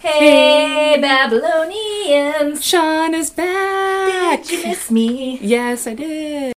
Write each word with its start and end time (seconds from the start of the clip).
Hey, 0.00 0.96
Babylonians! 1.00 2.64
Sean 2.64 3.14
is 3.14 3.30
back. 3.30 4.44
Did 4.44 4.52
you 4.52 4.68
miss 4.68 4.90
me? 4.92 5.40
Yes, 5.42 5.88
I 5.88 5.94
did. 5.94 6.52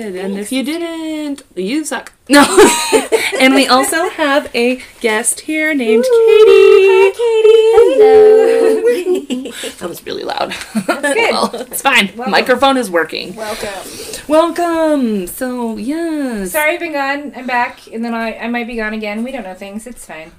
And 0.00 0.38
if 0.38 0.50
you 0.50 0.62
didn't, 0.62 1.42
you 1.54 1.84
suck. 1.84 2.14
No. 2.30 2.42
and 3.38 3.54
we 3.54 3.66
also 3.74 4.08
have 4.10 4.50
a 4.54 4.80
guest 5.00 5.40
here 5.40 5.74
named 5.74 6.04
Katie. 6.04 7.12
Katie. 7.12 7.68
Hello. 7.74 8.84
That 9.78 9.88
was 9.88 10.04
really 10.04 10.24
loud. 10.24 10.54
good. 10.86 11.02
well, 11.02 11.50
it's 11.54 11.82
fine. 11.82 12.10
Welcome. 12.16 12.30
Microphone 12.30 12.76
is 12.76 12.90
working. 12.90 13.34
Welcome. 13.34 13.90
Welcome. 14.28 15.26
So 15.26 15.76
yes, 15.76 16.52
Sorry 16.52 16.74
I've 16.74 16.80
been 16.80 16.92
gone. 16.92 17.32
I'm 17.36 17.46
back, 17.46 17.86
and 17.92 18.04
then 18.04 18.14
I, 18.14 18.36
I 18.38 18.48
might 18.48 18.66
be 18.66 18.76
gone 18.76 18.94
again. 18.94 19.24
We 19.24 19.32
don't 19.32 19.44
know 19.44 19.54
things. 19.54 19.86
It's 19.86 20.04
fine. 20.06 20.32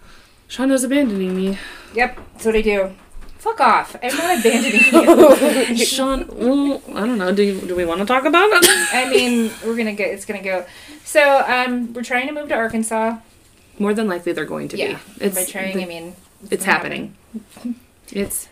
Shauna's 0.50 0.84
abandoning 0.84 1.36
me. 1.36 1.58
Yep, 1.94 2.20
that's 2.34 2.46
what 2.46 2.56
I 2.56 2.62
do. 2.62 2.96
Fuck 3.40 3.60
off. 3.62 3.96
I'm 4.04 4.16
not 4.16 4.40
abandoning 4.40 5.78
you. 5.78 5.86
Sean, 5.86 6.28
well, 6.32 6.82
I 6.94 7.00
don't 7.06 7.18
know. 7.18 7.34
Do 7.34 7.42
you, 7.42 7.60
do 7.62 7.74
we 7.76 7.86
want 7.86 8.00
to 8.02 8.06
talk 8.06 8.26
about 8.26 8.50
it? 8.52 8.66
I 8.94 9.10
mean, 9.10 9.50
we're 9.66 9.78
gonna 9.78 9.94
get. 9.94 10.10
It's 10.14 10.26
gonna 10.26 10.44
go. 10.44 10.66
So, 11.06 11.44
um, 11.48 11.94
we're 11.94 12.04
trying 12.04 12.28
to 12.28 12.34
move 12.34 12.50
to 12.50 12.56
Arkansas. 12.56 13.18
More 13.80 13.94
than 13.94 14.08
likely, 14.08 14.34
they're 14.34 14.46
going 14.46 14.68
to 14.70 14.78
Yeah. 14.78 15.00
be. 15.18 15.26
It's 15.26 15.36
By 15.36 15.46
trying, 15.46 15.78
the- 15.78 15.84
I 15.84 15.88
mean 15.88 16.16
it's 16.52 16.66
gonna 16.66 16.72
happening. 16.78 17.16
It's 18.12 18.50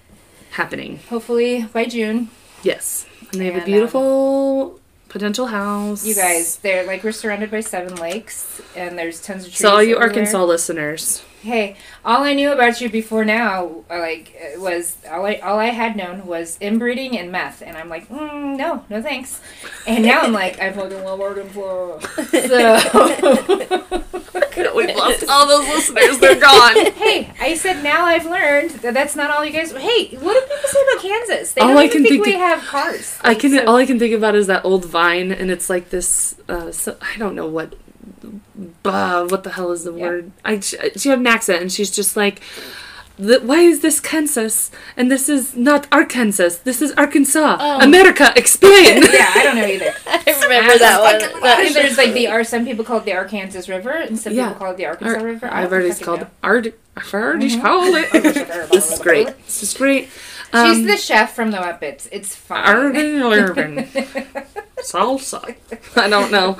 happening. 0.51 0.99
Hopefully 1.09 1.63
by 1.73 1.85
June. 1.85 2.29
Yes, 2.63 3.05
and 3.31 3.41
they 3.41 3.45
have 3.45 3.55
And, 3.55 3.63
a 3.63 3.65
um, 3.65 3.71
beautiful 3.71 4.79
potential 5.09 5.47
house. 5.47 6.05
You 6.05 6.15
guys, 6.15 6.57
they're 6.57 6.85
like 6.87 7.03
we're 7.03 7.11
surrounded 7.11 7.51
by 7.51 7.59
seven 7.59 7.95
lakes, 7.95 8.61
and 8.75 8.97
there's 8.97 9.21
tons 9.21 9.43
of 9.45 9.49
trees. 9.49 9.59
So 9.59 9.69
all 9.69 9.83
you 9.83 9.95
everywhere. 9.95 10.07
Arkansas 10.09 10.43
listeners, 10.45 11.23
Hey, 11.41 11.75
all 12.03 12.23
I 12.23 12.33
knew 12.33 12.51
about 12.51 12.81
you 12.81 12.89
before 12.89 13.23
now, 13.23 13.83
uh, 13.91 13.99
like, 13.99 14.35
uh, 14.41 14.59
was 14.59 14.97
all 15.09 15.25
I 15.25 15.35
all 15.35 15.59
I 15.59 15.67
had 15.67 15.95
known 15.95 16.25
was 16.25 16.57
inbreeding 16.59 17.17
and 17.17 17.31
meth, 17.31 17.61
and 17.61 17.77
I'm 17.77 17.89
like, 17.89 18.09
mm, 18.09 18.57
no, 18.57 18.83
no 18.89 19.01
thanks. 19.01 19.39
And 19.85 20.03
now 20.03 20.21
I'm 20.21 20.33
like, 20.33 20.59
I 20.59 20.73
fucking 20.73 21.03
love 21.03 21.21
Arkansas. 21.21 21.99
So, 24.57 24.73
we've 24.75 24.95
lost 24.95 25.23
all 25.29 25.47
those 25.47 25.67
listeners. 25.67 26.17
They're 26.19 26.39
gone. 26.39 26.91
hey, 26.93 27.31
I 27.39 27.53
said 27.53 27.83
now 27.83 28.05
I've 28.05 28.25
learned 28.25 28.71
that 28.81 28.93
that's 28.95 29.15
not 29.15 29.29
all 29.29 29.45
you 29.45 29.51
guys. 29.51 29.71
Hey, 29.71 30.07
what 30.17 30.33
do 30.33 30.41
people 30.41 30.67
say 30.69 30.79
about 30.91 31.01
Kansas? 31.03 31.53
They 31.53 31.61
All 31.61 31.67
don't 31.69 31.77
I 31.77 31.83
even 31.85 31.91
can 31.97 32.03
think, 32.03 32.23
think 32.23 32.35
we 32.35 32.41
have 32.41 32.63
cars. 32.63 33.17
I 33.21 33.35
can. 33.35 33.51
so- 33.51 33.65
all 33.65 33.75
I 33.75 33.85
can 33.85 33.99
think 33.99 34.15
about 34.15 34.35
is 34.35 34.47
that 34.47 34.65
old 34.65 34.85
Vine, 34.85 35.31
and 35.31 35.51
it's 35.51 35.69
like 35.69 35.89
this. 35.91 36.35
Uh, 36.49 36.71
so, 36.71 36.97
I 37.01 37.17
don't 37.17 37.35
know 37.35 37.47
what. 37.47 37.75
What 38.83 39.43
the 39.43 39.51
hell 39.51 39.71
is 39.71 39.83
the 39.83 39.93
Yeah. 39.93 40.05
word? 40.07 40.31
I 40.45 40.59
she, 40.59 40.77
she 40.97 41.09
had 41.09 41.19
an 41.19 41.27
accent, 41.27 41.61
and 41.61 41.71
she's 41.71 41.91
just 41.91 42.15
like, 42.17 42.41
"Why 43.17 43.59
is 43.61 43.79
this 43.81 43.99
Kansas? 43.99 44.71
And 44.95 45.11
this 45.11 45.27
is 45.29 45.55
not 45.55 45.87
Arkansas. 45.91 46.49
This 46.63 46.81
is 46.81 46.91
Arkansas. 46.93 47.57
Oh. 47.59 47.79
America, 47.81 48.31
explain." 48.35 49.01
yeah, 49.13 49.31
I 49.35 49.41
don't 49.43 49.55
know 49.55 49.65
either. 49.65 49.93
I 50.07 50.39
remember 50.43 50.77
that 50.77 51.01
one. 51.01 51.15
I 51.15 51.39
That- 51.41 51.57
think 51.59 51.73
there's 51.73 51.97
like 51.97 52.13
the 52.13 52.27
Ar- 52.27 52.43
some 52.43 52.65
people 52.65 52.85
call 52.85 52.97
it 52.99 53.05
the 53.05 53.13
Arkansas 53.13 53.71
River, 53.71 53.91
and 53.91 54.17
some 54.19 54.33
Yeah. 54.33 54.47
people 54.49 54.59
call 54.59 54.71
it 54.73 54.77
the 54.77 54.85
Arkansas 54.85 55.19
Ar- 55.19 55.25
River. 55.25 55.47
I 55.47 55.63
I've 55.63 55.69
don't 55.69 55.81
already 55.81 56.03
called 56.03 56.19
know. 56.21 56.27
Ard. 56.43 56.73
I've 56.95 57.13
already 57.13 57.49
Mhm. 57.51 57.61
called 57.61 57.95
it. 57.95 58.11
this 58.71 58.91
is 58.93 58.99
great. 58.99 59.27
This 59.45 59.63
is 59.63 59.73
great. 59.73 60.09
She's 60.53 60.77
Um, 60.77 60.85
the 60.85 60.95
chef 60.97 61.35
from 61.35 61.51
the 61.51 61.57
Muppets. 61.57 62.07
It's 62.11 62.33
fine. 62.35 62.93
Salsa. 64.87 65.55
I 65.97 66.09
don't 66.09 66.31
know. 66.31 66.57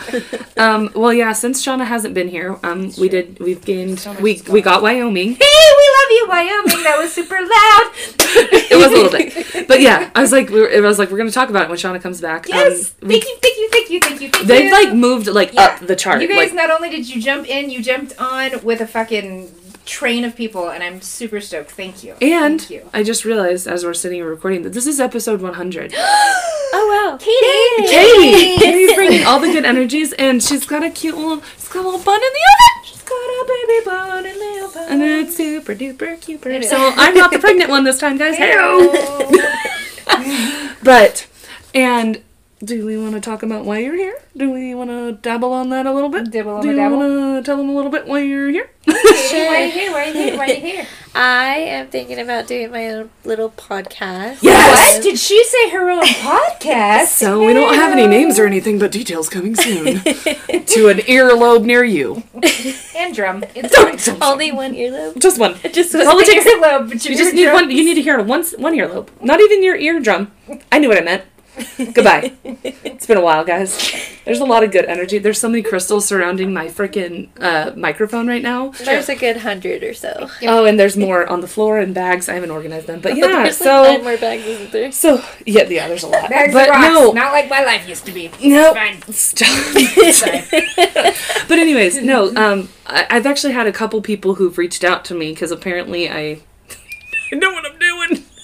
Um, 0.58 0.90
well, 0.94 1.14
yeah. 1.14 1.32
Since 1.34 1.66
Shauna 1.66 1.86
hasn't 1.86 2.14
been 2.14 2.28
here, 2.28 2.58
um, 2.64 2.92
we 3.00 3.08
did. 3.10 3.40
We've 3.40 3.64
gained. 3.64 4.00
So 4.00 4.14
we 4.14 4.42
we 4.50 4.62
got 4.62 4.82
Wyoming. 4.82 5.36
Hey, 5.36 5.68
we 5.80 5.86
love 5.98 6.12
you, 6.12 6.26
Wyoming. 6.30 6.84
That 6.84 6.98
was 7.00 7.14
super 7.14 7.36
loud. 7.36 7.92
it 8.70 8.76
was 8.76 8.88
a 8.88 8.90
little 8.90 9.12
bit, 9.12 9.68
but 9.68 9.82
yeah. 9.82 10.12
I 10.14 10.22
was 10.22 10.32
like, 10.32 10.50
we 10.50 10.60
were, 10.60 10.68
it 10.68 10.84
was 10.84 11.00
like 11.00 11.10
we're 11.10 11.18
gonna 11.18 11.32
talk 11.32 11.50
about 11.50 11.64
it 11.64 11.70
when 11.70 11.78
Shauna 11.78 12.02
comes 12.02 12.20
back. 12.20 12.48
Yes. 12.50 12.94
Um, 13.02 13.08
we, 13.08 13.20
thank 13.22 13.26
you, 13.26 13.38
thank 13.42 13.58
you, 13.58 13.70
thank 13.70 13.90
you, 13.90 14.00
thank 14.02 14.22
you, 14.22 14.30
thank 14.30 14.48
they've 14.48 14.66
you. 14.66 14.72
like 14.72 14.94
moved 14.94 15.28
like 15.28 15.54
Yeah. 15.54 15.64
up 15.66 15.88
the 15.88 15.96
chart. 15.96 16.22
You 16.22 16.28
guys, 16.28 16.52
like, 16.52 16.54
not 16.54 16.70
only 16.70 16.90
did 16.90 17.08
you 17.10 17.22
jump 17.22 17.48
in, 17.48 17.70
you 17.70 17.82
jumped 17.82 18.20
on 18.20 18.62
with 18.64 18.82
a 18.82 18.88
fucking 18.88 19.50
train 19.88 20.24
of 20.24 20.36
people, 20.36 20.70
and 20.70 20.84
I'm 20.84 21.02
super 21.02 21.42
stoked. 21.42 21.72
Thank 21.72 22.04
you. 22.04 22.12
and 22.22 22.60
Thank 22.60 22.70
you. 22.70 22.88
I 22.94 23.02
just 23.02 23.26
realized 23.26 23.66
as 23.68 23.84
we're 23.84 23.96
sitting 23.96 24.22
and 24.22 24.30
recording 24.30 24.62
that 24.64 24.74
this 24.74 24.86
is 24.86 25.00
episode 25.00 25.42
100. 25.42 25.94
oh 25.98 27.10
wow. 27.10 27.18
Katie! 27.18 27.88
Katie, 27.90 28.58
Katie's 28.58 28.94
bringing 28.94 29.26
all 29.26 29.40
the 29.40 29.48
good 29.48 29.66
energies, 29.66 30.14
and 30.14 30.44
she's 30.44 30.66
got 30.66 30.84
a 30.84 30.90
cute 30.92 31.16
little, 31.16 31.42
she's 31.56 31.70
got 31.70 31.82
a 31.82 31.86
little 31.90 32.04
bun 32.04 32.16
in 32.16 32.22
the 32.22 32.28
oven. 32.28 32.84
She's 32.86 33.02
got 33.02 33.16
a 33.16 33.46
baby 33.48 33.86
bun 33.86 34.26
in 34.26 34.38
the 34.38 34.62
oven, 34.66 34.84
And 34.90 35.02
it's 35.04 35.36
super 35.38 35.74
duper 35.74 36.20
cute. 36.22 36.44
So 36.66 36.94
I'm 36.96 37.16
not 37.16 37.32
the 37.32 37.40
pregnant 37.46 37.70
one 37.70 37.84
this 37.84 38.00
time, 38.00 38.18
guys. 38.18 38.36
But, 40.84 41.28
and 41.74 42.22
do 42.64 42.86
we 42.86 42.98
want 42.98 43.14
to 43.14 43.22
talk 43.22 43.44
about 43.44 43.66
why 43.66 43.78
you're 43.80 43.96
here? 43.96 44.18
Do 44.36 44.52
we 44.52 44.74
want 44.74 44.90
to 44.90 45.12
dabble 45.14 45.54
on 45.54 45.70
that 45.70 45.86
a 45.86 45.94
little 45.94 46.10
bit? 46.10 46.32
Dibble 46.32 46.56
on 46.56 46.66
that 46.66 46.66
dabble. 46.66 46.66
do 46.66 46.70
you 46.70 46.76
dabble? 46.76 46.98
want 46.98 47.46
to 47.46 47.50
tell 47.50 47.58
them 47.58 47.70
a 47.70 47.74
little 47.76 47.92
bit 47.92 48.08
why 48.08 48.20
you're 48.22 48.50
here? 48.50 48.70
Why 48.88 48.94
are 48.94 49.66
you 49.66 49.72
here? 49.72 49.92
Why 49.92 50.04
are 50.04 50.08
you 50.08 50.14
here? 50.14 50.38
Why 50.38 50.46
are 50.46 50.54
you 50.54 50.62
here? 50.62 50.88
I 51.16 51.56
am 51.58 51.88
thinking 51.88 52.20
about 52.20 52.48
doing 52.48 52.72
my 52.72 52.88
own 52.90 53.10
little 53.26 53.50
podcast. 53.52 54.42
Yes! 54.42 54.96
What? 54.96 55.04
Did 55.04 55.20
she 55.20 55.44
say 55.44 55.70
her 55.72 55.90
own 55.90 56.04
podcast? 56.06 57.08
So 57.08 57.46
we 57.46 57.54
don't 57.54 57.76
have 57.76 57.92
any 57.92 58.08
names 58.08 58.40
or 58.40 58.46
anything, 58.46 58.80
but 58.80 58.92
details 58.94 59.28
coming 59.28 59.56
soon 59.56 60.00
to 60.02 60.88
an 60.88 61.00
earlobe 61.00 61.66
near 61.66 61.84
you. 61.84 62.24
And 62.96 63.14
drum. 63.14 63.44
It's 63.56 64.08
fine. 64.08 64.18
Only 64.22 64.52
one 64.54 64.74
earlobe. 64.74 65.20
Just 65.20 65.38
one. 65.38 65.56
Just 65.74 65.94
All 65.94 66.18
it 66.20 66.26
takes- 66.26 66.46
earlobe, 66.46 66.88
but 66.90 67.06
You 67.06 67.16
just 67.18 67.34
need 67.36 67.52
one. 67.52 67.70
You 67.70 67.84
need 67.84 67.96
to 67.96 68.02
hear 68.02 68.22
one 68.22 68.44
one 68.58 68.74
earlobe, 68.74 69.10
not 69.22 69.42
even 69.42 69.62
your 69.64 69.76
eardrum. 69.76 70.32
I 70.72 70.80
knew 70.80 70.88
what 70.88 70.98
I 70.98 71.02
meant. 71.02 71.24
Goodbye. 71.94 72.34
It's 72.44 73.06
been 73.06 73.18
a 73.18 73.22
while, 73.22 73.44
guys. 73.44 73.78
There's 74.26 74.40
a 74.40 74.46
lot 74.46 74.64
of 74.64 74.72
good 74.72 74.86
energy. 74.86 75.18
There's 75.18 75.40
so 75.40 75.50
many 75.50 75.64
crystals 75.64 76.06
surrounding 76.06 76.54
my 76.54 76.68
freaking 76.68 77.30
uh, 77.40 77.74
microphone 77.76 78.28
right 78.28 78.42
now. 78.44 78.70
There's 78.70 79.10
a 79.10 79.16
good 79.16 79.38
hundred 79.38 79.84
or 79.84 79.94
so. 79.94 80.30
Oh, 80.44 80.66
and 80.66 80.80
there's 80.80 80.96
more 80.98 81.26
on 81.28 81.42
the 81.42 81.48
floor 81.48 81.80
and 81.80 81.96
bags. 81.96 82.30
I 82.30 82.34
haven't 82.36 82.52
organized 82.52 82.88
them, 82.88 83.00
but 83.00 83.16
yeah. 83.18 83.44
There's 83.44 83.60
like 83.60 83.68
nine 83.68 83.98
So, 83.98 84.04
more 84.04 84.18
bags, 84.18 84.46
isn't 84.46 84.72
there? 84.72 84.92
so 84.92 85.24
yeah, 85.46 85.64
yeah. 85.64 85.88
There's 85.88 86.04
a 86.04 86.08
lot. 86.08 86.30
Bags 86.30 86.54
but 86.54 86.70
of 86.70 86.76
rocks. 86.76 86.88
no, 86.94 87.12
Not 87.14 87.32
like 87.34 87.50
my 87.50 87.64
life 87.64 87.88
used 87.88 88.06
to 88.06 88.12
be. 88.12 88.30
no. 88.44 88.74
Fine. 88.74 89.02
Stop. 89.12 89.48
But 91.48 91.60
anyways, 91.60 92.02
no. 92.02 92.36
Um, 92.36 92.70
I, 92.86 93.08
I've 93.10 93.26
actually 93.26 93.54
had 93.54 93.68
a 93.68 93.72
couple 93.72 94.02
people 94.02 94.36
who've 94.36 94.58
reached 94.58 94.84
out 94.84 95.06
to 95.06 95.14
me 95.16 95.32
because 95.32 95.50
apparently 95.52 96.10
I, 96.10 96.40
I 97.32 97.36
know 97.36 97.52
what 97.52 97.66
I'm 97.66 97.80
doing. 97.80 97.87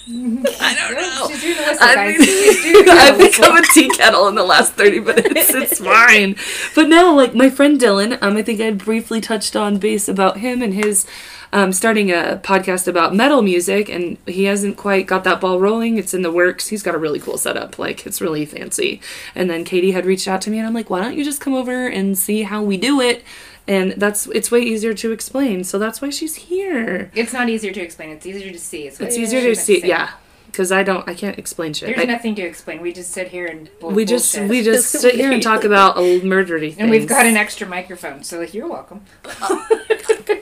I 0.09 0.75
don't 0.75 0.96
know. 0.96 1.28
She's 1.30 1.41
doing 1.41 1.56
the 1.56 1.64
whistle, 1.64 1.78
I 1.81 2.08
mean, 2.08 2.22
She's 2.22 2.64
doing 2.64 2.86
the 2.86 2.91
I've 2.94 3.18
become 3.18 3.56
a 3.56 3.62
tea 3.74 3.90
kettle 3.90 4.28
in 4.28 4.36
the 4.36 4.44
last 4.44 4.74
30 4.74 5.00
minutes. 5.00 5.53
It's 5.53 5.80
fine. 5.84 6.36
But 6.75 6.90
no, 6.90 7.16
like 7.16 7.34
my 7.34 7.50
friend 7.50 7.80
Dylan, 7.80 8.18
um, 8.22 8.36
I 8.36 8.42
think 8.42 8.59
I 8.59 8.72
briefly 8.72 9.22
touched 9.22 9.56
on 9.56 9.78
base 9.78 10.09
about 10.09 10.38
him 10.38 10.62
and 10.62 10.74
his 10.74 11.08
um, 11.53 11.72
starting 11.72 12.12
a 12.12 12.42
podcast 12.44 12.88
about 12.88 13.16
metal 13.16 13.44
music, 13.44 13.88
and 13.88 14.18
he 14.25 14.46
hasn't 14.46 14.75
quite 14.75 15.06
got 15.06 15.24
that 15.24 15.40
ball 15.40 15.59
rolling. 15.59 15.97
It's 15.97 16.13
in 16.13 16.24
the 16.24 16.31
works. 16.31 16.68
He's 16.68 16.81
got 16.81 16.96
a 16.96 16.97
really 16.97 17.19
cool 17.19 17.38
setup. 17.38 17.78
Like, 17.78 18.08
it's 18.08 18.19
really 18.19 18.44
fancy. 18.46 19.00
And 19.36 19.50
then 19.52 19.63
Katie 19.63 19.92
had 19.92 20.06
reached 20.06 20.28
out 20.28 20.42
to 20.42 20.50
me, 20.50 20.58
and 20.58 20.66
I'm 20.66 20.74
like, 20.74 20.90
why 20.90 21.00
don't 21.00 21.16
you 21.16 21.24
just 21.24 21.40
come 21.40 21.53
over 21.53 21.86
and 21.88 22.18
see 22.18 22.42
how 22.42 22.63
we 22.63 22.75
do 22.78 23.00
it? 23.00 23.24
And 23.68 23.94
that's 23.94 24.28
it's 24.28 24.51
way 24.51 24.62
easier 24.62 24.94
to 24.94 25.12
explain. 25.12 25.63
So 25.63 25.79
that's 25.79 26.01
why 26.01 26.09
she's 26.09 26.35
here. 26.35 27.10
It's 27.15 27.31
not 27.33 27.48
easier 27.50 27.71
to 27.71 27.81
explain. 27.81 28.10
It's 28.10 28.25
easier 28.25 28.51
to 28.51 28.60
see. 28.60 28.88
It's, 28.88 29.00
It's 29.00 29.18
easier 29.18 29.42
to 29.42 29.56
see. 29.56 29.80
say. 29.81 29.88
Yeah. 29.88 30.12
Because 30.48 30.71
I 30.71 30.83
don't, 30.83 31.07
I 31.10 31.15
can't 31.15 31.39
explain 31.39 31.74
shit. 31.74 31.88
There's 31.95 32.01
I- 32.07 32.12
nothing 32.12 32.36
to 32.36 32.44
explain. 32.44 32.80
We 32.81 32.94
just 32.94 33.10
sit 33.12 33.30
here 33.30 33.48
and 33.48 33.69
bull- 33.80 33.89
we 33.89 34.06
just 34.06 34.31
bullshit. 34.36 34.50
we 34.51 34.62
just 34.62 34.89
sit 35.04 35.15
here 35.15 35.31
and 35.31 35.42
talk 35.42 35.63
about 35.63 35.98
a 35.98 36.19
murdery 36.21 36.68
things. 36.69 36.77
and 36.77 36.92
we've 36.92 37.07
got 37.07 37.25
an 37.25 37.36
extra 37.38 37.65
microphone, 37.68 38.24
so 38.24 38.38
like, 38.39 38.54
you're 38.54 38.68
welcome. 38.68 39.01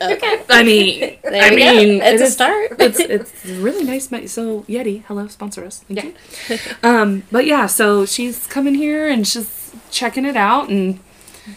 Okay. 0.02 0.42
I 0.50 0.64
mean, 0.64 1.18
There 1.24 1.44
I 1.44 1.50
we 1.52 1.58
go. 1.58 1.74
mean, 1.76 2.02
It's 2.02 2.22
it 2.22 2.28
a 2.28 2.32
start. 2.32 2.72
It's 2.80 3.00
it's 3.00 3.46
really 3.46 3.84
nice. 3.84 4.12
mi- 4.12 4.26
So 4.28 4.62
Yeti, 4.64 5.04
hello, 5.06 5.28
sponsor 5.28 5.64
us. 5.64 5.80
Thank 5.88 6.04
Yeah. 6.50 6.56
you. 6.56 6.60
Um, 6.82 7.24
but 7.32 7.46
yeah, 7.46 7.68
so 7.68 8.06
she's 8.06 8.48
coming 8.48 8.74
here 8.76 9.08
and 9.08 9.28
she's 9.28 9.72
checking 9.92 10.26
it 10.26 10.36
out 10.36 10.70
and 10.70 11.00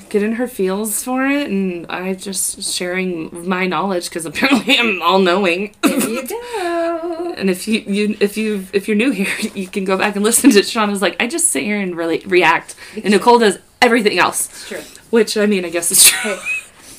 getting 0.08 0.32
her 0.32 0.46
feels 0.48 1.02
for 1.04 1.26
it, 1.26 1.48
and 1.50 1.86
I 1.88 2.14
just 2.14 2.62
sharing 2.72 3.46
my 3.48 3.66
knowledge 3.66 4.08
because 4.08 4.24
apparently 4.26 4.78
I'm 4.78 5.02
all 5.02 5.18
knowing. 5.18 5.74
There 5.82 5.98
you 5.98 6.26
go. 6.26 7.10
And 7.36 7.50
if 7.50 7.66
you, 7.66 7.80
you 7.80 8.16
if 8.20 8.36
you 8.36 8.64
if 8.72 8.86
you're 8.86 8.96
new 8.96 9.10
here, 9.10 9.26
you 9.54 9.66
can 9.66 9.84
go 9.84 9.98
back 9.98 10.14
and 10.14 10.24
listen 10.24 10.50
to 10.50 10.60
Shauna's 10.60 11.02
like 11.02 11.16
I 11.20 11.26
just 11.26 11.48
sit 11.48 11.64
here 11.64 11.80
and 11.80 11.96
really 11.96 12.20
react, 12.26 12.76
and 12.94 13.10
Nicole 13.10 13.40
does 13.40 13.58
everything 13.82 14.18
else, 14.20 14.46
It's 14.48 14.68
true. 14.68 14.80
which 15.10 15.36
I 15.36 15.46
mean 15.46 15.64
I 15.64 15.70
guess 15.70 15.90
is 15.90 16.04
true. 16.04 16.36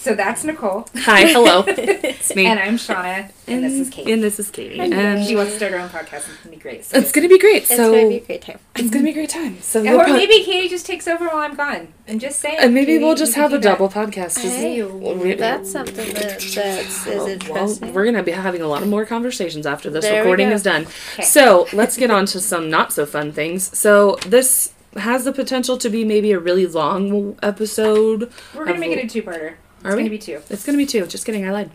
Hey, 0.05 0.11
So 0.11 0.15
that's 0.15 0.43
Nicole, 0.43 0.87
Hi, 0.97 1.25
hello. 1.25 1.63
It's 1.67 2.35
me. 2.35 2.45
and 2.45 2.59
I'm 2.59 2.77
Shauna, 2.77 3.31
and, 3.47 3.63
this 3.63 3.73
is 3.73 3.89
Kate. 3.89 4.07
And 4.07 4.23
this 4.23 4.39
is 4.39 4.49
Katie. 4.51 4.79
and 4.79 4.93
And 4.93 5.25
she 5.25 5.35
wants 5.35 5.51
to 5.53 5.57
start 5.57 5.71
her 5.73 5.79
own 5.79 5.89
podcast. 5.89 6.27
It's 6.29 6.37
gonna 6.43 6.55
be 6.55 6.61
great. 6.61 6.85
So 6.85 6.97
it's 6.97 7.11
gonna 7.11 7.27
be 7.29 7.39
great. 7.39 7.65
So 7.67 7.73
It's 7.73 7.81
so 7.83 7.91
gonna 7.91 8.09
be 8.09 8.15
a 8.17 8.19
great 8.25 8.41
time. 8.41 8.59
it's 8.75 8.89
gonna 8.91 9.03
be 9.03 9.09
a 9.11 9.13
great 9.13 9.29
time. 9.29 9.61
So 9.61 9.79
And 9.79 9.89
we'll 9.89 10.01
or 10.01 10.03
pro- 10.05 10.13
maybe 10.13 10.43
Katie 10.43 10.69
just 10.69 10.85
takes 10.85 11.07
over 11.07 11.25
while 11.27 11.37
I'm 11.37 11.55
gone. 11.55 11.87
I'm 12.07 12.19
just 12.19 12.39
saying. 12.39 12.57
and 12.59 12.73
maybe 12.73 12.97
we'll 12.99 13.15
just 13.15 13.33
have 13.35 13.51
a 13.53 13.57
do 13.57 13.61
that. 13.63 13.77
double 13.79 13.89
podcast. 13.89 14.41
Just 14.41 14.57
Hey, 14.57 14.83
we- 14.83 15.33
that's 15.33 15.71
something 15.71 15.95
that 16.13 16.39
that's 16.39 16.55
is 16.55 17.05
Well, 17.07 17.27
interesting. 17.27 17.93
we're 17.93 18.05
gonna 18.05 18.23
be 18.23 18.31
having 18.31 18.61
a 18.61 18.67
lot 18.67 18.81
of 18.83 18.87
more 18.89 19.05
conversations 19.05 19.65
after 19.65 19.89
this 19.89 20.03
There 20.05 20.13
we 20.13 20.19
recording 20.19 20.49
go. 20.49 20.55
is 20.55 20.63
done. 20.63 20.83
Okay. 21.13 21.23
So 21.23 21.67
let's 21.73 21.97
get 21.97 22.11
on 22.11 22.25
to 22.27 22.39
some 22.39 22.69
not 22.69 22.93
so 22.93 23.05
fun 23.05 23.31
things. 23.31 23.75
So 23.77 24.17
this 24.27 24.71
has 24.97 25.25
the 25.25 25.33
potential 25.33 25.77
to 25.79 25.89
be 25.89 26.05
maybe 26.05 26.31
a 26.31 26.39
really 26.39 26.65
long 26.67 27.37
episode. 27.43 28.31
We're 28.53 28.65
gonna 28.65 28.75
of- 28.75 28.79
make 28.79 28.91
it 28.97 29.03
a 29.03 29.07
two-parter. 29.07 29.53
It's 29.85 29.93
Are 29.93 29.97
we? 29.97 30.03
gonna 30.03 30.09
be 30.09 30.17
two. 30.17 30.41
It's 30.49 30.65
gonna 30.65 30.77
be 30.77 30.85
two. 30.85 31.05
Just 31.05 31.25
kidding. 31.25 31.45
I 31.47 31.51
lied. 31.51 31.71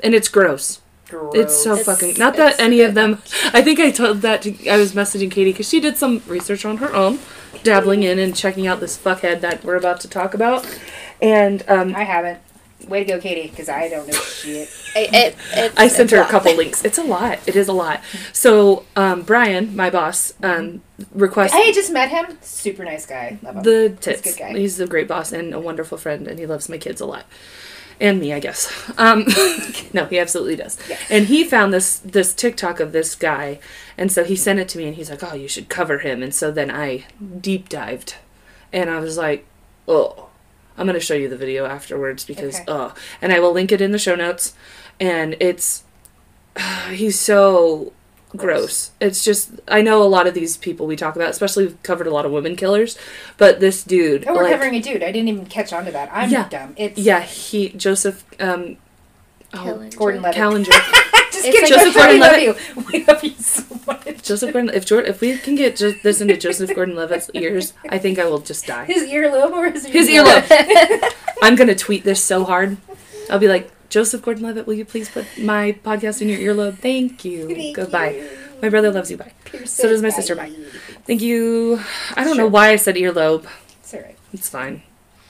And 0.00 0.14
it's 0.14 0.28
gross. 0.28 0.80
It's 1.32 1.54
so 1.62 1.72
It's- 1.72 1.84
fucking. 1.86 2.14
Not 2.18 2.36
that 2.36 2.52
it's 2.52 2.60
any 2.60 2.80
of 2.80 2.94
them. 2.94 3.22
I 3.52 3.60
think 3.62 3.78
I 3.80 3.90
told 3.90 4.22
that. 4.22 4.42
To, 4.42 4.68
I 4.68 4.76
was 4.76 4.92
messaging 4.92 5.30
Katie 5.30 5.52
because 5.52 5.68
she 5.68 5.78
did 5.80 5.96
some 5.96 6.22
research 6.26 6.64
on 6.64 6.78
her 6.78 6.92
own, 6.94 7.18
dabbling 7.62 8.02
in 8.02 8.18
and 8.18 8.34
checking 8.34 8.66
out 8.66 8.80
this 8.80 8.96
fuckhead 8.96 9.40
that 9.40 9.64
we're 9.64 9.76
about 9.76 10.00
to 10.00 10.08
talk 10.08 10.34
about. 10.34 10.66
And 11.22 11.62
um, 11.68 11.94
I 11.94 12.04
haven't. 12.04 12.40
Way 12.88 13.02
to 13.04 13.14
go, 13.14 13.18
Katie, 13.20 13.48
because 13.48 13.68
I 13.70 13.88
don't 13.88 14.06
know 14.06 14.12
shit. 14.14 14.68
It, 14.96 15.12
it, 15.12 15.36
it's, 15.54 15.76
I 15.76 15.88
sent 15.88 16.12
her 16.12 16.22
a 16.22 16.26
couple 16.28 16.54
links. 16.54 16.84
It's 16.84 16.98
a 16.98 17.02
lot. 17.02 17.40
It 17.48 17.56
is 17.56 17.66
a 17.66 17.72
lot. 17.72 18.00
So 18.32 18.84
um, 18.94 19.22
Brian, 19.22 19.74
my 19.74 19.90
boss, 19.90 20.34
um, 20.40 20.82
requested 21.12 21.60
I 21.60 21.72
just 21.72 21.90
met 21.92 22.10
him. 22.10 22.38
Super 22.42 22.84
nice 22.84 23.04
guy. 23.04 23.38
Love 23.42 23.56
him. 23.56 23.62
the 23.64 23.88
He's 23.88 23.90
a 23.90 23.96
tits. 23.96 24.20
good 24.22 24.38
guy. 24.38 24.56
He's 24.56 24.78
a 24.78 24.86
great 24.86 25.08
boss 25.08 25.32
and 25.32 25.52
a 25.52 25.58
wonderful 25.58 25.98
friend, 25.98 26.28
and 26.28 26.38
he 26.38 26.46
loves 26.46 26.68
my 26.68 26.78
kids 26.78 27.00
a 27.00 27.06
lot, 27.06 27.24
and 28.00 28.20
me, 28.20 28.32
I 28.32 28.38
guess. 28.38 28.70
Um, 28.98 29.24
no, 29.92 30.04
he 30.06 30.20
absolutely 30.20 30.54
does. 30.54 30.78
Yes. 30.88 31.00
And 31.10 31.26
he 31.26 31.42
found 31.42 31.72
this 31.74 31.98
this 31.98 32.32
TikTok 32.32 32.78
of 32.78 32.92
this 32.92 33.16
guy, 33.16 33.58
and 33.98 34.12
so 34.12 34.22
he 34.22 34.36
sent 34.36 34.60
it 34.60 34.68
to 34.68 34.78
me, 34.78 34.86
and 34.86 34.94
he's 34.94 35.10
like, 35.10 35.24
"Oh, 35.24 35.34
you 35.34 35.48
should 35.48 35.68
cover 35.68 35.98
him." 35.98 36.22
And 36.22 36.32
so 36.32 36.52
then 36.52 36.70
I 36.70 37.04
deep 37.40 37.68
dived, 37.68 38.14
and 38.72 38.88
I 38.90 39.00
was 39.00 39.16
like, 39.18 39.44
"Oh." 39.88 40.28
I'm 40.76 40.86
gonna 40.86 41.00
show 41.00 41.14
you 41.14 41.28
the 41.28 41.36
video 41.36 41.66
afterwards 41.66 42.24
because 42.24 42.56
Okay. 42.56 42.64
oh, 42.68 42.94
and 43.22 43.32
I 43.32 43.40
will 43.40 43.52
link 43.52 43.70
it 43.72 43.80
in 43.80 43.92
the 43.92 43.98
show 43.98 44.14
notes. 44.14 44.54
And 45.00 45.36
it's 45.40 45.84
he's 46.90 47.18
so 47.18 47.92
gross. 48.36 48.90
It's 49.00 49.24
just 49.24 49.50
I 49.68 49.80
know 49.80 50.02
a 50.02 50.04
lot 50.04 50.26
of 50.26 50.34
these 50.34 50.56
people 50.56 50.86
we 50.86 50.96
talk 50.96 51.14
about, 51.16 51.28
especially 51.30 51.66
we've 51.66 51.82
covered 51.84 52.06
a 52.08 52.10
lot 52.10 52.26
of 52.26 52.32
women 52.32 52.56
killers, 52.56 52.98
but 53.38 53.60
this 53.60 53.84
dude, 53.84 54.24
Oh, 54.26 54.34
we're 54.34 54.42
like, 54.44 54.52
covering 54.52 54.74
a 54.74 54.80
dude. 54.80 55.02
I 55.04 55.12
didn't 55.12 55.28
even 55.28 55.46
catch 55.46 55.72
on 55.72 55.84
to 55.84 55.92
that. 55.92 56.10
I'm 56.12 56.30
Yeah. 56.30 56.48
dumb. 56.48 56.74
It's 56.76 56.98
yeah, 56.98 57.20
he 57.20 57.68
Joseph 57.70 58.24
um, 58.40 58.76
oh, 59.52 59.88
Gordon 59.96 60.22
Levitt. 60.22 60.40
Kallinger, 60.40 61.12
just 61.52 61.62
like 61.62 61.68
Joseph 61.68 61.94
Gordon-Levitt. 61.94 62.42
you. 62.42 62.54
We 62.92 63.04
love 63.04 63.24
you 63.24 63.30
so 63.38 63.62
much. 63.86 64.22
Joseph 64.22 64.52
Gordon. 64.52 64.70
If 64.74 64.86
George, 64.86 65.06
if 65.06 65.20
we 65.20 65.36
can 65.38 65.54
get 65.54 65.76
just 65.76 66.02
this 66.02 66.20
into 66.20 66.36
Joseph 66.36 66.74
Gordon-Levitt's 66.74 67.30
ears, 67.34 67.72
I 67.88 67.98
think 67.98 68.18
I 68.18 68.24
will 68.26 68.40
just 68.40 68.66
die. 68.66 68.84
His 68.86 69.04
earlobe 69.04 69.52
or 69.52 69.70
his 69.70 69.86
His 69.86 70.08
earlobe. 70.08 71.12
I'm 71.42 71.56
gonna 71.56 71.74
tweet 71.74 72.04
this 72.04 72.22
so 72.22 72.44
hard. 72.44 72.76
I'll 73.30 73.38
be 73.38 73.48
like, 73.48 73.70
Joseph 73.88 74.22
Gordon-Levitt, 74.22 74.66
will 74.66 74.74
you 74.74 74.84
please 74.84 75.08
put 75.08 75.26
my 75.38 75.72
podcast 75.84 76.20
in 76.22 76.28
your 76.28 76.38
earlobe? 76.38 76.78
Thank 76.78 77.24
you. 77.24 77.46
Thank 77.54 77.76
Goodbye. 77.76 78.10
you. 78.10 78.28
My 78.62 78.68
brother 78.70 78.90
loves 78.90 79.10
you. 79.10 79.16
Bye. 79.16 79.32
Pierce 79.44 79.70
So 79.72 79.88
does 79.88 80.00
my 80.02 80.08
says 80.08 80.26
sister. 80.26 80.36
Bye. 80.36 80.52
Thank 81.06 81.20
you. 81.22 81.80
I 82.16 82.24
don't 82.24 82.36
know 82.36 82.46
why 82.46 82.70
I 82.70 82.76
said 82.76 82.96
earlobe. 82.96 83.46
It's 83.80 83.92
alright. 83.94 84.16
It's 84.32 84.48
fine. 84.48 84.82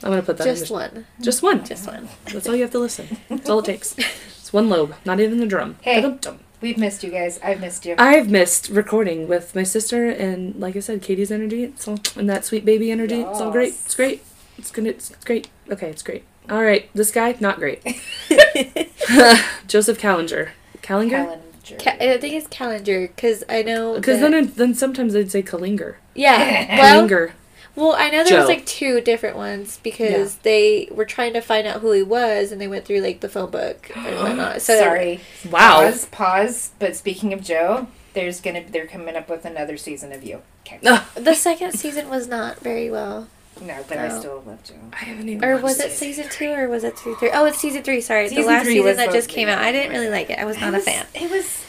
I'm 0.03 0.11
gonna 0.11 0.21
put 0.21 0.37
that 0.37 0.47
in. 0.47 0.55
Just 0.55 0.69
in. 0.69 0.75
one. 0.75 1.05
Just 1.21 1.43
one. 1.43 1.65
Just 1.65 1.87
one. 1.87 2.07
That's 2.31 2.47
all 2.47 2.55
you 2.55 2.61
have 2.61 2.71
to 2.71 2.79
listen. 2.79 3.17
That's 3.29 3.49
all 3.49 3.59
it 3.59 3.65
takes. 3.65 3.95
It's 4.45 4.53
one 4.53 4.69
lobe, 4.69 4.93
not 5.05 5.19
even 5.19 5.39
the 5.39 5.47
drum. 5.47 5.77
Hey. 5.81 6.01
Dum-dum. 6.01 6.37
We've 6.61 6.77
missed 6.77 7.03
you 7.03 7.09
guys. 7.09 7.39
I've 7.43 7.59
missed 7.59 7.83
you. 7.83 7.95
I've 7.97 8.29
missed 8.29 8.69
recording 8.69 9.27
with 9.27 9.55
my 9.55 9.63
sister 9.63 10.07
and, 10.07 10.55
like 10.57 10.75
I 10.75 10.81
said, 10.81 11.01
Katie's 11.01 11.31
energy. 11.31 11.63
It's 11.63 11.87
all 11.87 11.97
and 12.15 12.29
that 12.29 12.45
sweet 12.45 12.63
baby 12.63 12.91
energy. 12.91 13.21
It's 13.21 13.41
all 13.41 13.51
great. 13.51 13.69
It's 13.69 13.95
great. 13.95 14.23
It's 14.59 14.69
gonna. 14.69 14.89
It's 14.89 15.09
great. 15.25 15.47
Okay, 15.71 15.89
it's 15.89 16.03
great. 16.03 16.25
All 16.47 16.61
right, 16.61 16.91
this 16.93 17.09
guy 17.09 17.35
not 17.39 17.57
great. 17.57 17.81
Joseph 19.67 19.99
Kallinger. 19.99 20.51
Kallinger. 20.83 21.09
Calendar. 21.09 21.77
Ca- 21.79 21.97
I 21.99 22.17
think 22.19 22.35
it's 22.35 22.47
Calendar 22.47 23.07
because 23.07 23.43
I 23.49 23.63
know. 23.63 23.95
Because 23.95 24.19
that- 24.19 24.29
then, 24.29 24.53
then 24.55 24.75
sometimes 24.75 25.13
they'd 25.13 25.31
say 25.31 25.41
Kallinger. 25.41 25.95
yeah. 26.13 26.77
Well, 26.77 27.07
Kallinger. 27.07 27.31
Well, 27.75 27.93
I 27.97 28.09
know 28.09 28.23
there 28.23 28.25
Joe. 28.33 28.39
was 28.39 28.47
like 28.47 28.65
two 28.65 29.01
different 29.01 29.35
ones 29.35 29.79
because 29.83 30.37
they 30.37 30.87
were 30.91 31.05
trying 31.05 31.33
to 31.33 31.41
find 31.41 31.67
out 31.67 31.81
who 31.81 31.91
he 31.91 32.03
was, 32.03 32.51
and 32.51 32.59
they 32.61 32.67
went 32.67 32.85
through 32.85 33.01
like 33.01 33.19
the 33.19 33.29
phone 33.29 33.51
book 33.51 33.91
and 33.95 34.15
whatnot. 34.23 34.61
So 34.61 34.77
Sorry. 34.79 35.21
Wow. 35.49 35.81
Pause. 35.83 36.05
Pause. 36.07 36.71
But 36.79 36.95
speaking 36.95 37.33
of 37.33 37.41
Joe, 37.43 37.87
there's 38.13 38.39
gonna 38.41 38.63
they're 38.69 38.87
coming 38.87 39.15
up 39.15 39.29
with 39.29 39.45
another 39.45 39.77
season 39.77 40.11
of 40.11 40.23
you. 40.23 40.41
Okay. 40.65 40.79
The 41.15 41.33
second 41.35 41.73
season 41.73 42.09
was 42.09 42.27
not 42.27 42.59
very 42.59 42.89
well. 42.89 43.27
No, 43.61 43.85
but 43.87 43.97
I 43.97 44.19
still 44.19 44.43
love 44.45 44.63
Joe. 44.63 44.73
I 44.91 44.97
haven't 45.05 45.29
even. 45.29 45.43
Or 45.45 45.53
watched 45.53 45.63
was 45.63 45.79
it 45.79 45.83
this. 45.89 45.97
season 45.97 46.27
two 46.29 46.49
or 46.51 46.67
was 46.67 46.83
it 46.83 46.97
season 46.97 47.15
three? 47.15 47.29
Oh, 47.33 47.45
it's 47.45 47.57
season 47.57 47.83
three. 47.83 48.01
Sorry, 48.01 48.27
Season 48.27 48.43
the 48.43 48.49
last 48.49 48.65
season 48.65 48.97
that 48.97 49.11
just 49.11 49.29
came 49.29 49.47
out. 49.47 49.59
I 49.59 49.71
didn't 49.71 49.91
really 49.91 50.09
like 50.09 50.29
it. 50.29 50.39
I 50.39 50.43
was 50.45 50.59
not 50.59 50.73
a 50.73 50.77
was- 50.77 50.85
fan. 50.85 51.05
It 51.13 51.29
was. 51.31 51.63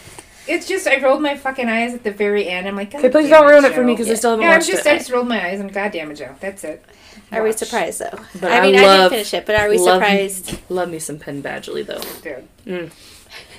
It's 0.48 0.66
just 0.68 0.86
I 0.86 1.00
rolled 1.02 1.22
my 1.22 1.36
fucking 1.36 1.68
eyes 1.68 1.94
at 1.94 2.04
the 2.04 2.10
very 2.10 2.48
end. 2.48 2.68
I'm 2.68 2.76
like, 2.76 2.94
Okay, 2.94 3.08
please 3.08 3.28
"God 3.28 3.40
don't 3.40 3.48
damn 3.48 3.62
ruin 3.62 3.64
it 3.64 3.74
for 3.74 3.82
me 3.84 3.92
Joe." 3.92 3.96
because 3.98 4.10
I 4.10 4.14
still 4.14 4.30
haven't 4.32 4.44
Yeah, 4.44 4.52
I'm 4.52 4.62
just 4.62 4.86
it. 4.86 4.92
I 4.92 4.98
just 4.98 5.10
rolled 5.10 5.28
my 5.28 5.44
eyes 5.46 5.60
and 5.60 5.72
God 5.72 5.92
damn 5.92 6.10
it, 6.10 6.14
Joe. 6.16 6.34
That's 6.40 6.62
it. 6.64 6.84
Are 7.32 7.42
we 7.42 7.52
surprised 7.52 7.98
though? 8.00 8.18
But 8.40 8.52
I 8.52 8.58
I 8.58 8.60
mean, 8.62 8.76
I, 8.76 8.80
didn't 8.80 9.10
finish 9.10 9.34
it, 9.34 9.46
but 9.46 9.56
are 9.56 9.68
we 9.68 9.78
love- 9.78 9.96
surprised? 10.02 10.58
Love 10.68 10.90
me 10.90 10.98
some 11.00 11.18
Penn 11.18 11.42
Badgley 11.42 11.84
though. 11.84 12.00
Dude. 12.22 12.46
Mm. 12.66 12.92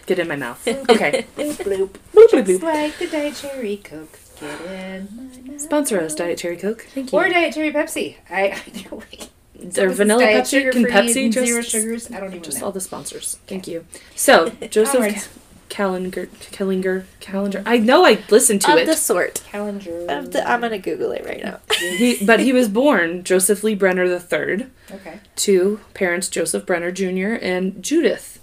Get 0.06 0.20
in 0.20 0.28
my 0.28 0.38
mouth. 0.38 0.66
Okay. 0.90 1.26
Bloop 1.36 1.54
bloop. 1.64 1.90
Bloop, 2.14 2.30
bloop, 2.30 2.46
Just 2.46 2.64
like 2.64 2.98
the 2.98 3.08
Diet 3.08 3.36
Cherry 3.36 3.78
Coke. 3.78 4.20
Get 4.40 4.62
in 4.62 5.08
my 5.46 5.52
mouth. 5.52 5.62
Sponsor 5.62 6.00
us, 6.00 6.16
Diet 6.16 6.38
Cherry 6.38 6.56
Coke. 6.56 6.86
Thank 6.94 7.12
you. 7.12 7.20
Or 7.20 7.28
Diet 7.28 7.54
Cherry 7.54 7.74
Pepsi. 7.74 8.16
I 8.30 8.58
either 8.74 8.96
way. 8.96 9.30
or 9.78 9.90
vanilla 9.90 10.24
Pepsi. 10.24 10.72
Can 10.72 10.86
Pepsi 10.86 11.34
just 11.34 11.46
zero 11.48 11.62
sugars? 11.62 12.10
I 12.10 12.20
don't 12.22 12.28
even 12.28 12.38
know. 12.38 12.44
just 12.46 12.60
know. 12.62 12.68
all 12.68 12.72
the 12.72 12.80
sponsors? 12.80 13.38
Thank 13.48 13.68
you. 13.68 13.86
So 14.16 14.50
Joseph 14.70 14.96
Onwards. 14.96 15.30
Kallinger, 15.70 16.28
Kallinger, 16.52 17.04
Kallinger. 17.22 17.64
I 17.66 17.78
know 17.78 18.06
I 18.06 18.20
listened 18.30 18.62
to 18.62 18.72
Of 18.74 18.78
it. 18.80 18.86
the 18.86 18.96
sort. 18.96 19.44
Calendar. 19.50 20.06
Of 20.10 20.32
the, 20.32 20.50
I'm 20.50 20.62
gonna 20.62 20.78
Google 20.80 21.12
it 21.12 21.26
right 21.26 21.44
now. 21.44 21.60
He, 21.78 22.26
but 22.26 22.40
he 22.40 22.54
was 22.54 22.68
born 22.70 23.24
Joseph 23.24 23.64
Lee 23.64 23.76
Brenner 23.76 24.06
III 24.06 24.66
Okay. 24.92 25.20
to 25.38 25.80
parents 25.94 26.28
Joseph 26.28 26.66
Brenner 26.66 26.92
Jr. 26.92 27.38
and 27.42 27.82
Judith 27.84 28.40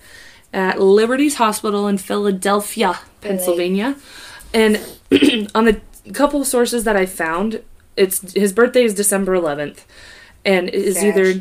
at 0.53 0.81
Liberty's 0.81 1.35
Hospital 1.37 1.89
in 1.89 1.99
Philadelphia, 1.99 3.01
Pennsylvania. 3.21 3.97
And 4.53 4.77
on 5.55 5.65
the 5.65 5.81
couple 6.13 6.45
sources 6.45 6.85
that 6.85 6.97
I 6.97 7.07
found, 7.07 7.63
it's 7.97 8.33
his 8.35 8.53
birthday 8.53 8.85
is 8.85 8.95
December 8.95 9.35
11th, 9.37 9.81
and 10.45 10.69
it 10.69 10.75
is 10.75 10.97
Sag. 10.97 11.17
either. 11.17 11.41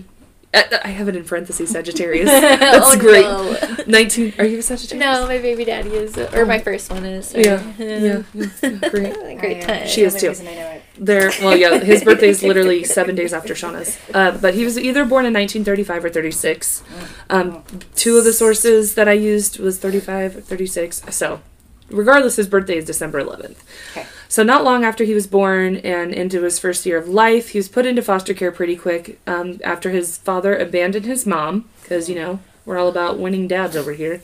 I 0.54 0.80
I 0.84 0.88
have 0.90 1.08
it 1.08 1.16
in 1.16 1.24
parentheses 1.24 1.70
Sagittarius. 1.72 2.30
That's 2.30 2.96
oh, 2.96 3.00
great. 3.00 3.24
No. 3.24 3.84
19. 3.88 4.34
Are 4.38 4.46
you 4.46 4.60
a 4.60 4.62
Sagittarius? 4.62 5.06
no, 5.06 5.28
my 5.28 5.40
baby 5.40 5.66
daddy 5.66 5.92
is, 5.92 6.18
or 6.18 6.46
my 6.46 6.60
first 6.60 6.92
one 6.92 7.06
is. 7.06 7.30
sorry. 7.30 7.46
Yeah, 7.46 7.74
yeah, 7.78 8.24
yeah, 8.34 8.90
great. 8.90 9.14
Great 9.44 9.62
time. 9.64 9.88
She 9.88 10.04
is 10.04 10.16
too. 10.16 10.30
I 10.30 10.44
know 10.44 10.68
it. 10.70 10.84
There, 10.98 11.32
well, 11.42 11.58
yeah, 11.58 11.80
his 11.80 12.04
birthday 12.04 12.30
is 12.30 12.44
literally 12.44 12.84
seven 12.84 13.16
days 13.16 13.34
after 13.34 13.54
Shauna's. 13.54 13.98
Uh, 14.14 14.38
but 14.38 14.54
he 14.54 14.64
was 14.64 14.78
either 14.78 15.04
born 15.06 15.26
in 15.26 15.34
1935 15.34 16.06
or 16.06 16.10
36. 16.10 16.84
Um, 17.30 17.64
two 17.96 18.18
of 18.18 18.24
the 18.24 18.32
sources 18.32 18.96
that 18.96 19.10
I 19.10 19.14
used 19.14 19.60
was 19.60 19.80
35 19.80 20.38
or 20.38 20.42
36. 20.42 21.02
So, 21.10 21.42
regardless, 21.90 22.36
his 22.36 22.48
birthday 22.48 22.78
is 22.78 22.86
December 22.86 23.22
11th. 23.22 23.58
Okay. 23.92 24.06
So, 24.34 24.42
not 24.42 24.64
long 24.64 24.84
after 24.84 25.04
he 25.04 25.14
was 25.14 25.28
born 25.28 25.76
and 25.76 26.12
into 26.12 26.42
his 26.42 26.58
first 26.58 26.88
year 26.88 26.98
of 26.98 27.08
life, 27.08 27.50
he 27.50 27.60
was 27.60 27.70
put 27.70 27.86
into 27.86 28.02
foster 28.02 28.34
care 28.34 28.52
pretty 28.52 28.76
quick 28.76 29.20
um, 29.28 29.60
after 29.64 29.92
his 29.92 30.18
father 30.18 30.58
abandoned 30.58 31.06
his 31.06 31.28
mom. 31.28 31.70
Because, 31.84 32.10
you 32.10 32.16
know, 32.16 32.40
we're 32.66 32.80
all 32.80 32.88
about 32.88 33.20
winning 33.20 33.48
dads 33.48 33.76
over 33.76 33.94
here. 33.94 34.24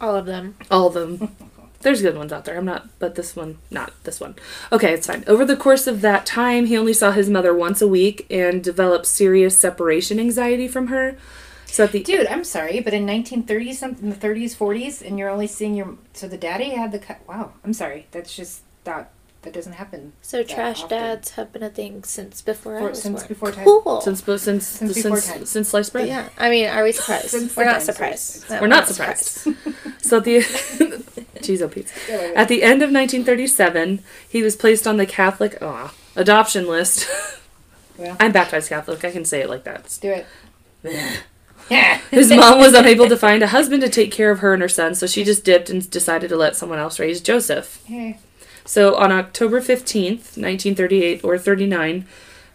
All 0.00 0.14
of 0.14 0.26
them. 0.26 0.54
All 0.70 0.86
of 0.86 0.94
them. 0.94 1.34
There's 1.80 2.02
good 2.02 2.16
ones 2.16 2.32
out 2.32 2.44
there. 2.44 2.56
I'm 2.56 2.64
not, 2.64 2.88
but 3.00 3.16
this 3.16 3.34
one, 3.34 3.58
not 3.68 3.92
this 4.04 4.20
one. 4.20 4.36
Okay, 4.70 4.92
it's 4.92 5.08
fine. 5.08 5.24
Over 5.26 5.44
the 5.44 5.56
course 5.56 5.88
of 5.88 6.02
that 6.02 6.24
time, 6.24 6.66
he 6.66 6.78
only 6.78 6.92
saw 6.92 7.10
his 7.10 7.28
mother 7.28 7.52
once 7.52 7.82
a 7.82 7.88
week 7.88 8.28
and 8.30 8.62
developed 8.62 9.06
serious 9.06 9.58
separation 9.58 10.20
anxiety 10.20 10.68
from 10.68 10.86
her. 10.86 11.18
So 11.66 11.82
at 11.82 11.90
the 11.90 12.04
Dude, 12.04 12.28
I'm 12.28 12.44
sorry, 12.44 12.78
but 12.78 12.94
in 12.94 13.06
1930s, 13.06 13.74
something, 13.74 14.08
the 14.08 14.14
30s, 14.14 14.56
40s, 14.56 15.04
and 15.04 15.18
you're 15.18 15.30
only 15.30 15.48
seeing 15.48 15.74
your. 15.74 15.96
So 16.12 16.28
the 16.28 16.38
daddy 16.38 16.70
had 16.70 16.92
the 16.92 17.00
cut. 17.00 17.18
Wow, 17.26 17.54
I'm 17.64 17.72
sorry. 17.72 18.06
That's 18.12 18.36
just 18.36 18.62
that 18.84 19.10
that 19.42 19.54
doesn't 19.54 19.72
happen 19.72 20.12
So 20.20 20.42
trash 20.42 20.82
often. 20.82 20.98
dads 20.98 21.30
have 21.30 21.50
been 21.50 21.62
a 21.62 21.70
thing 21.70 22.04
since 22.04 22.42
before 22.42 22.76
I 22.76 22.80
For- 22.80 22.88
was 22.90 23.00
since 23.02 23.20
born. 23.20 23.28
before 23.28 23.52
time. 23.52 23.64
Cool. 23.64 24.00
since 24.02 24.22
since 24.22 24.42
since 24.42 24.64
Since 24.66 24.78
since, 24.92 25.02
before 25.02 25.16
since, 25.20 25.52
time. 25.54 25.64
sliced 25.64 25.92
bread. 25.92 26.08
yeah, 26.08 26.28
I 26.36 26.50
mean, 26.50 26.68
are 26.68 26.82
we 26.84 26.92
surprised? 26.92 27.30
Since 27.30 27.56
we're 27.56 27.64
the 27.64 27.70
not 27.70 27.76
time, 27.78 27.86
surprised. 27.86 28.20
since- 28.22 28.50
No, 28.50 28.60
We're 28.60 28.66
not 28.66 28.86
surprised. 28.88 29.48
So 30.02 30.16
at 30.18 30.24
the 30.24 30.38
Jeez, 31.40 31.62
oh 31.62 31.68
Pete. 31.68 31.92
At 32.34 32.48
the 32.48 32.62
end 32.62 32.82
of 32.82 32.90
1937, 32.90 34.02
he 34.28 34.42
was 34.42 34.56
placed 34.56 34.86
on 34.86 34.96
the 34.98 35.06
Catholic 35.06 35.56
oh, 35.62 35.94
adoption 36.16 36.66
list. 36.66 37.08
Well. 37.96 38.16
I'm 38.18 38.32
baptized 38.32 38.68
Catholic. 38.70 39.04
I 39.04 39.10
can 39.10 39.24
say 39.24 39.40
it 39.40 39.48
like 39.50 39.64
that. 39.64 39.82
Let's 39.82 39.98
do 39.98 40.10
it. 40.10 40.26
His 42.10 42.30
mom 42.30 42.58
was 42.58 42.74
unable 42.74 43.08
to 43.08 43.16
find 43.16 43.42
a 43.42 43.46
husband 43.48 43.82
to 43.82 43.88
take 43.88 44.10
care 44.10 44.30
of 44.30 44.40
her 44.40 44.52
and 44.52 44.62
her 44.62 44.68
son, 44.68 44.94
so 44.94 45.06
she 45.06 45.22
just 45.22 45.44
dipped 45.44 45.70
and 45.70 45.88
decided 45.90 46.28
to 46.30 46.36
let 46.36 46.56
someone 46.56 46.78
else 46.78 46.98
raise 46.98 47.20
Joseph. 47.20 47.80
Hey. 47.86 48.18
So 48.70 48.94
on 48.94 49.10
October 49.10 49.60
15th, 49.60 50.38
1938, 50.38 51.24
or 51.24 51.36
39, 51.36 52.06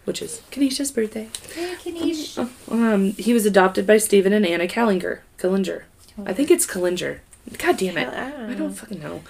which 0.06 0.22
is 0.22 0.42
Kenesha's 0.50 0.90
birthday, 0.90 1.28
Hey, 1.54 1.76
Kanish. 1.84 2.38
um, 2.72 3.12
he 3.18 3.34
was 3.34 3.46
adopted 3.46 3.86
by 3.86 3.98
Stephen 3.98 4.32
and 4.32 4.46
Anna 4.46 4.66
Kallinger. 4.66 5.20
Kallinger. 5.38 5.82
I 6.26 6.32
think 6.32 6.50
it's 6.52 6.66
Kallinger. 6.66 7.20
God 7.58 7.76
damn 7.76 7.98
it. 7.98 8.08
I 8.08 8.30
don't 8.32 8.50
I 8.50 8.54
don't 8.54 8.72
fucking 8.72 9.02
know. 9.02 9.24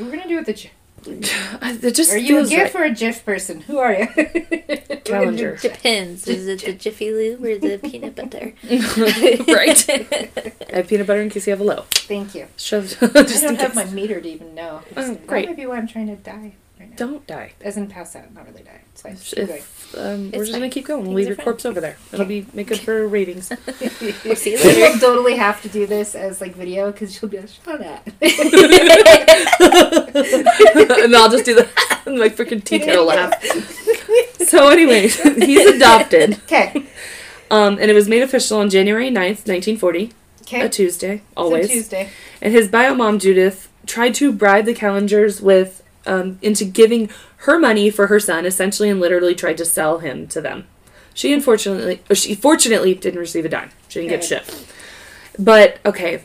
We're 0.00 0.10
gonna 0.10 0.26
do 0.26 0.40
it 0.40 0.46
the. 0.46 0.68
J- 1.04 1.30
It 1.62 1.94
just 1.94 2.12
Are 2.12 2.18
you 2.18 2.36
a 2.38 2.40
feels 2.40 2.50
GIF 2.50 2.74
right. 2.74 2.82
or 2.82 2.84
a 2.86 2.90
GIF 2.90 3.24
person? 3.24 3.60
Who 3.62 3.78
are 3.78 3.92
you? 3.92 4.06
Kallinger. 5.08 5.60
Depends. 5.60 6.26
Is 6.28 6.46
it 6.46 6.64
the 6.64 6.72
Jiffy 6.72 7.10
Lube 7.12 7.44
or 7.44 7.58
the 7.58 7.78
peanut 7.82 8.14
butter? 8.16 8.52
right. 9.52 9.88
I 10.72 10.76
have 10.76 10.88
peanut 10.88 11.06
butter 11.06 11.22
in 11.22 11.30
case 11.30 11.46
you 11.46 11.52
have 11.52 11.60
a 11.60 11.64
low. 11.64 11.84
Thank 11.92 12.34
you. 12.34 12.46
Shove. 12.56 12.96
I 13.02 13.22
just 13.22 13.42
don't 13.42 13.60
have 13.60 13.74
my 13.74 13.84
meter 13.86 14.20
to 14.20 14.28
even 14.28 14.54
know. 14.54 14.82
Oh, 14.96 15.14
that 15.14 15.26
great. 15.26 15.48
might 15.48 15.56
be 15.56 15.66
why 15.66 15.76
I'm 15.78 15.88
trying 15.88 16.08
to 16.08 16.16
die 16.16 16.54
right 16.80 16.90
now. 16.90 16.96
Don't 16.96 17.26
die. 17.26 17.52
As 17.60 17.76
in 17.76 17.86
pass 17.88 18.14
out, 18.16 18.32
not 18.34 18.46
really 18.48 18.62
die. 18.62 18.80
It's 18.92 19.02
fine. 19.02 19.12
If, 19.12 19.94
um, 19.96 20.30
we're 20.30 20.38
It's 20.40 20.48
just 20.48 20.52
gonna 20.52 20.68
keep 20.70 20.86
going. 20.86 21.00
We'll 21.00 21.08
Things 21.10 21.16
leave 21.16 21.26
your 21.28 21.36
fine. 21.36 21.44
corpse 21.44 21.64
over 21.66 21.80
there. 21.80 21.96
It'll 22.12 22.26
be 22.26 22.46
make 22.54 22.66
good 22.68 22.80
for 22.80 23.06
ratings. 23.08 23.50
We'll 24.24 24.36
see 24.36 24.52
you 24.52 24.58
We 24.58 24.64
later. 24.64 24.80
will 24.92 24.98
totally 24.98 25.36
have 25.36 25.60
to 25.62 25.68
do 25.68 25.86
this 25.86 26.14
as 26.14 26.40
like 26.40 26.54
video 26.54 26.90
because 26.92 27.14
she'll 27.14 27.28
be 27.28 27.38
like, 27.38 27.48
shut 27.48 27.80
up. 27.80 28.06
and 29.80 31.16
I'll 31.16 31.30
just 31.30 31.44
do 31.44 31.54
the 31.54 31.68
my 32.06 32.28
freaking 32.28 32.62
tea 32.64 32.78
kettle 32.78 33.04
laugh. 33.06 33.32
So, 34.46 34.68
anyways, 34.70 35.20
he's 35.44 35.66
adopted, 35.66 36.34
Okay. 36.44 36.86
um, 37.50 37.76
and 37.78 37.90
it 37.90 37.94
was 37.94 38.08
made 38.08 38.22
official 38.22 38.58
on 38.58 38.70
January 38.70 39.10
9th, 39.10 39.46
1940, 39.46 40.12
Okay. 40.42 40.60
a 40.62 40.68
Tuesday, 40.70 41.20
always. 41.36 41.64
It's 41.66 41.70
a 41.72 41.76
Tuesday. 41.76 42.10
And 42.40 42.52
his 42.54 42.68
bio 42.68 42.94
mom 42.94 43.18
Judith 43.18 43.68
tried 43.86 44.14
to 44.14 44.32
bribe 44.32 44.64
the 44.64 44.74
Kallingers 44.74 45.42
with 45.42 45.82
um, 46.08 46.38
into 46.42 46.64
giving 46.64 47.10
her 47.38 47.58
money 47.58 47.90
for 47.90 48.08
her 48.08 48.18
son, 48.18 48.46
essentially, 48.46 48.88
and 48.88 48.98
literally 49.00 49.34
tried 49.34 49.58
to 49.58 49.64
sell 49.64 49.98
him 49.98 50.26
to 50.28 50.40
them. 50.40 50.66
She 51.14 51.32
unfortunately, 51.32 52.00
or 52.08 52.14
she 52.14 52.34
fortunately 52.34 52.94
didn't 52.94 53.20
receive 53.20 53.44
a 53.44 53.48
dime. 53.48 53.70
She 53.88 54.00
didn't 54.00 54.10
get 54.10 54.24
shit. 54.24 54.66
But 55.38 55.78
okay, 55.84 56.22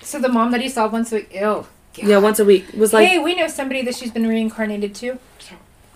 So 0.00 0.18
the 0.18 0.28
mom 0.28 0.50
that 0.52 0.60
he 0.60 0.68
saw 0.68 0.88
once 0.88 1.12
a 1.12 1.16
week. 1.16 1.34
Ew. 1.34 1.66
yeah, 1.94 2.18
once 2.18 2.38
a 2.38 2.44
week 2.44 2.66
was 2.72 2.92
like 2.92 3.08
hey, 3.08 3.18
we 3.18 3.34
know 3.34 3.48
somebody 3.48 3.82
that 3.82 3.94
she's 3.94 4.10
been 4.10 4.26
reincarnated 4.26 4.94
to. 4.96 5.18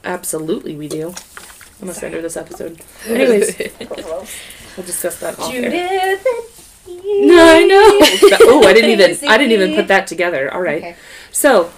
absolutely 0.05 0.77
we 0.77 0.89
do. 0.89 1.09
I'm 1.09 1.89
gonna 1.89 1.95
send 1.95 2.15
her 2.15 2.21
this 2.21 2.37
episode. 2.37 2.81
Anyways, 3.07 3.59
we'll 3.81 4.87
discuss 4.87 5.19
that 5.21 5.39
off 5.39 5.53
air. 5.53 5.63
Judith. 5.63 6.27
No, 6.87 7.55
I 7.57 7.65
know. 7.65 7.99
oh, 8.43 8.65
I 8.67 8.73
didn't 8.73 8.91
even 8.91 9.29
I 9.29 9.39
didn't 9.39 9.53
even 9.53 9.75
put 9.75 9.89
that 9.89 10.07
together. 10.07 10.53
All 10.53 10.61
right. 10.61 10.83
Okay. 10.83 10.97
So, 11.31 11.73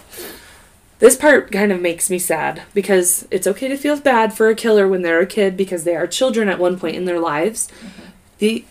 this 1.05 1.17
part 1.17 1.53
kind 1.53 1.71
of 1.71 1.83
makes 1.83 2.09
me 2.09 2.19
sad 2.19 2.63
because 2.73 3.29
it's 3.31 3.47
okay 3.47 3.69
to 3.69 3.77
feel 3.77 4.01
bad 4.01 4.33
for 4.33 4.49
a 4.49 4.55
killer 4.55 4.89
when 4.89 5.03
they're 5.03 5.21
a 5.21 5.27
kid 5.27 5.55
because 5.55 5.85
they 5.85 5.95
are 5.95 6.07
children 6.07 6.49
at 6.49 6.59
one 6.59 6.79
point 6.79 6.97
in 6.97 7.05
their 7.05 7.21
lives. 7.21 7.69
Mm-hmm. 7.69 8.03
The 8.39 8.65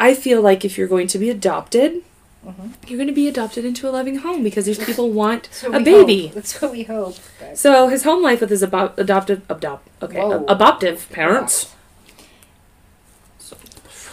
I 0.00 0.14
feel 0.14 0.42
like 0.42 0.64
if 0.64 0.76
you're 0.76 0.88
going 0.88 1.06
to 1.08 1.18
be 1.18 1.30
adopted, 1.30 2.02
Mhm. 2.46 2.72
you're 2.88 2.96
going 2.98 3.08
to 3.08 3.14
be 3.14 3.28
adopted 3.28 3.64
into 3.64 3.88
a 3.88 3.90
loving 3.90 4.18
home 4.18 4.42
because 4.42 4.64
these 4.66 4.78
people 4.78 5.10
want 5.10 5.48
a 5.64 5.78
baby. 5.80 6.26
hope. 6.26 6.34
That's 6.34 6.60
what 6.62 6.72
we 6.72 6.82
hope. 6.84 7.16
guys. 7.40 7.60
So 7.60 7.86
his 7.88 8.02
home 8.04 8.22
life 8.24 8.40
with 8.40 8.50
his 8.50 8.62
abo- 8.62 8.96
adoptive 8.98 9.42
adopt 9.48 9.88
okay 10.02 10.18
Whoa. 10.20 10.44
adoptive 10.48 11.08
parents. 11.10 11.74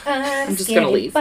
I'm 0.05 0.55
just 0.55 0.69
gonna 0.69 0.89
leave. 0.91 1.15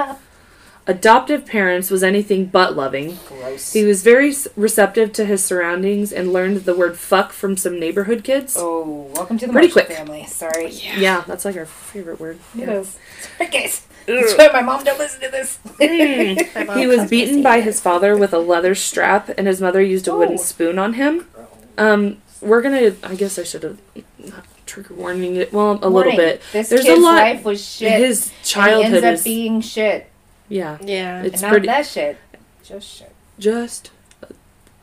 Adoptive 0.86 1.46
parents 1.46 1.90
was 1.90 2.02
anything 2.02 2.44
but 2.44 2.76
loving. 2.76 3.16
Gross. 3.26 3.72
He 3.72 3.84
was 3.86 4.02
very 4.02 4.34
receptive 4.54 5.14
to 5.14 5.24
his 5.24 5.42
surroundings 5.42 6.12
and 6.12 6.30
learned 6.30 6.64
the 6.66 6.76
word 6.76 6.98
fuck 6.98 7.32
from 7.32 7.56
some 7.56 7.80
neighborhood 7.80 8.22
kids. 8.22 8.54
Oh, 8.58 9.10
welcome 9.14 9.38
to 9.38 9.46
the 9.46 9.52
Pretty 9.52 9.68
Marshall 9.68 9.86
quick. 9.86 9.96
family. 9.96 10.26
Sorry. 10.26 10.68
Yeah, 10.68 11.24
that's 11.26 11.46
like 11.46 11.56
our 11.56 11.64
favorite 11.64 12.20
word. 12.20 12.38
Sorry, 12.54 12.66
guys. 13.50 13.86
That's 14.06 14.36
why 14.36 14.50
my 14.52 14.60
mom 14.60 14.84
don't 14.84 14.98
listen 14.98 15.22
to 15.22 15.30
this. 15.30 15.58
My 16.68 16.78
He 16.78 16.86
was 16.86 17.08
beaten 17.08 17.42
by 17.42 17.62
his 17.62 17.80
father 17.80 18.14
with 18.18 18.34
a 18.34 18.38
leather 18.38 18.74
strap, 18.74 19.30
and 19.38 19.46
his 19.46 19.62
mother 19.62 19.80
used 19.80 20.06
a 20.06 20.14
wooden 20.14 20.34
Oh. 20.34 20.42
spoon 20.42 20.78
on 20.78 20.92
him. 20.92 21.26
Um, 21.78 22.18
we're 22.42 22.60
gonna. 22.60 22.94
I 23.02 23.14
guess 23.14 23.38
I 23.38 23.44
should 23.44 23.62
have 23.62 23.78
trigger 24.66 24.92
warning 24.92 25.36
it. 25.36 25.50
Well, 25.54 25.78
a 25.82 25.88
little 25.88 26.14
bit. 26.14 26.42
This 26.52 26.68
There's 26.68 26.82
a 26.82 26.88
kid's 26.88 27.00
lot- 27.02 27.14
life 27.14 27.44
was 27.44 27.64
shit. 27.66 27.92
His 27.98 28.26
and 28.28 28.36
he 28.36 28.44
childhood 28.44 28.84
ends 28.92 29.04
up 29.06 29.14
is. 29.14 29.24
being 29.24 29.60
shit. 29.62 30.10
Yeah, 30.48 30.78
Yeah. 30.82 31.22
it's 31.22 31.34
and 31.34 31.42
not 31.42 31.50
pretty. 31.50 31.66
that 31.66 31.86
shit. 31.86 32.16
Just 32.62 32.88
shit. 32.88 33.12
Just 33.38 33.90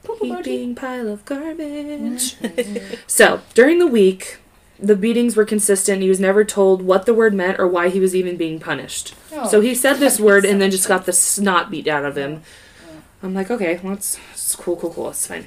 Poop 0.03 0.19
emoji. 0.19 0.45
heaping 0.45 0.75
pile 0.75 1.07
of 1.07 1.23
garbage. 1.25 2.35
so 3.07 3.41
during 3.53 3.79
the 3.79 3.87
week, 3.87 4.39
the 4.79 4.95
beatings 4.95 5.35
were 5.35 5.45
consistent. 5.45 6.01
He 6.01 6.09
was 6.09 6.19
never 6.19 6.43
told 6.43 6.81
what 6.81 7.05
the 7.05 7.13
word 7.13 7.33
meant 7.33 7.59
or 7.59 7.67
why 7.67 7.89
he 7.89 7.99
was 7.99 8.15
even 8.15 8.35
being 8.35 8.59
punished. 8.59 9.13
Oh. 9.31 9.47
So 9.47 9.61
he 9.61 9.75
said 9.75 9.95
this 9.97 10.19
word 10.27 10.43
and 10.43 10.59
then 10.61 10.71
just 10.71 10.87
got 10.87 11.05
the 11.05 11.13
snot 11.13 11.69
beat 11.69 11.87
out 11.87 12.03
of 12.05 12.17
him. 12.17 12.41
I'm 13.23 13.35
like, 13.35 13.51
okay, 13.51 13.79
well, 13.83 13.93
it's, 13.93 14.17
it's 14.33 14.55
cool, 14.55 14.75
cool, 14.75 14.91
cool. 14.91 15.09
It's 15.11 15.27
fine. 15.27 15.45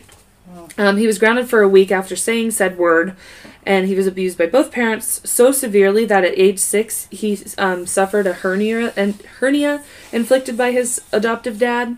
Um, 0.77 0.97
he 0.97 1.07
was 1.07 1.19
grounded 1.19 1.49
for 1.49 1.63
a 1.63 1.69
week 1.69 1.91
after 1.91 2.17
saying 2.17 2.51
said 2.51 2.79
word, 2.79 3.17
and 3.65 3.87
he 3.87 3.95
was 3.95 4.07
abused 4.07 4.37
by 4.37 4.47
both 4.47 4.73
parents 4.73 5.21
so 5.29 5.53
severely 5.53 6.05
that 6.05 6.25
at 6.25 6.39
age 6.39 6.59
six 6.59 7.09
he 7.11 7.39
um, 7.57 7.87
suffered 7.87 8.27
a 8.27 8.35
hernia 8.35 8.93
and 8.97 9.21
hernia 9.39 9.83
inflicted 10.13 10.57
by 10.57 10.73
his 10.73 11.01
adoptive 11.13 11.59
dad. 11.59 11.97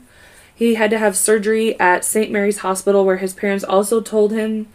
He 0.55 0.75
had 0.75 0.91
to 0.91 0.99
have 0.99 1.17
surgery 1.17 1.79
at 1.79 2.05
St. 2.05 2.31
Mary's 2.31 2.59
Hospital, 2.59 3.05
where 3.05 3.19
his 3.19 3.35
parents 3.35 3.65
also 3.65 4.01
told 4.01 4.33
him 4.33 4.69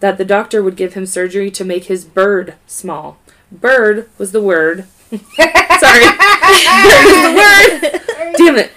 that 0.00 0.18
the 0.18 0.24
doctor 0.24 0.62
would 0.62 0.76
give 0.76 0.94
him 0.94 1.06
surgery 1.06 1.50
to 1.52 1.64
make 1.64 1.84
his 1.84 2.04
bird 2.04 2.54
small. 2.66 3.18
Bird 3.52 4.08
was 4.18 4.32
the 4.32 4.42
word. 4.42 4.86
Sorry, 5.10 5.20
bird 6.80 7.04
was 7.06 7.22
the 7.22 7.34
word. 7.36 8.34
Damn 8.36 8.56
it! 8.56 8.72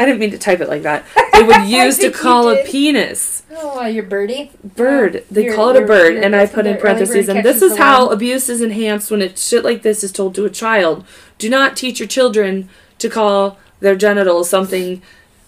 I 0.00 0.06
didn't 0.06 0.18
mean 0.18 0.30
to 0.32 0.38
type 0.38 0.60
it 0.60 0.68
like 0.68 0.82
that. 0.82 1.04
They 1.40 1.46
would 1.46 1.68
use 1.68 1.96
to 1.98 2.10
call 2.10 2.50
a 2.50 2.62
penis 2.64 3.44
Oh, 3.56 3.86
your 3.86 4.02
birdie. 4.02 4.50
bird. 4.62 5.24
They 5.30 5.44
Your- 5.44 5.54
call 5.54 5.70
it 5.70 5.82
a 5.82 5.86
bird, 5.86 6.16
and 6.16 6.36
I 6.36 6.44
put 6.46 6.66
in 6.66 6.76
parentheses. 6.76 7.28
And 7.30 7.42
this 7.42 7.62
is 7.62 7.78
how 7.78 8.08
abuse 8.10 8.50
is 8.50 8.60
enhanced 8.60 9.10
when 9.10 9.22
it 9.22 9.38
shit 9.38 9.64
like 9.64 9.80
this 9.80 10.04
is 10.04 10.12
told 10.12 10.34
to 10.34 10.44
a 10.44 10.50
child. 10.50 11.02
Do 11.38 11.48
not 11.48 11.78
teach 11.78 11.98
your 11.98 12.08
children 12.08 12.68
to 12.98 13.08
call 13.08 13.58
their 13.80 13.96
genitals 13.96 14.50
something 14.50 15.00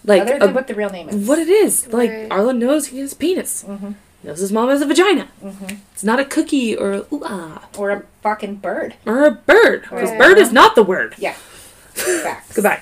like 0.06 0.22
Other 0.22 0.38
a- 0.40 0.48
what 0.52 0.66
the 0.66 0.74
real 0.74 0.88
name 0.88 1.10
is. 1.10 1.28
what 1.28 1.38
it 1.38 1.48
is. 1.48 1.88
Like 1.92 2.10
Right. 2.10 2.28
Arlen 2.30 2.58
knows 2.58 2.86
he 2.86 2.98
has 3.00 3.12
a 3.12 3.16
penis. 3.16 3.62
Mhm. 3.68 3.94
Knows 4.24 4.38
his 4.38 4.50
mom 4.52 4.70
has 4.70 4.80
a 4.80 4.86
vagina. 4.86 5.28
Mhm. 5.44 5.76
It's 5.92 6.04
not 6.04 6.20
a 6.20 6.24
cookie 6.24 6.74
or 6.74 6.92
a 6.92 6.98
ooh 7.12 7.22
ah 7.26 7.68
Or 7.76 7.90
a 7.90 8.02
fucking 8.22 8.56
bird. 8.56 8.94
or 9.04 9.24
a 9.26 9.30
bird 9.32 9.82
because 9.82 10.08
Right. 10.10 10.18
bird 10.18 10.38
is 10.38 10.52
not 10.52 10.74
the 10.74 10.82
word. 10.82 11.14
Yeah. 11.18 11.34
Facts. 11.92 12.54
Goodbye. 12.54 12.80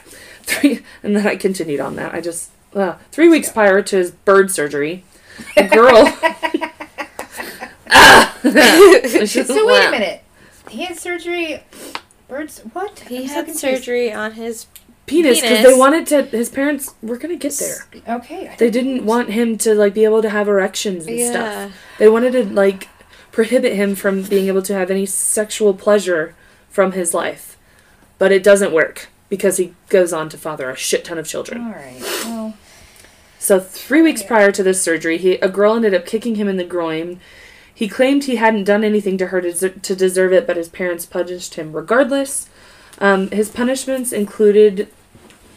Three, 0.50 0.80
and 1.02 1.14
then 1.16 1.26
I 1.26 1.36
continued 1.36 1.80
on 1.80 1.96
that. 1.96 2.14
I 2.14 2.20
just 2.20 2.50
uh, 2.74 2.96
three 3.12 3.28
weeks 3.28 3.50
prior 3.50 3.82
to 3.82 3.96
his 3.96 4.10
bird 4.10 4.50
surgery, 4.50 5.04
a 5.56 5.68
girl. 5.68 6.04
Ah! 7.90 8.36
So 8.42 9.66
wait 9.66 9.86
a 9.86 9.90
minute. 9.90 10.22
He 10.68 10.84
had 10.84 10.96
surgery. 10.96 11.62
Birds. 12.28 12.60
What? 12.72 13.00
He 13.00 13.18
I'm 13.24 13.28
had 13.28 13.44
confused. 13.46 13.60
surgery 13.84 14.12
on 14.12 14.32
his. 14.32 14.66
Penis 15.06 15.40
because 15.40 15.64
they 15.64 15.74
wanted 15.74 16.06
to. 16.08 16.22
His 16.24 16.48
parents 16.48 16.94
were 17.02 17.16
gonna 17.16 17.36
get 17.36 17.52
there. 17.54 17.86
Okay. 18.16 18.54
They 18.58 18.70
didn't 18.70 19.04
want 19.04 19.30
him 19.30 19.58
to 19.58 19.74
like 19.74 19.92
be 19.92 20.04
able 20.04 20.22
to 20.22 20.30
have 20.30 20.46
erections 20.48 21.06
and 21.06 21.18
Yeah. 21.18 21.30
stuff. 21.30 21.72
They 21.98 22.08
wanted 22.08 22.32
to 22.32 22.44
like 22.44 22.88
prohibit 23.32 23.74
him 23.74 23.94
from 23.96 24.22
being 24.22 24.46
able 24.46 24.62
to 24.62 24.74
have 24.74 24.90
any 24.90 25.06
sexual 25.06 25.74
pleasure 25.74 26.34
from 26.68 26.92
his 26.92 27.12
life, 27.12 27.56
but 28.18 28.30
it 28.30 28.42
doesn't 28.44 28.72
work 28.72 29.08
because 29.30 29.56
he 29.56 29.72
goes 29.88 30.12
on 30.12 30.28
to 30.28 30.36
father 30.36 30.68
a 30.68 30.76
shit 30.76 31.04
ton 31.06 31.16
of 31.16 31.26
children. 31.26 31.62
All 31.62 31.72
right. 31.72 32.00
Well. 32.26 32.54
So 33.38 33.58
three 33.58 34.02
weeks 34.02 34.22
prior 34.22 34.52
to 34.52 34.62
this 34.62 34.82
surgery, 34.82 35.16
he 35.16 35.34
a 35.36 35.48
girl 35.48 35.74
ended 35.74 35.94
up 35.94 36.04
kicking 36.04 36.34
him 36.34 36.46
in 36.48 36.58
the 36.58 36.64
groin. 36.64 37.18
He 37.72 37.88
claimed 37.88 38.24
he 38.24 38.36
hadn't 38.36 38.64
done 38.64 38.84
anything 38.84 39.16
to 39.16 39.28
her 39.28 39.40
to, 39.40 39.70
to 39.70 39.96
deserve 39.96 40.34
it, 40.34 40.46
but 40.46 40.58
his 40.58 40.68
parents 40.68 41.06
punished 41.06 41.54
him 41.54 41.72
regardless. 41.72 42.50
Um, 42.98 43.30
his 43.30 43.48
punishments 43.48 44.12
included, 44.12 44.88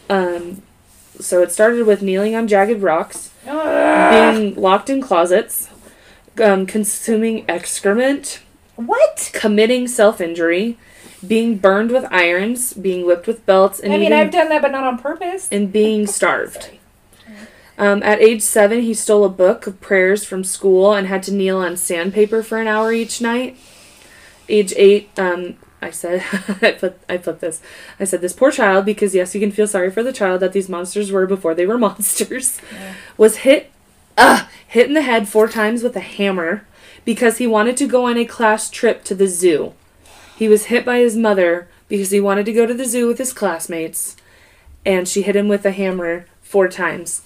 um, 0.10 0.62
so 1.20 1.42
it 1.42 1.52
started 1.52 1.86
with 1.86 2.02
kneeling 2.02 2.34
on 2.36 2.48
jagged 2.48 2.82
rocks, 2.82 3.32
being 3.44 4.56
locked 4.56 4.90
in 4.90 5.02
closets, 5.02 5.68
um, 6.42 6.66
consuming 6.66 7.44
excrement, 7.50 8.40
What? 8.78 9.30
committing 9.34 9.90
self 9.90 10.22
injury, 10.22 10.78
being 11.28 11.58
burned 11.58 11.92
with 11.92 12.06
irons, 12.12 12.74
being 12.74 13.06
whipped 13.06 13.28
with 13.28 13.46
belts, 13.46 13.80
and 13.80 13.94
I 13.94 13.98
mean, 13.98 14.08
even 14.08 14.18
I've 14.20 14.32
done 14.32 14.50
that, 14.50 14.62
but 14.62 14.72
not 14.72 14.84
on 14.84 14.98
purpose. 14.98 15.48
and 15.52 15.72
being 15.72 16.06
starved. 16.20 16.72
Um, 17.78 18.04
at 18.04 18.22
age 18.22 18.42
seven, 18.44 18.82
he 18.82 18.94
stole 18.94 19.24
a 19.26 19.30
book 19.30 19.66
of 19.66 19.82
prayers 19.82 20.24
from 20.24 20.44
school 20.44 20.94
and 20.94 21.08
had 21.08 21.24
to 21.24 21.34
kneel 21.34 21.58
on 21.58 21.76
sandpaper 21.76 22.44
for 22.44 22.60
an 22.62 22.68
hour 22.68 22.94
each 22.94 23.20
night. 23.20 23.58
Age 24.48 24.74
eight, 24.78 25.10
um, 25.18 25.56
I 25.82 25.90
said, 25.90 26.24
I 26.62 26.72
put, 26.72 27.00
I 27.10 27.18
put 27.18 27.40
this. 27.40 27.62
I 28.00 28.04
said, 28.04 28.22
this 28.22 28.34
poor 28.34 28.52
child, 28.52 28.86
because 28.86 29.16
yes, 29.16 29.34
you 29.34 29.42
can 29.42 29.52
feel 29.52 29.66
sorry 29.68 29.90
for 29.90 30.04
the 30.04 30.14
child 30.14 30.40
that 30.42 30.54
these 30.54 30.70
monsters 30.70 31.12
were 31.12 31.26
before 31.26 31.56
they 31.56 31.66
were 31.66 31.78
monsters, 31.80 32.60
Yeah. 32.72 32.94
was 33.18 33.38
hit, 33.38 33.72
uh, 34.18 34.46
hit 34.68 34.88
in 34.88 34.94
the 34.94 35.02
head 35.02 35.28
four 35.28 35.48
times 35.48 35.82
with 35.82 35.96
a 35.96 36.00
hammer 36.02 36.68
because 37.06 37.40
he 37.40 37.48
wanted 37.48 37.76
to 37.78 37.88
go 37.88 38.06
on 38.06 38.18
a 38.18 38.26
class 38.26 38.70
trip 38.70 39.04
to 39.06 39.16
the 39.16 39.28
zoo. 39.28 39.74
He 40.36 40.48
was 40.48 40.66
hit 40.66 40.86
by 40.86 40.98
his 40.98 41.16
mother 41.16 41.68
because 41.88 42.12
he 42.12 42.20
wanted 42.20 42.46
to 42.46 42.54
go 42.54 42.66
to 42.66 42.74
the 42.74 42.86
zoo 42.86 43.08
with 43.08 43.18
his 43.18 43.34
classmates, 43.34 44.16
and 44.86 45.08
she 45.08 45.22
hit 45.22 45.36
him 45.36 45.48
with 45.48 45.66
a 45.66 45.72
hammer 45.72 46.26
four 46.42 46.68
times. 46.68 47.22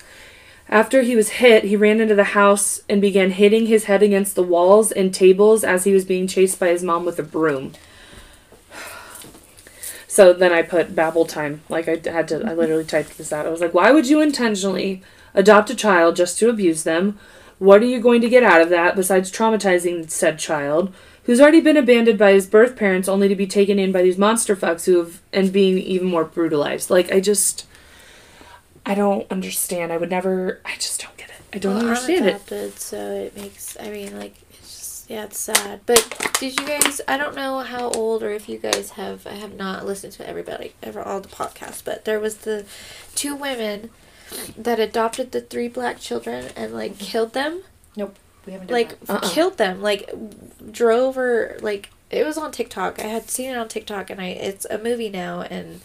After 0.70 1.02
he 1.02 1.16
was 1.16 1.30
hit, 1.30 1.64
he 1.64 1.78
ran 1.78 2.02
into 2.02 2.16
the 2.16 2.26
house 2.26 2.82
and 2.90 3.00
began 3.00 3.32
hitting 3.32 3.68
his 3.68 3.86
head 3.86 4.04
against 4.04 4.36
the 4.36 4.44
walls 4.44 4.92
and 4.92 5.14
tables 5.14 5.64
as 5.64 5.86
he 5.86 5.94
was 5.94 6.04
being 6.04 6.28
chased 6.28 6.60
by 6.60 6.68
his 6.68 6.84
mom 6.84 7.06
with 7.06 7.20
a 7.20 7.24
broom. 7.24 7.74
So 10.10 10.34
then 10.34 10.52
I 10.52 10.64
put 10.64 10.96
babble 10.96 11.26
time. 11.26 11.62
Like 11.70 11.88
I 11.88 12.00
had 12.10 12.28
to, 12.30 12.44
I 12.44 12.56
literally 12.56 12.86
typed 12.86 13.20
this 13.20 13.32
out. 13.32 13.46
I 13.46 13.52
was 13.52 13.62
like, 13.62 13.76
why 13.76 13.92
would 13.92 14.08
you 14.08 14.20
intentionally 14.20 15.04
adopt 15.36 15.70
a 15.70 15.76
child 15.76 16.16
just 16.16 16.40
to 16.40 16.50
abuse 16.50 16.82
them? 16.84 17.20
What 17.60 17.84
are 17.84 17.86
you 17.86 18.00
going 18.00 18.22
to 18.22 18.30
get 18.30 18.42
out 18.42 18.62
of 18.62 18.70
that 18.70 18.96
besides 18.96 19.32
traumatizing 19.32 20.10
said 20.10 20.40
child, 20.40 20.92
who's 21.28 21.40
already 21.40 21.62
been 21.62 21.78
abandoned 21.78 22.18
by 22.18 22.32
his 22.32 22.48
birth 22.48 22.76
parents 22.76 23.08
only 23.08 23.28
to 23.28 23.36
be 23.36 23.46
taken 23.46 23.78
in 23.78 23.92
by 23.92 24.02
these 24.02 24.18
monster 24.18 24.56
fucks 24.56 24.86
who 24.86 24.98
have, 24.98 25.22
and 25.32 25.54
being 25.54 25.78
even 25.78 26.08
more 26.08 26.24
brutalized? 26.24 26.90
Like, 26.90 27.12
I 27.12 27.20
just, 27.20 27.68
I 28.86 28.96
don't 28.96 29.30
understand. 29.30 29.92
I 29.92 29.98
would 29.98 30.10
never, 30.10 30.62
I 30.66 30.76
just 30.76 31.02
don't 31.02 31.16
get 31.18 31.30
it. 31.30 31.36
I 31.54 31.60
don't 31.60 31.76
Well, 31.76 31.88
understand 31.88 32.26
I'm 32.26 32.58
it. 32.58 32.80
so 32.80 32.98
it 32.98 33.36
makes. 33.36 33.78
I 33.80 33.90
mean, 33.90 34.18
like, 34.18 34.36
it's 34.52 34.76
just 34.78 35.10
yeah, 35.10 35.26
it's 35.26 35.38
sad. 35.38 35.82
But 35.86 36.34
did 36.40 36.60
you 36.60 36.66
guys? 36.66 37.02
I 37.08 37.18
don't 37.18 37.36
know 37.36 37.60
how 37.60 37.90
old 37.92 38.24
or 38.24 38.32
if 38.32 38.50
you 38.50 38.58
guys 38.58 38.92
have. 38.92 39.26
I 39.28 39.34
have 39.34 39.54
not 39.54 39.86
listened 39.86 40.14
to 40.14 40.28
everybody, 40.28 40.74
ever 40.82 41.02
all 41.02 41.22
the 41.22 41.30
podcasts, 41.30 41.84
but 41.84 42.06
there 42.06 42.20
was 42.20 42.38
the 42.40 42.66
two 43.16 43.36
women 43.36 43.90
that 44.58 44.80
adopted 44.80 45.32
the 45.32 45.42
three 45.42 45.70
black 45.70 46.00
children 46.00 46.48
and 46.56 46.74
like 46.74 46.94
mm-hmm. 46.94 47.06
killed 47.06 47.34
them, 47.34 47.62
We 48.48 48.54
haven't 48.54 48.72
like. 48.72 48.98
Uh-uh. 49.08 49.30
killed 49.30 49.58
them, 49.60 49.82
like 49.84 50.10
drove 50.72 51.18
or 51.18 51.58
like 51.62 51.92
it 52.10 52.26
was 52.26 52.38
on 52.38 52.52
TikTok. 52.52 53.00
I 53.00 53.04
had 53.08 53.30
seen 53.30 53.52
it 53.52 53.58
on 53.58 53.68
TikTok, 53.68 54.10
and 54.10 54.20
I 54.20 54.28
it's 54.30 54.66
a 54.66 54.78
movie 54.80 55.10
now, 55.10 55.42
and 55.42 55.82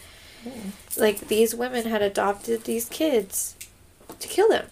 like 0.97 1.27
these 1.27 1.53
women 1.53 1.85
had 1.85 2.01
adopted 2.01 2.63
these 2.63 2.89
kids 2.89 3.55
to 4.19 4.27
kill 4.27 4.49
them 4.49 4.65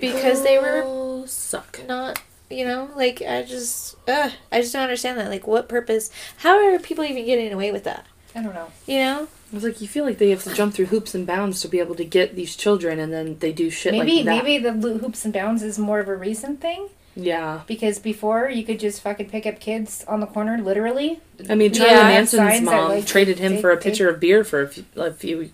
because 0.00 0.42
they 0.42 0.58
were 0.58 0.82
Oh, 0.84 1.24
suck. 1.26 1.80
not 1.88 2.20
you 2.48 2.64
know 2.64 2.88
like 2.94 3.20
i 3.22 3.42
just 3.42 3.96
uh, 4.08 4.30
i 4.52 4.60
just 4.60 4.72
don't 4.72 4.82
understand 4.84 5.18
that 5.18 5.28
like 5.28 5.46
what 5.48 5.68
purpose 5.68 6.10
how 6.38 6.56
are 6.64 6.78
people 6.78 7.02
even 7.02 7.24
getting 7.26 7.52
away 7.52 7.72
with 7.72 7.82
that 7.84 8.06
I 8.36 8.42
don't 8.42 8.54
know. 8.54 8.68
you 8.86 8.98
know 8.98 9.28
I 9.52 9.54
was 9.54 9.64
like, 9.64 9.80
you 9.80 9.86
feel 9.88 10.04
like 10.04 10.18
they 10.18 10.30
have 10.30 10.42
to 10.44 10.52
jump 10.54 10.74
through 10.74 10.86
hoops 10.86 11.14
and 11.14 11.26
bounds 11.26 11.60
to 11.60 11.68
be 11.68 11.78
able 11.78 11.94
to 11.94 12.04
get 12.04 12.34
these 12.34 12.56
children, 12.56 12.98
and 12.98 13.12
then 13.12 13.38
they 13.38 13.52
do 13.52 13.70
shit 13.70 13.92
Maybe 13.92 14.16
like 14.16 14.24
that. 14.24 14.44
maybe 14.44 14.58
the 14.58 14.72
hoops 14.98 15.24
and 15.24 15.32
bounds 15.32 15.62
is 15.62 15.78
more 15.78 16.00
of 16.00 16.08
a 16.08 16.16
recent 16.16 16.60
thing 16.60 16.88
Yeah. 17.14 17.60
because 17.68 18.00
before 18.00 18.50
you 18.50 18.64
could 18.64 18.80
just 18.80 19.00
fucking 19.02 19.30
pick 19.30 19.46
up 19.46 19.60
kids 19.60 20.04
on 20.08 20.18
the 20.20 20.26
corner, 20.26 20.58
literally. 20.58 21.20
I 21.48 21.54
mean, 21.54 21.72
Charlie 21.72 21.92
Yeah. 21.92 22.02
Manson's 22.08 22.60
mom 22.62 22.88
like, 22.88 23.06
traded 23.06 23.38
him 23.38 23.52
take- 23.52 23.60
for 23.60 23.70
a 23.70 23.76
take- 23.76 23.92
pitcher 23.92 24.08
of 24.08 24.18
beer 24.18 24.42
for 24.42 24.62
a 24.62 24.68
few, 24.68 24.84
a 24.96 25.12
few 25.12 25.50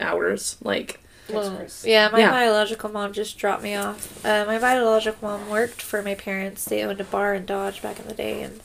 hours. 0.00 0.56
Like, 0.64 0.98
Well, 1.28 1.64
yeah 1.84 2.08
my 2.08 2.18
Yeah. 2.18 2.30
biological 2.32 2.90
mom 2.90 3.12
just 3.12 3.38
dropped 3.38 3.62
me 3.62 3.76
off 3.76 4.24
uh, 4.26 4.44
my 4.46 4.58
biological 4.58 5.28
mom 5.28 5.48
worked 5.48 5.80
for 5.80 6.02
my 6.02 6.16
parents 6.16 6.64
they 6.64 6.82
owned 6.82 7.00
a 7.00 7.04
bar 7.04 7.34
in 7.34 7.46
dodge 7.46 7.80
back 7.80 8.00
in 8.00 8.08
the 8.08 8.14
day 8.14 8.42
and 8.42 8.60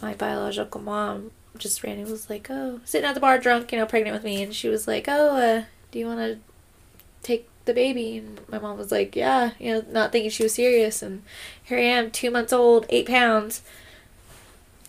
my 0.00 0.14
biological 0.14 0.80
mom 0.80 1.30
just 1.58 1.82
randomly 1.82 2.10
was 2.10 2.28
like 2.28 2.48
oh 2.50 2.80
sitting 2.84 3.06
at 3.08 3.14
the 3.14 3.20
bar 3.20 3.38
drunk 3.38 3.70
you 3.72 3.78
know 3.78 3.86
pregnant 3.86 4.14
with 4.14 4.24
me 4.24 4.42
and 4.42 4.54
she 4.54 4.68
was 4.68 4.86
like 4.88 5.06
oh 5.08 5.36
uh, 5.36 5.64
do 5.90 5.98
you 5.98 6.06
want 6.06 6.18
to 6.18 6.38
take 7.22 7.48
the 7.64 7.72
baby 7.72 8.18
and 8.18 8.40
my 8.48 8.58
mom 8.58 8.76
was 8.76 8.90
like 8.92 9.14
yeah 9.16 9.52
you 9.58 9.72
know 9.72 9.84
not 9.90 10.12
thinking 10.12 10.30
she 10.30 10.42
was 10.42 10.54
serious 10.54 11.00
and 11.02 11.22
here 11.62 11.78
i 11.78 11.82
am 11.82 12.10
two 12.10 12.30
months 12.30 12.52
old 12.52 12.84
eight 12.90 13.06
pounds 13.06 13.62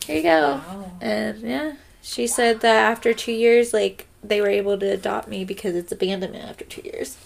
here 0.05 0.17
you 0.17 0.23
go 0.23 0.61
Wow. 0.67 0.91
And 1.01 1.41
yeah, 1.41 1.73
she 2.01 2.27
said 2.27 2.61
that 2.61 2.91
after 2.91 3.11
two 3.13 3.31
years, 3.31 3.73
like 3.73 4.05
they 4.23 4.39
were 4.39 4.49
able 4.49 4.77
to 4.77 4.85
adopt 4.85 5.27
me 5.27 5.43
because 5.45 5.75
it's 5.75 5.91
abandonment 5.91 6.43
after 6.47 6.63
two 6.65 6.81
years. 6.83 7.17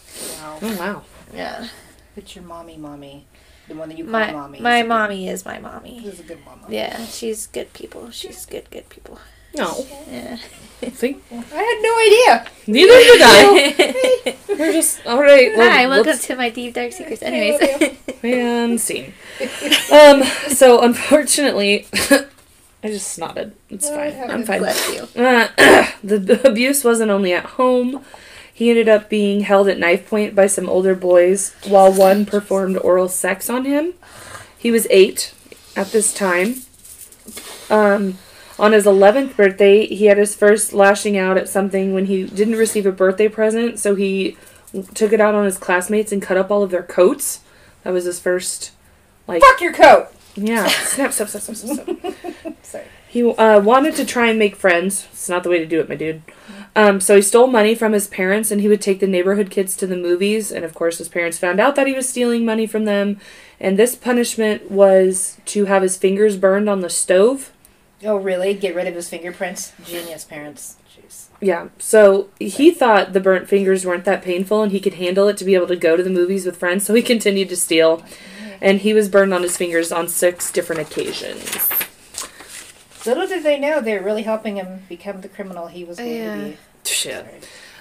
Wow. 0.41 0.59
oh 0.61 0.77
wow. 0.79 1.01
Yeah, 1.33 1.67
It's 2.15 2.35
your 2.35 2.45
mommy, 2.45 2.77
mommy, 2.77 3.25
the 3.67 3.75
one 3.75 3.89
that 3.89 3.97
you 3.97 4.05
call 4.05 4.13
my 4.13 4.31
mommy. 4.31 4.59
my 4.61 4.77
is 4.77 4.79
a 4.79 4.83
good- 4.83 4.87
mommy 4.89 5.27
is 5.29 5.45
my 5.45 5.59
mommy. 5.59 6.05
Is 6.07 6.19
a 6.21 6.23
good 6.23 6.45
mama. 6.45 6.67
Yeah, 6.69 7.05
she's 7.07 7.47
good 7.47 7.73
people. 7.73 8.11
She's 8.11 8.45
good 8.45 8.69
good 8.71 8.87
people. 8.87 9.19
No. 9.55 9.85
Yeah. 10.11 10.37
See? 10.93 11.17
I 11.31 11.35
had 11.35 11.79
no 11.81 11.99
idea. 11.99 12.51
Neither 12.67 12.93
did 12.93 13.21
I. 13.21 14.35
We're 14.49 14.71
just 14.71 15.05
all 15.05 15.19
right. 15.21 15.55
Well, 15.57 15.69
Hi, 15.69 15.87
welcome 15.87 16.11
let's- 16.11 16.27
to 16.27 16.35
my 16.35 16.49
deep 16.49 16.73
dark 16.73 16.91
secrets. 16.93 17.21
Okay, 17.21 17.57
Anyways, 17.57 17.97
and 18.23 18.79
scene. 18.79 19.13
Um. 19.91 20.23
So 20.49 20.81
unfortunately, 20.81 21.87
I 21.93 22.87
just 22.87 23.17
snotted. 23.17 23.51
It's 23.69 23.89
What 23.89 24.13
fine. 24.13 24.31
I'm 24.31 24.45
fine. 24.45 24.59
bless 24.59 24.93
you. 24.93 25.21
Uh, 25.21 25.47
the 26.03 26.39
abuse 26.47 26.83
wasn't 26.83 27.11
only 27.11 27.33
at 27.33 27.45
home. 27.45 28.03
He 28.53 28.69
ended 28.69 28.87
up 28.89 29.09
being 29.09 29.41
held 29.41 29.67
at 29.69 29.79
knife 29.79 30.07
point 30.09 30.35
by 30.35 30.47
some 30.47 30.69
older 30.69 30.93
boys 30.95 31.55
while 31.65 31.91
one 31.93 32.25
performed 32.25 32.77
oral 32.77 33.07
sex 33.09 33.49
on 33.49 33.63
him. 33.65 33.93
He 34.57 34.69
was 34.71 34.85
eight 34.89 35.33
at 35.77 35.87
this 35.91 36.13
time. 36.13 36.55
Um, 37.69 38.17
on 38.59 38.73
his 38.73 38.85
11th 38.85 39.35
birthday, 39.35 39.85
he 39.85 40.05
had 40.05 40.17
his 40.17 40.35
first 40.35 40.73
lashing 40.73 41.17
out 41.17 41.37
at 41.37 41.49
something 41.49 41.93
when 41.93 42.05
he 42.05 42.23
didn't 42.25 42.55
receive 42.55 42.85
a 42.85 42.91
birthday 42.91 43.27
present, 43.27 43.79
so 43.79 43.95
he 43.95 44.37
took 44.93 45.13
it 45.13 45.21
out 45.21 45.33
on 45.33 45.45
his 45.45 45.57
classmates 45.57 46.11
and 46.11 46.21
cut 46.21 46.37
up 46.37 46.51
all 46.51 46.61
of 46.63 46.69
their 46.71 46.83
coats. 46.83 47.41
That 47.83 47.91
was 47.91 48.05
his 48.05 48.19
first, 48.19 48.71
like, 49.27 49.41
Fuck 49.41 49.61
your 49.61 49.73
coat. 49.73 50.09
yeah, 50.35 50.67
snap, 50.67 51.13
snap, 51.13 51.29
snap, 51.29 51.55
snap, 51.55 51.77
snap. 51.77 52.57
Sorry. 52.61 52.85
He 53.07 53.23
uh, 53.23 53.59
wanted 53.61 53.95
to 53.95 54.05
try 54.05 54.27
and 54.27 54.37
make 54.37 54.55
friends. 54.55 55.07
It's 55.11 55.27
not 55.29 55.41
the 55.41 55.49
way 55.49 55.57
to 55.57 55.65
do 55.65 55.79
it, 55.79 55.89
my 55.89 55.95
dude. 55.95 56.21
Um, 56.75 57.01
so 57.01 57.15
he 57.15 57.23
stole 57.23 57.47
money 57.47 57.73
from 57.73 57.93
his 57.93 58.05
parents 58.05 58.51
and 58.51 58.61
he 58.61 58.67
would 58.67 58.81
take 58.81 58.99
the 58.99 59.07
neighborhood 59.07 59.49
kids 59.49 59.75
to 59.77 59.87
the 59.87 59.97
movies. 59.97 60.51
And 60.51 60.63
of 60.63 60.75
course, 60.75 60.99
his 60.99 61.09
parents 61.09 61.39
found 61.39 61.59
out 61.59 61.75
that 61.75 61.87
he 61.87 61.93
was 61.93 62.07
stealing 62.07 62.45
money 62.45 62.67
from 62.67 62.85
them. 62.85 63.19
And 63.59 63.77
this 63.79 63.95
punishment 63.95 64.69
was 64.69 65.37
to 65.45 65.65
have 65.65 65.81
his 65.81 65.97
fingers 65.97 66.37
burned 66.37 66.69
on 66.69 66.81
the 66.81 66.89
stove. 66.89 67.51
Oh, 68.03 68.15
really? 68.17 68.53
Get 68.53 68.75
rid 68.75 68.87
of 68.87 68.95
his 68.95 69.09
fingerprints? 69.09 69.73
Genius 69.85 70.23
parents. 70.25 70.77
Jeez. 70.95 71.27
Yeah. 71.41 71.67
So 71.77 72.29
he 72.39 72.71
thought 72.71 73.13
the 73.13 73.19
burnt 73.19 73.47
fingers 73.49 73.85
weren't 73.85 74.05
that 74.05 74.21
painful 74.23 74.63
and 74.63 74.71
he 74.71 74.79
could 74.79 74.95
handle 74.95 75.27
it 75.27 75.37
to 75.37 75.45
be 75.45 75.55
able 75.55 75.67
to 75.67 75.75
go 75.75 75.97
to 75.97 76.03
the 76.03 76.09
movies 76.09 76.45
with 76.45 76.57
friends. 76.57 76.85
So 76.85 76.93
he 76.93 77.01
continued 77.13 77.49
to 77.49 77.55
steal. 77.57 78.03
And 78.61 78.79
he 78.81 78.93
was 78.93 79.07
burned 79.07 79.33
on 79.33 79.41
his 79.43 79.55
fingers 79.55 79.91
on 79.91 80.07
six 80.09 80.51
different 80.51 80.81
occasions. 80.81 81.69
Little 83.05 83.25
did 83.27 83.43
they 83.43 83.57
know 83.57 83.79
they 83.79 83.97
were 83.97 84.03
really 84.03 84.23
helping 84.23 84.57
him 84.57 84.83
become 84.89 85.21
the 85.21 85.29
criminal 85.29 85.67
he 85.67 85.83
was 85.85 85.97
going 85.97 86.11
Yeah. 86.13 86.35
to 86.35 86.43
be. 86.51 86.57
Shit. 86.83 87.25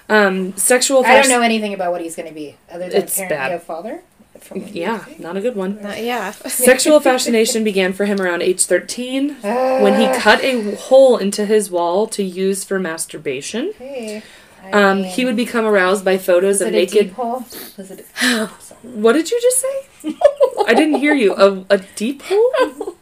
Um, 0.07 0.55
sexual. 0.55 1.05
I 1.05 1.19
don't 1.19 1.29
know 1.29 1.41
anything 1.41 1.73
about 1.73 1.91
what 1.91 2.01
he's 2.01 2.15
going 2.15 2.29
to 2.29 2.33
be, 2.33 2.55
other 2.71 2.87
than 2.89 3.03
It's 3.03 3.15
apparently 3.17 3.37
bad. 3.37 3.51
a 3.51 3.59
father. 3.59 4.01
From 4.41 4.65
Yeah, 4.67 5.05
not 5.17 5.37
a 5.37 5.41
good 5.41 5.55
one. 5.55 5.85
Uh, 5.85 5.95
yeah. 5.97 6.31
Sexual 6.47 6.99
fascination 7.01 7.63
began 7.63 7.93
for 7.93 8.05
him 8.05 8.19
around 8.21 8.41
age 8.41 8.65
13 8.65 9.37
Ah, 9.43 9.81
when 9.81 9.99
he 9.99 10.07
cut 10.19 10.43
a 10.43 10.75
hole 10.75 11.17
into 11.17 11.45
his 11.45 11.69
wall 11.69 12.07
to 12.07 12.23
use 12.23 12.63
for 12.63 12.79
masturbation. 12.79 13.73
Hey. 13.77 14.23
Um, 14.71 15.01
mean, 15.01 15.11
he 15.11 15.25
would 15.25 15.35
become 15.35 15.65
aroused 15.65 16.03
by 16.05 16.17
photos 16.17 16.61
of 16.61 16.67
a 16.67 16.71
naked. 16.71 17.07
deep 17.07 17.13
hole? 17.13 17.45
Was 17.77 17.91
it? 17.91 18.05
What 18.81 19.11
did 19.13 19.29
you 19.29 19.41
just 19.41 19.59
say? 19.59 20.15
I 20.65 20.73
didn't 20.73 20.99
hear 20.99 21.13
you. 21.13 21.35
A, 21.35 21.65
a 21.69 21.77
deep 21.95 22.21
hole? 22.21 22.95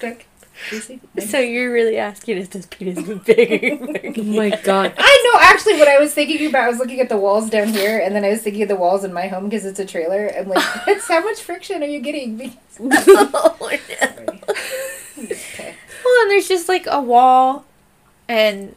Quick. 0.68 0.82
Easy. 0.82 1.00
So 1.26 1.38
you're 1.38 1.72
really 1.72 1.96
asking 1.98 2.38
if 2.38 2.50
this 2.50 2.66
penis 2.66 2.98
is 2.98 3.18
bigger? 3.20 3.78
Oh 4.18 4.22
my 4.24 4.50
god. 4.62 4.92
I 4.98 5.30
know. 5.32 5.40
Actually, 5.40 5.78
what 5.78 5.88
I 5.88 5.98
was 5.98 6.12
thinking 6.14 6.46
about, 6.48 6.64
I 6.64 6.68
was 6.68 6.78
looking 6.78 7.00
at 7.00 7.08
the 7.08 7.16
walls 7.16 7.48
down 7.50 7.68
here, 7.68 7.98
and 7.98 8.14
then 8.14 8.24
I 8.24 8.30
was 8.30 8.42
thinking 8.42 8.62
of 8.62 8.68
the 8.68 8.76
walls 8.76 9.04
in 9.04 9.12
my 9.12 9.26
home 9.28 9.44
because 9.48 9.64
it's 9.64 9.78
a 9.80 9.86
trailer. 9.86 10.28
I'm 10.36 10.48
like, 10.48 10.64
it's 10.86 11.08
how 11.08 11.20
much 11.22 11.40
friction 11.40 11.82
are 11.82 11.86
you 11.86 12.00
getting? 12.00 12.36
Because- 12.36 12.56
oh, 12.80 13.56
no. 13.60 13.68
Okay. 15.24 15.74
Well, 16.04 16.22
and 16.22 16.30
there's 16.30 16.48
just 16.48 16.68
like 16.68 16.86
a 16.86 17.00
wall, 17.00 17.64
and 18.28 18.74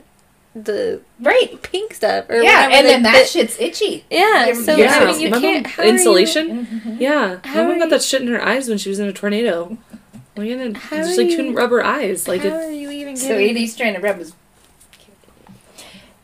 the 0.53 1.01
Right. 1.19 1.61
pink 1.63 1.93
stuff. 1.93 2.29
Or 2.29 2.35
yeah, 2.35 2.67
whatever 2.67 2.73
and 2.75 2.87
then 2.87 3.03
that 3.03 3.15
put- 3.23 3.27
shit's 3.29 3.59
itchy. 3.59 4.05
Yeah, 4.09 4.47
Yeah, 4.47 4.53
so 4.53 4.75
yeah. 4.77 4.99
I 4.99 5.05
mean, 5.11 5.19
you 5.19 5.29
My 5.29 5.39
can't. 5.41 5.63
mom- 5.65 5.71
how 5.73 5.83
are 5.83 5.85
you- 5.87 5.91
insulation? 5.93 6.65
Mhm. 6.85 6.99
Yeah. 7.01 7.37
How 7.43 7.63
My 7.63 7.69
mom 7.69 7.79
got 7.79 7.85
you- 7.85 7.89
that 7.91 8.03
shit 8.03 8.21
in 8.21 8.27
her 8.29 8.41
eyes 8.41 8.69
when 8.69 8.77
she 8.77 8.89
was 8.89 8.99
in 8.99 9.07
a 9.07 9.13
tornado. 9.13 9.77
Like, 10.37 10.49
and 10.49 10.75
How 10.77 10.97
just 10.97 11.17
like 11.17 11.27
you- 11.29 11.35
couldn't 11.37 11.55
rub 11.55 11.69
her 11.71 11.83
eyes. 11.83 12.27
Like 12.27 12.41
how 12.41 12.49
are 12.55 12.69
you 12.71 12.89
even 12.91 13.15
So 13.15 13.29
getting? 13.29 13.55
he's 13.55 13.75
trying 13.75 13.93
to 13.93 13.99
rub 14.01 14.17
his. 14.17 14.33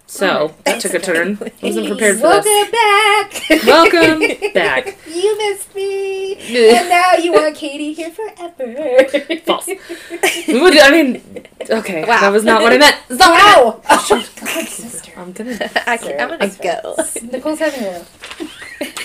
so 0.06 0.54
that 0.66 0.82
took 0.82 0.94
a 0.94 1.00
turn. 1.00 1.38
Wasn't 1.62 1.88
prepared 1.88 2.18
for 2.18 2.24
Welcome 2.24 2.44
this. 2.44 2.72
back. 2.72 3.44
Welcome 3.66 4.52
back. 4.54 4.98
You 5.08 5.38
missed 5.38 5.74
me, 5.74 6.36
and 6.78 6.90
now 6.90 7.14
you 7.14 7.32
want 7.32 7.56
Katie 7.56 7.94
here 7.94 8.12
forever. 8.12 9.06
False. 9.46 9.70
I 9.70 10.90
mean, 10.92 11.46
Okay, 11.70 12.02
Wow. 12.06 12.20
that 12.20 12.32
was 12.34 12.44
not 12.44 12.62
what 12.62 12.74
I 12.74 12.78
meant. 12.78 12.98
That's 13.08 13.20
not 13.20 13.30
what 13.32 13.42
I 13.42 13.64
meant. 13.64 13.80
Oh, 14.12 14.56
Ow! 14.56 14.64
sister. 14.66 15.14
I'm 15.18 15.32
gonna. 15.32 15.58
I 15.88 15.96
can, 15.98 16.20
I'm 16.20 16.38
gonna 16.38 16.52
go. 16.62 16.96
Nicole's 17.32 17.60
having 17.60 17.84
a 17.84 18.06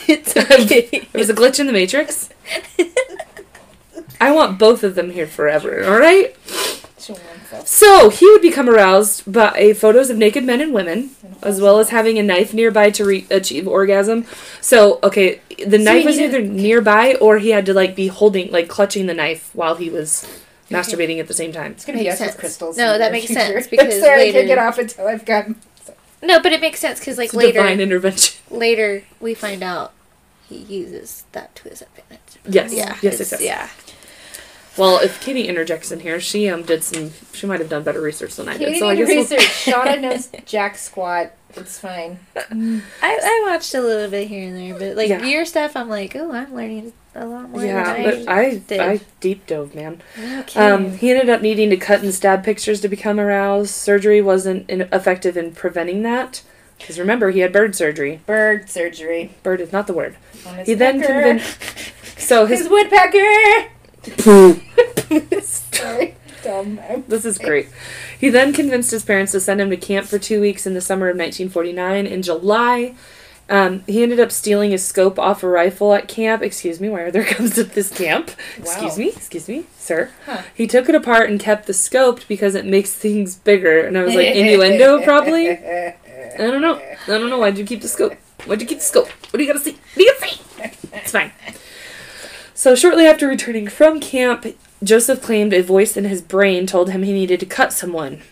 it's 0.09 0.37
okay. 0.37 0.89
It 0.93 1.15
was 1.15 1.29
a 1.31 1.35
glitch 1.35 1.61
in 1.61 1.67
the 1.69 1.73
matrix. 1.73 2.31
I 4.21 4.31
want 4.33 4.59
both 4.59 4.83
of 4.85 4.95
them 4.95 5.11
here 5.11 5.27
forever. 5.27 5.85
All 5.85 5.99
right. 5.99 6.35
she 6.99 7.13
wants 7.13 7.53
us. 7.53 7.71
So 7.71 8.11
he 8.11 8.29
would 8.31 8.43
become 8.43 8.69
aroused 8.69 9.31
by 9.31 9.51
eh, 9.57 9.75
photos 9.75 10.11
of 10.11 10.17
naked 10.17 10.45
men 10.45 10.61
and 10.61 10.73
women, 10.73 11.11
as 11.43 11.61
well 11.61 11.79
as 11.79 11.91
having 11.91 12.19
a 12.19 12.23
knife 12.23 12.53
nearby 12.55 12.91
to 12.91 13.05
re- 13.05 13.27
achieve 13.31 13.69
orgasm. 13.69 14.25
So 14.61 14.99
okay, 15.03 15.41
the 15.67 15.79
knife 15.79 16.05
was 16.05 16.17
needed- 16.19 16.35
either 16.35 16.47
nearby 16.47 17.15
or 17.17 17.39
he 17.39 17.51
had 17.51 17.67
to 17.67 17.75
like 17.75 17.95
be 17.95 18.09
holding, 18.09 18.51
like 18.51 18.69
clutching 18.69 19.07
the 19.07 19.15
knife 19.15 19.51
while 19.55 19.75
he 19.77 19.91
was 19.91 20.27
masturbating 20.71 21.21
at 21.21 21.29
the 21.29 21.35
same 21.35 21.53
time. 21.53 21.73
It's 21.73 21.85
gonna 21.85 21.99
be 21.99 22.05
Makes 22.05 22.21
us 22.21 22.27
with 22.33 22.39
crystals. 22.39 22.77
No, 22.77 22.99
that 22.99 23.13
makes 23.13 23.27
future. 23.27 23.41
sense, 23.41 23.67
because 23.71 24.01
Sorry, 24.01 24.15
I 24.15 24.17
later- 24.25 24.39
can't 24.39 24.47
get 24.49 24.59
off 24.59 24.79
until 24.79 25.07
I've 25.07 25.25
gotten. 25.25 25.57
No, 26.23 26.41
but 26.41 26.53
it 26.53 26.61
makes 26.61 26.81
sense 26.81 26.99
because 26.99 27.19
like 27.19 27.27
It's 27.33 27.35
a 27.37 27.53
divine 27.53 27.65
later, 27.79 27.83
intervention. 27.83 28.41
later 28.51 29.05
we 29.21 29.35
find 29.35 29.63
out 29.63 29.93
he 30.49 30.57
uses 30.57 31.25
that 31.33 31.55
to 31.57 31.69
his 31.69 31.83
advantage. 31.83 32.21
Yes. 32.49 32.73
Yeah. 32.73 32.97
Yes. 33.01 33.03
Yes. 33.03 33.21
it's- 33.21 33.41
yes. 33.41 33.43
Yeah. 33.43 33.69
Well, 34.77 34.99
if 35.01 35.21
Katie 35.21 35.49
interjects 35.49 35.91
in 35.93 36.01
here, 36.01 36.21
she 36.21 36.49
um 36.49 36.63
did 36.63 36.85
some. 36.85 37.11
She 37.33 37.47
might 37.47 37.61
have 37.61 37.69
done 37.71 37.83
better 37.83 38.01
research 38.01 38.35
than 38.37 38.49
I 38.49 38.57
did. 38.59 38.67
Katie 38.69 38.79
So 38.81 38.89
I 38.89 38.95
did 38.95 39.07
guess 39.09 39.31
we'll- 39.31 39.39
research. 39.39 39.51
Shauna 39.75 40.01
knows 40.01 40.29
jack 40.45 40.77
squat. 40.77 41.33
It's 41.55 41.79
fine. 41.79 42.19
I, 42.37 42.83
I 43.03 43.47
watched 43.51 43.75
a 43.75 43.81
little 43.81 44.11
bit 44.11 44.29
here 44.29 44.47
and 44.49 44.57
there, 44.59 44.79
but 44.79 44.95
like 44.97 45.09
Yeah. 45.09 45.25
your 45.25 45.47
stuff, 45.47 45.75
I'm 45.75 45.89
like, 45.89 46.15
oh, 46.15 46.31
I'm 46.31 46.55
learning 46.55 46.93
a 47.15 47.25
lot 47.25 47.49
more. 47.49 47.65
yeah, 47.65 47.95
than 47.95 48.25
but 48.27 48.29
I 48.31 48.57
did. 48.59 48.81
I 48.81 49.01
deep 49.21 49.47
dove, 49.47 49.75
man. 49.75 50.03
Okay. 50.41 50.61
Um, 50.61 50.99
he 50.99 51.11
ended 51.11 51.31
up 51.31 51.41
needing 51.41 51.71
to 51.71 51.79
cut 51.79 52.03
and 52.03 52.13
stab 52.13 52.45
pictures 52.45 52.83
to 52.83 52.89
become 52.89 53.19
aroused. 53.19 53.71
Surgery 53.71 54.21
wasn't 54.21 54.69
in- 54.69 54.83
effective 54.93 55.39
in 55.39 55.53
preventing 55.53 56.03
that. 56.03 56.43
Because 56.77 56.99
remember, 56.99 57.31
he 57.31 57.41
had 57.41 57.55
bird 57.55 57.75
surgery. 57.75 58.21
Bird 58.27 58.69
surgery. 58.69 59.31
Bird 59.43 59.63
is 59.63 59.73
not 59.73 59.87
the 59.87 59.95
word. 59.95 60.17
on 60.47 60.57
his 60.57 60.67
He 60.69 60.75
then 60.75 61.01
convinced. 61.01 61.59
So 62.19 62.45
his 62.47 62.61
his. 62.61 62.69
woodpecker. 62.69 63.71
Sorry, 65.43 66.15
dumb. 66.43 66.81
this 67.09 67.25
is 67.25 67.39
great. 67.39 67.69
He 68.19 68.29
then 68.29 68.53
convinced 68.53 68.91
his 68.91 69.05
parents 69.05 69.33
to 69.33 69.41
send 69.41 69.61
him 69.61 69.71
to 69.71 69.77
camp 69.77 70.07
for 70.07 70.19
two 70.19 70.41
weeks 70.41 70.67
in 70.67 70.75
the 70.75 70.81
summer 70.81 71.07
of 71.09 71.17
1949. 71.17 72.07
In 72.07 72.23
July, 72.23 72.95
um, 73.49 73.85
he 73.87 74.03
ended 74.03 74.19
up 74.19 74.33
stealing 74.33 74.71
his 74.73 74.85
scope 74.85 75.19
off 75.19 75.43
a 75.43 75.49
rifle 75.49 75.93
at 75.95 76.09
camp. 76.09 76.43
Excuse 76.43 76.81
me, 76.81 76.89
why 76.89 77.01
are 77.03 77.11
there 77.11 77.25
guns 77.39 77.59
at 77.59 77.75
this 77.75 77.91
camp? 77.91 78.31
Excuse 78.59 78.99
me, 78.99 79.09
excuse 79.09 79.49
me, 79.49 79.67
sir. 79.79 80.11
Huh. 80.25 80.43
He 80.55 80.67
took 80.67 80.89
it 80.89 80.95
apart 80.95 81.31
and 81.31 81.39
kept 81.39 81.67
the 81.67 81.73
scoped 81.73 82.27
because 82.27 82.55
it 82.55 82.65
makes 82.65 82.93
things 82.93 83.37
bigger. 83.37 83.87
And 83.87 83.97
I 83.97 84.03
was 84.03 84.15
like, 84.15 84.29
innuendo, 84.35 85.03
probably. 85.03 85.51
I 85.51 85.95
don't 86.39 86.61
know. 86.63 86.77
I 86.77 86.97
don't 87.07 87.31
know. 87.31 87.39
Why'd 87.39 87.59
you 87.59 87.65
keep 87.65 87.83
the 87.83 87.89
scope? 87.89 88.15
Why'd 88.47 88.61
you 88.61 88.67
keep 88.67 88.79
the 88.79 88.85
scope? 88.85 89.09
What 89.09 89.39
do 89.39 89.45
you 89.45 89.53
gotta 89.53 89.65
see? 89.65 89.73
What 89.73 89.95
do 89.97 90.03
you 90.05 90.13
gotta 90.21 90.33
see? 90.35 90.89
It's 90.93 91.13
fine. 91.13 91.31
So 92.57 92.75
shortly 92.75 93.07
after 93.07 93.29
returning 93.29 93.69
from 93.69 94.01
camp, 94.01 94.47
Joseph 94.83 95.21
claimed 95.21 95.53
a 95.53 95.63
voice 95.63 95.95
in 95.95 96.05
his 96.05 96.23
brain 96.23 96.67
told 96.67 96.89
him 96.89 97.03
he 97.03 97.13
needed 97.13 97.39
to 97.41 97.47
cut 97.47 97.71
someone. 97.71 98.23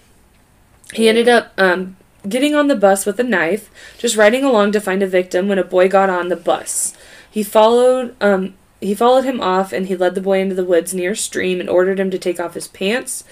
He 0.94 1.10
ended 1.10 1.28
up 1.28 1.52
um, 1.58 1.98
getting 2.26 2.54
on 2.54 2.68
the 2.68 2.74
bus 2.74 3.04
with 3.04 3.20
a 3.20 3.22
knife, 3.22 3.70
just 3.98 4.16
riding 4.16 4.42
along 4.42 4.72
to 4.72 4.80
find 4.80 5.02
a 5.02 5.06
victim 5.06 5.46
when 5.46 5.58
a 5.58 5.62
boy 5.62 5.90
got 5.90 6.08
on 6.08 6.30
the 6.30 6.36
bus. 6.36 6.94
He 7.30 7.42
followed 7.42 8.16
um, 8.22 8.54
he 8.80 8.94
followed 8.94 9.24
him 9.24 9.42
off 9.42 9.74
and 9.74 9.88
he 9.88 9.96
led 9.96 10.14
the 10.14 10.22
boy 10.22 10.40
into 10.40 10.54
the 10.54 10.64
woods 10.64 10.94
near 10.94 11.10
a 11.10 11.16
stream 11.16 11.60
and 11.60 11.68
ordered 11.68 12.00
him 12.00 12.10
to 12.10 12.18
take 12.18 12.40
off 12.40 12.54
his 12.54 12.68
pants. 12.68 13.24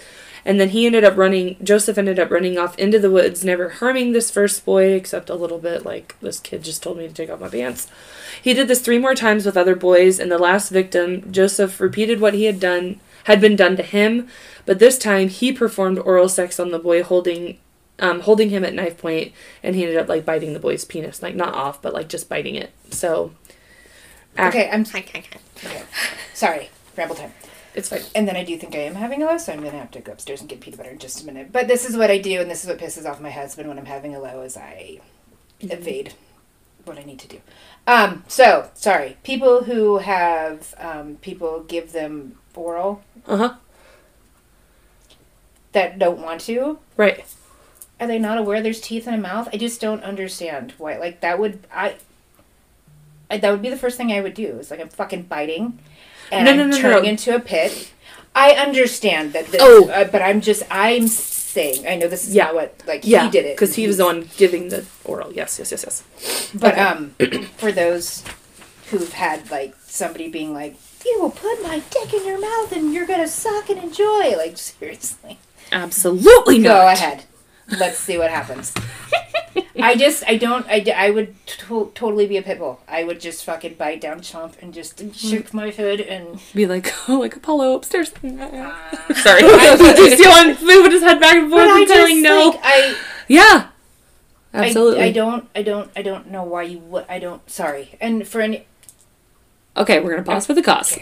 And 0.44 0.58
then 0.58 0.70
he 0.70 0.86
ended 0.86 1.04
up 1.04 1.16
running 1.16 1.56
Joseph 1.62 1.98
ended 1.98 2.18
up 2.18 2.30
running 2.30 2.58
off 2.58 2.76
into 2.78 2.98
the 2.98 3.10
woods, 3.10 3.44
never 3.44 3.68
harming 3.68 4.12
this 4.12 4.30
first 4.30 4.64
boy 4.64 4.92
except 4.92 5.30
a 5.30 5.34
little 5.36 5.58
bit 5.58 5.84
like 5.84 6.16
this 6.20 6.40
kid 6.40 6.64
just 6.64 6.82
told 6.82 6.98
me 6.98 7.06
to 7.06 7.14
take 7.14 7.30
off 7.30 7.40
my 7.40 7.48
pants. 7.48 7.86
He 8.42 8.52
did 8.54 8.66
this 8.68 8.80
three 8.80 8.98
more 8.98 9.14
times 9.14 9.46
with 9.46 9.56
other 9.56 9.76
boys, 9.76 10.18
and 10.18 10.32
the 10.32 10.38
last 10.38 10.70
victim, 10.70 11.30
Joseph 11.32 11.80
repeated 11.80 12.20
what 12.20 12.34
he 12.34 12.44
had 12.44 12.58
done 12.58 12.98
had 13.24 13.40
been 13.40 13.54
done 13.54 13.76
to 13.76 13.84
him, 13.84 14.26
but 14.66 14.80
this 14.80 14.98
time 14.98 15.28
he 15.28 15.52
performed 15.52 15.98
oral 16.00 16.28
sex 16.28 16.58
on 16.58 16.72
the 16.72 16.78
boy 16.78 17.02
holding 17.04 17.58
um, 18.00 18.20
holding 18.20 18.50
him 18.50 18.64
at 18.64 18.74
knife 18.74 18.98
point, 18.98 19.32
and 19.62 19.76
he 19.76 19.82
ended 19.84 19.96
up 19.98 20.08
like 20.08 20.24
biting 20.24 20.54
the 20.54 20.58
boy's 20.58 20.84
penis, 20.84 21.22
like 21.22 21.36
not 21.36 21.54
off, 21.54 21.80
but 21.80 21.94
like 21.94 22.08
just 22.08 22.28
biting 22.28 22.56
it. 22.56 22.72
So, 22.90 23.32
ac- 24.36 24.48
Okay, 24.48 24.70
I'm 24.70 24.82
okay. 24.82 25.30
sorry. 26.34 26.70
Ramble 26.96 27.14
time. 27.14 27.32
It's 27.74 27.88
fine. 27.88 28.02
And 28.14 28.26
then 28.28 28.36
I 28.36 28.44
do 28.44 28.56
think 28.58 28.74
I 28.74 28.78
am 28.80 28.94
having 28.94 29.22
a 29.22 29.26
low, 29.26 29.38
so 29.38 29.52
I'm 29.52 29.58
gonna 29.62 29.78
have 29.78 29.90
to 29.92 30.00
go 30.00 30.12
upstairs 30.12 30.40
and 30.40 30.48
get 30.48 30.60
peanut 30.60 30.78
butter 30.78 30.90
in 30.90 30.98
just 30.98 31.22
a 31.22 31.26
minute. 31.26 31.52
But 31.52 31.68
this 31.68 31.88
is 31.88 31.96
what 31.96 32.10
I 32.10 32.18
do, 32.18 32.40
and 32.40 32.50
this 32.50 32.62
is 32.64 32.68
what 32.68 32.78
pisses 32.78 33.08
off 33.08 33.20
my 33.20 33.30
husband 33.30 33.68
when 33.68 33.78
I'm 33.78 33.86
having 33.86 34.14
a 34.14 34.20
low, 34.20 34.42
is 34.42 34.56
I 34.56 35.00
evade 35.60 36.14
what 36.84 36.98
I 36.98 37.04
need 37.04 37.18
to 37.20 37.28
do. 37.28 37.40
Um, 37.86 38.24
so 38.28 38.70
sorry, 38.74 39.16
people 39.22 39.64
who 39.64 39.98
have 39.98 40.74
um, 40.78 41.16
people 41.16 41.62
give 41.62 41.92
them 41.92 42.38
oral 42.54 43.02
Uh 43.26 43.36
huh. 43.36 43.54
that 45.72 45.98
don't 45.98 46.20
want 46.20 46.40
to. 46.42 46.78
Right. 46.96 47.24
Are 48.00 48.06
they 48.06 48.18
not 48.18 48.38
aware 48.38 48.60
there's 48.60 48.80
teeth 48.80 49.06
in 49.06 49.14
a 49.14 49.18
mouth? 49.18 49.48
I 49.52 49.56
just 49.56 49.80
don't 49.80 50.02
understand 50.02 50.74
why. 50.78 50.98
Like 50.98 51.20
that 51.20 51.38
would 51.38 51.66
I. 51.72 51.96
I 53.30 53.38
that 53.38 53.50
would 53.50 53.62
be 53.62 53.70
the 53.70 53.76
first 53.78 53.96
thing 53.96 54.12
I 54.12 54.20
would 54.20 54.34
do. 54.34 54.58
Is 54.58 54.70
like 54.70 54.80
I'm 54.80 54.88
fucking 54.88 55.22
biting, 55.22 55.78
and 56.32 56.44
No, 56.46 56.50
I'm 56.52 56.56
no, 56.58 56.66
no, 56.66 56.78
turning 56.80 57.02
no. 57.04 57.08
into 57.10 57.34
a 57.34 57.40
pit. 57.40 57.90
I 58.34 58.52
understand 58.52 59.32
that. 59.34 59.46
This, 59.48 59.60
Oh. 59.62 59.88
uh, 59.90 60.04
but 60.04 60.22
I'm 60.22 60.40
just 60.40 60.62
I'm 60.70 61.06
saying. 61.08 61.86
I 61.86 61.96
know 61.96 62.08
this 62.08 62.26
is 62.26 62.34
Yeah. 62.34 62.46
not 62.46 62.54
what 62.54 62.74
like 62.86 63.02
Yeah. 63.04 63.24
he 63.24 63.30
did 63.30 63.44
it 63.44 63.54
because 63.56 63.74
he 63.76 63.86
was 63.86 63.98
the 63.98 64.04
one 64.06 64.28
giving 64.38 64.68
the 64.70 64.84
oral. 65.04 65.32
Yes. 65.32 65.58
Yes. 65.58 65.70
Yes. 65.70 65.84
Yes. 65.84 66.50
But 66.54 66.72
Okay. 66.72 66.80
um, 66.80 67.14
for 67.58 67.70
those 67.72 68.22
who've 68.90 69.12
had 69.12 69.50
like 69.50 69.74
somebody 69.86 70.28
being 70.28 70.52
like, 70.54 70.76
"You 71.04 71.18
will 71.20 71.30
put 71.30 71.62
my 71.62 71.82
dick 71.90 72.12
in 72.14 72.24
your 72.26 72.40
mouth 72.40 72.72
and 72.72 72.92
you're 72.94 73.06
gonna 73.06 73.28
suck 73.28 73.68
and 73.70 73.78
enjoy," 73.82 74.34
like 74.36 74.56
seriously. 74.70 75.38
Absolutely 75.70 76.58
not. 76.58 76.68
Go 76.68 76.88
ahead. 76.88 77.24
Let's 77.78 77.98
see 77.98 78.16
what 78.18 78.30
happens. 78.30 78.72
I 79.80 79.94
just, 79.96 80.22
I 80.26 80.36
don't, 80.36 80.66
I, 80.68 80.84
I 80.94 81.10
would 81.10 81.34
to- 81.46 81.90
totally 81.94 82.26
be 82.26 82.36
a 82.36 82.42
pit 82.42 82.58
bull. 82.58 82.80
I 82.86 83.04
would 83.04 83.20
just 83.20 83.44
fucking 83.44 83.74
bite 83.74 84.00
down, 84.00 84.20
chomp, 84.20 84.60
and 84.60 84.74
just 84.74 85.14
shake 85.14 85.54
my 85.54 85.70
head 85.70 86.00
and. 86.00 86.40
Be 86.54 86.66
like, 86.66 86.92
oh, 87.08 87.18
like 87.20 87.36
Apollo 87.36 87.74
upstairs. 87.76 88.12
Uh, 88.22 89.14
sorry. 89.14 89.42
I- 89.44 89.94
you 89.96 90.16
see 90.56 90.64
moving 90.66 90.92
his 90.92 91.02
head 91.02 91.20
back 91.20 91.36
and 91.36 91.50
forth 91.50 91.66
I 91.68 91.78
and 91.78 91.88
just, 91.88 91.94
telling 91.94 92.22
no. 92.22 92.48
like, 92.50 92.60
I, 92.62 92.96
yeah. 93.28 93.68
Absolutely. 94.54 95.00
I, 95.02 95.12
don't, 95.12 95.48
I 95.54 95.62
don't, 95.62 95.90
I 95.96 96.02
don't 96.02 96.30
know 96.30 96.42
why 96.44 96.64
you 96.64 96.78
would. 96.78 97.06
I 97.08 97.18
don't. 97.18 97.48
Sorry. 97.50 97.96
And 98.00 98.28
for 98.28 98.40
any. 98.42 98.66
Okay, 99.76 100.00
we're 100.00 100.10
gonna 100.10 100.22
pause 100.22 100.44
for 100.46 100.52
the 100.52 100.62
cost. 100.62 100.98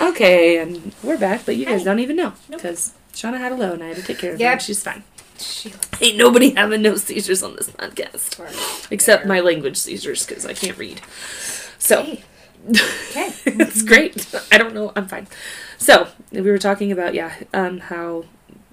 Okay, 0.00 0.56
and 0.58 0.94
we're 1.02 1.18
back, 1.18 1.42
but 1.44 1.56
you 1.56 1.66
guys 1.66 1.80
Hi. 1.80 1.84
don't 1.84 1.98
even 1.98 2.16
know 2.16 2.32
Nope. 2.48 2.62
because 2.62 2.94
Shauna 3.12 3.36
had 3.38 3.52
a 3.52 3.56
low 3.56 3.72
and 3.72 3.82
I 3.84 3.88
had 3.88 3.96
to 3.96 4.02
take 4.02 4.18
care 4.18 4.32
of 4.32 4.38
her. 4.38 4.42
Yep. 4.42 4.52
and 4.52 4.62
She's 4.62 4.82
fine. 4.82 5.02
Ain't 6.00 6.16
nobody 6.16 6.54
having 6.54 6.82
no 6.82 6.96
seizures 6.96 7.42
on 7.42 7.56
this 7.56 7.70
podcast 7.70 8.88
except 8.90 9.26
my 9.26 9.40
language 9.40 9.76
seizures 9.76 10.26
because 10.26 10.44
I 10.46 10.54
can't 10.54 10.76
read. 10.78 11.00
So 11.78 12.02
Hey. 12.02 12.24
Okay. 12.68 13.32
it's 13.46 13.82
great. 13.82 14.26
I 14.52 14.58
don't 14.58 14.74
know. 14.74 14.92
I'm 14.96 15.06
fine. 15.06 15.26
So 15.78 16.08
we 16.32 16.42
were 16.42 16.58
talking 16.58 16.92
about 16.92 17.14
yeah, 17.14 17.34
um, 17.54 17.78
how. 17.78 18.24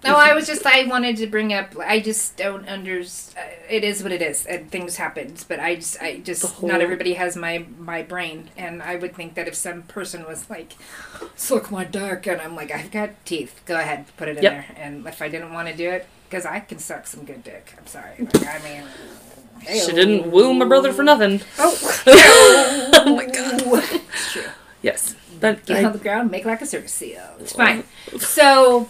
No, 0.03 0.15
I 0.15 0.33
was 0.33 0.45
just 0.45 0.65
I 0.65 0.85
wanted 0.85 1.17
to 1.17 1.27
bring 1.27 1.53
up. 1.53 1.75
I 1.79 1.99
just 1.99 2.35
don't 2.37 2.67
under. 2.67 2.99
It 3.69 3.83
is 3.83 4.03
what 4.03 4.11
it 4.11 4.21
is, 4.21 4.45
and 4.45 4.69
things 4.69 4.97
happen. 4.97 5.35
But 5.47 5.59
I 5.59 5.75
just, 5.75 5.99
I 6.01 6.17
just 6.19 6.45
whole- 6.45 6.69
not 6.69 6.81
everybody 6.81 7.13
has 7.13 7.35
my 7.35 7.65
my 7.79 8.01
brain, 8.03 8.49
and 8.57 8.83
I 8.83 8.97
would 8.97 9.15
think 9.15 9.35
that 9.35 9.47
if 9.47 9.55
some 9.55 9.83
person 9.83 10.25
was 10.25 10.47
like, 10.49 10.73
"Suck 11.35 11.71
my 11.71 11.85
dick," 11.85 12.27
and 12.27 12.41
I'm 12.41 12.55
like, 12.55 12.71
"I've 12.71 12.91
got 12.91 13.11
teeth. 13.25 13.61
Go 13.65 13.77
ahead, 13.79 14.05
put 14.17 14.27
it 14.27 14.37
in 14.37 14.43
Yep. 14.43 14.51
there." 14.51 14.65
And 14.77 15.07
if 15.07 15.21
I 15.21 15.29
didn't 15.29 15.53
want 15.53 15.69
to 15.69 15.75
do 15.75 15.89
it, 15.89 16.05
because 16.35 16.45
I 16.45 16.59
can 16.59 16.79
suck 16.79 17.07
some 17.07 17.23
good 17.23 17.45
dick. 17.45 17.73
I'm 17.77 17.87
sorry. 17.87 18.15
Like, 18.19 18.45
I 18.45 18.59
mean, 18.61 18.83
She 19.79 19.93
didn't 19.93 20.29
woo 20.31 20.53
my 20.53 20.65
brother 20.65 20.91
for 20.91 21.01
nothing. 21.01 21.39
Oh, 21.57 21.77
oh 22.93 23.15
my 23.15 23.25
god. 23.25 23.61
it's 23.63 24.33
true. 24.33 24.43
Yes, 24.81 25.15
but 25.39 25.65
Get 25.65 25.77
I- 25.77 25.85
on 25.85 25.93
the 25.93 25.97
ground, 25.99 26.29
make 26.31 26.43
like 26.43 26.61
a 26.61 26.65
circus 26.65 26.91
seal. 26.91 27.23
It's 27.39 27.53
fine. 27.53 27.85
So, 28.19 28.89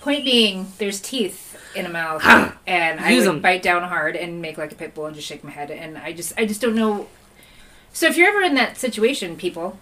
point 0.00 0.24
being, 0.24 0.72
there's 0.78 1.00
teeth 1.00 1.56
in 1.76 1.86
a 1.86 1.88
mouth, 1.88 2.20
and 2.66 2.98
I 2.98 3.10
Use 3.10 3.26
would 3.26 3.36
'em. 3.36 3.40
bite 3.42 3.62
down 3.62 3.84
hard 3.84 4.16
and 4.16 4.42
make 4.42 4.58
like 4.58 4.72
a 4.72 4.74
pit 4.74 4.92
bull 4.92 5.06
and 5.06 5.14
just 5.14 5.28
shake 5.28 5.44
my 5.44 5.52
head, 5.52 5.70
and 5.70 5.96
I 5.96 6.12
just, 6.12 6.32
I 6.36 6.46
just 6.46 6.60
don't 6.60 6.74
know. 6.74 7.06
So, 7.92 8.06
if 8.08 8.16
you're 8.16 8.28
ever 8.28 8.42
in 8.42 8.54
that 8.56 8.76
situation, 8.76 9.36
people 9.36 9.78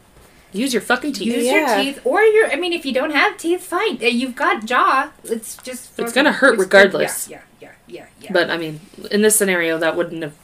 use 0.52 0.72
your 0.72 0.82
fucking 0.82 1.12
teeth. 1.12 1.28
use 1.34 1.44
Yeah. 1.44 1.76
your 1.82 1.84
teeth, 1.94 2.00
or 2.04 2.22
your, 2.22 2.50
I 2.50 2.56
mean, 2.56 2.72
if 2.72 2.84
you 2.86 2.92
don't 2.92 3.10
have 3.12 3.36
teeth, 3.36 3.62
fine. 3.62 3.98
Uh, 4.02 4.06
You've 4.06 4.34
got 4.36 4.64
jaw. 4.66 5.10
It's 5.24 5.56
just. 5.58 5.98
It's 5.98 6.12
gonna 6.12 6.32
hurt 6.32 6.54
it's- 6.54 6.64
regardless. 6.66 7.28
Yeah, 7.28 7.40
yeah, 7.60 7.70
yeah, 7.86 7.96
yeah. 7.96 8.06
yeah. 8.22 8.32
But 8.32 8.50
I 8.50 8.56
mean, 8.56 8.80
in 9.10 9.22
this 9.22 9.36
scenario, 9.36 9.78
that 9.78 9.96
wouldn't 9.96 10.22
have 10.22 10.34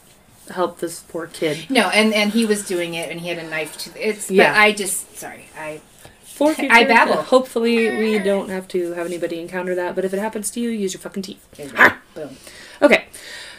helped 0.51 0.81
this 0.81 1.01
poor 1.09 1.27
kid. 1.27 1.66
no, 1.71 1.88
and 1.90 2.14
and 2.14 2.31
he 2.33 2.45
was 2.47 2.66
doing 2.66 2.95
it, 2.95 3.11
and 3.11 3.21
he 3.21 3.29
had 3.29 3.38
a 3.38 3.49
knife 3.49 3.77
to. 3.79 3.90
It's. 4.09 4.31
Yeah. 4.31 4.53
But 4.53 4.61
I 4.61 4.73
just, 4.73 5.16
sorry, 5.19 5.47
I. 5.59 5.81
for 6.23 6.55
future. 6.55 6.73
I 6.73 6.85
babble. 6.85 7.23
Hopefully, 7.23 7.88
we 7.99 8.19
don't 8.19 8.49
have 8.51 8.69
to 8.69 8.92
have 8.92 9.07
anybody 9.07 9.40
encounter 9.40 9.75
that. 9.75 9.95
But 9.95 10.05
if 10.05 10.12
it 10.14 10.19
happens 10.21 10.51
to 10.53 10.61
you, 10.61 10.71
use 10.71 10.92
your 10.95 11.01
fucking 11.01 11.23
teeth. 11.23 11.45
There 11.57 11.66
you. 11.66 11.90
Boom. 12.14 12.37
Okay, 12.83 13.07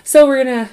so 0.04 0.28
we're 0.28 0.44
gonna, 0.44 0.70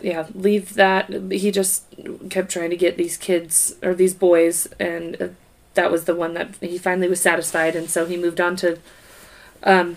yeah, 0.00 0.26
leave 0.34 0.74
that. 0.74 1.08
He 1.32 1.50
just 1.50 1.84
kept 2.30 2.50
trying 2.50 2.70
to 2.70 2.76
get 2.76 2.96
these 2.96 3.16
kids 3.16 3.74
or 3.82 3.94
these 3.94 4.14
boys, 4.14 4.68
and 4.78 5.20
uh, 5.20 5.28
that 5.74 5.90
was 5.90 6.04
the 6.04 6.14
one 6.14 6.34
that 6.34 6.54
he 6.60 6.78
finally 6.78 7.08
was 7.08 7.20
satisfied, 7.20 7.74
and 7.76 7.88
so 7.90 8.06
he 8.06 8.16
moved 8.16 8.40
on 8.40 8.56
to, 8.56 8.78
um, 9.64 9.96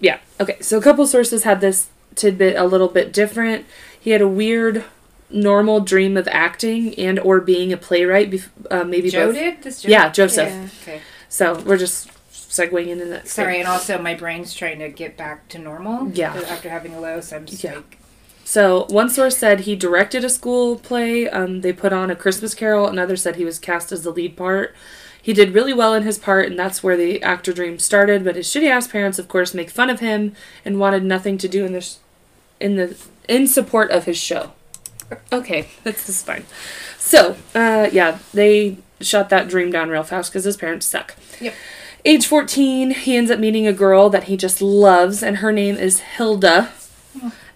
yeah, 0.00 0.18
okay. 0.40 0.56
So 0.60 0.78
a 0.78 0.82
couple 0.82 1.06
sources 1.06 1.44
had 1.44 1.60
this 1.60 1.88
tidbit 2.14 2.56
a 2.56 2.64
little 2.64 2.88
bit 2.88 3.12
different. 3.12 3.66
He 3.98 4.10
had 4.10 4.20
a 4.20 4.28
weird, 4.28 4.84
normal 5.30 5.80
dream 5.80 6.16
of 6.16 6.28
acting 6.28 6.94
and 6.98 7.18
or 7.20 7.40
being 7.40 7.72
a 7.72 7.76
playwright. 7.76 8.30
Bef- 8.30 8.48
uh, 8.70 8.84
maybe 8.84 9.10
Joe 9.10 9.26
both. 9.28 9.34
did 9.36 9.62
this. 9.62 9.82
Joe? 9.82 9.88
Yeah, 9.88 10.08
Joseph. 10.10 10.48
Yeah. 10.48 10.68
Okay. 10.94 11.02
So 11.28 11.58
we're 11.62 11.78
just 11.78 12.08
segueing 12.30 12.88
into 12.88 13.06
that. 13.06 13.28
Sorry, 13.28 13.58
and 13.60 13.68
also 13.68 13.96
my 14.02 14.14
brain's 14.14 14.52
trying 14.54 14.80
to 14.80 14.88
get 14.88 15.16
back 15.16 15.48
to 15.50 15.58
normal. 15.58 16.08
Yeah. 16.10 16.34
After 16.48 16.68
having 16.68 16.94
a 16.94 17.00
low, 17.00 17.20
so 17.20 17.36
I'm 17.36 17.46
just 17.46 17.62
Yeah. 17.64 17.76
like, 17.76 17.98
So 18.44 18.86
one 18.90 19.08
source 19.08 19.38
said 19.38 19.60
he 19.60 19.76
directed 19.76 20.24
a 20.24 20.30
school 20.30 20.76
play. 20.76 21.28
Um, 21.28 21.60
they 21.60 21.72
put 21.72 21.92
on 21.92 22.10
a 22.10 22.16
Christmas 22.16 22.54
Carol. 22.54 22.88
Another 22.88 23.16
said 23.16 23.36
he 23.36 23.44
was 23.44 23.58
cast 23.58 23.92
as 23.92 24.02
the 24.02 24.10
lead 24.10 24.36
part. 24.36 24.74
He 25.22 25.32
did 25.32 25.54
really 25.54 25.72
well 25.72 25.94
in 25.94 26.02
his 26.02 26.18
part, 26.18 26.46
and 26.46 26.58
that's 26.58 26.82
where 26.82 26.96
the 26.96 27.22
actor 27.22 27.52
dream 27.52 27.78
started. 27.78 28.24
But 28.24 28.34
his 28.34 28.48
shitty 28.48 28.68
ass 28.68 28.88
parents, 28.88 29.20
of 29.20 29.28
course, 29.28 29.54
make 29.54 29.70
fun 29.70 29.88
of 29.88 30.00
him 30.00 30.34
and 30.64 30.80
wanted 30.80 31.04
nothing 31.04 31.38
to 31.38 31.48
do 31.48 31.64
in 31.64 31.72
this, 31.72 32.00
in 32.58 32.74
the 32.74 32.96
in 33.28 33.46
support 33.46 33.90
of 33.92 34.04
his 34.04 34.18
show. 34.18 34.52
Okay, 35.32 35.68
that's 35.84 36.06
this 36.06 36.16
is 36.16 36.22
fine. 36.22 36.44
So, 36.98 37.36
uh, 37.54 37.88
yeah, 37.92 38.18
they 38.34 38.78
shut 39.00 39.28
that 39.28 39.48
dream 39.48 39.70
down 39.70 39.90
real 39.90 40.02
fast 40.02 40.30
because 40.32 40.44
his 40.44 40.56
parents 40.56 40.86
suck. 40.86 41.14
Yep. 41.40 41.54
Age 42.04 42.26
14, 42.26 42.90
he 42.90 43.16
ends 43.16 43.30
up 43.30 43.38
meeting 43.38 43.66
a 43.66 43.72
girl 43.72 44.10
that 44.10 44.24
he 44.24 44.36
just 44.36 44.60
loves, 44.60 45.22
and 45.22 45.36
her 45.36 45.52
name 45.52 45.76
is 45.76 46.00
Hilda. 46.00 46.72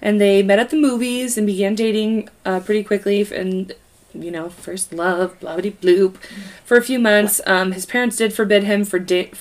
And 0.03 0.21
they 0.21 0.43
met 0.43 0.59
at 0.59 0.71
the 0.71 0.77
movies 0.77 1.37
and 1.39 1.47
began 1.47 1.75
dating 1.75 2.29
uh, 2.45 2.61
pretty 2.61 2.85
quickly. 2.85 3.27
And, 3.33 3.73
you 4.15 4.31
know, 4.31 4.49
first 4.51 4.93
love, 4.93 5.39
blah 5.41 5.57
blah 5.57 5.71
bloop. 5.71 6.17
For 6.65 6.77
a 6.77 6.83
few 6.83 6.99
months, 6.99 7.41
um, 7.47 7.73
his 7.73 7.87
parents 7.87 8.17
did 8.17 8.33
forbid 8.33 8.65
him 8.65 8.85
for 8.85 8.99
date. 8.99 9.35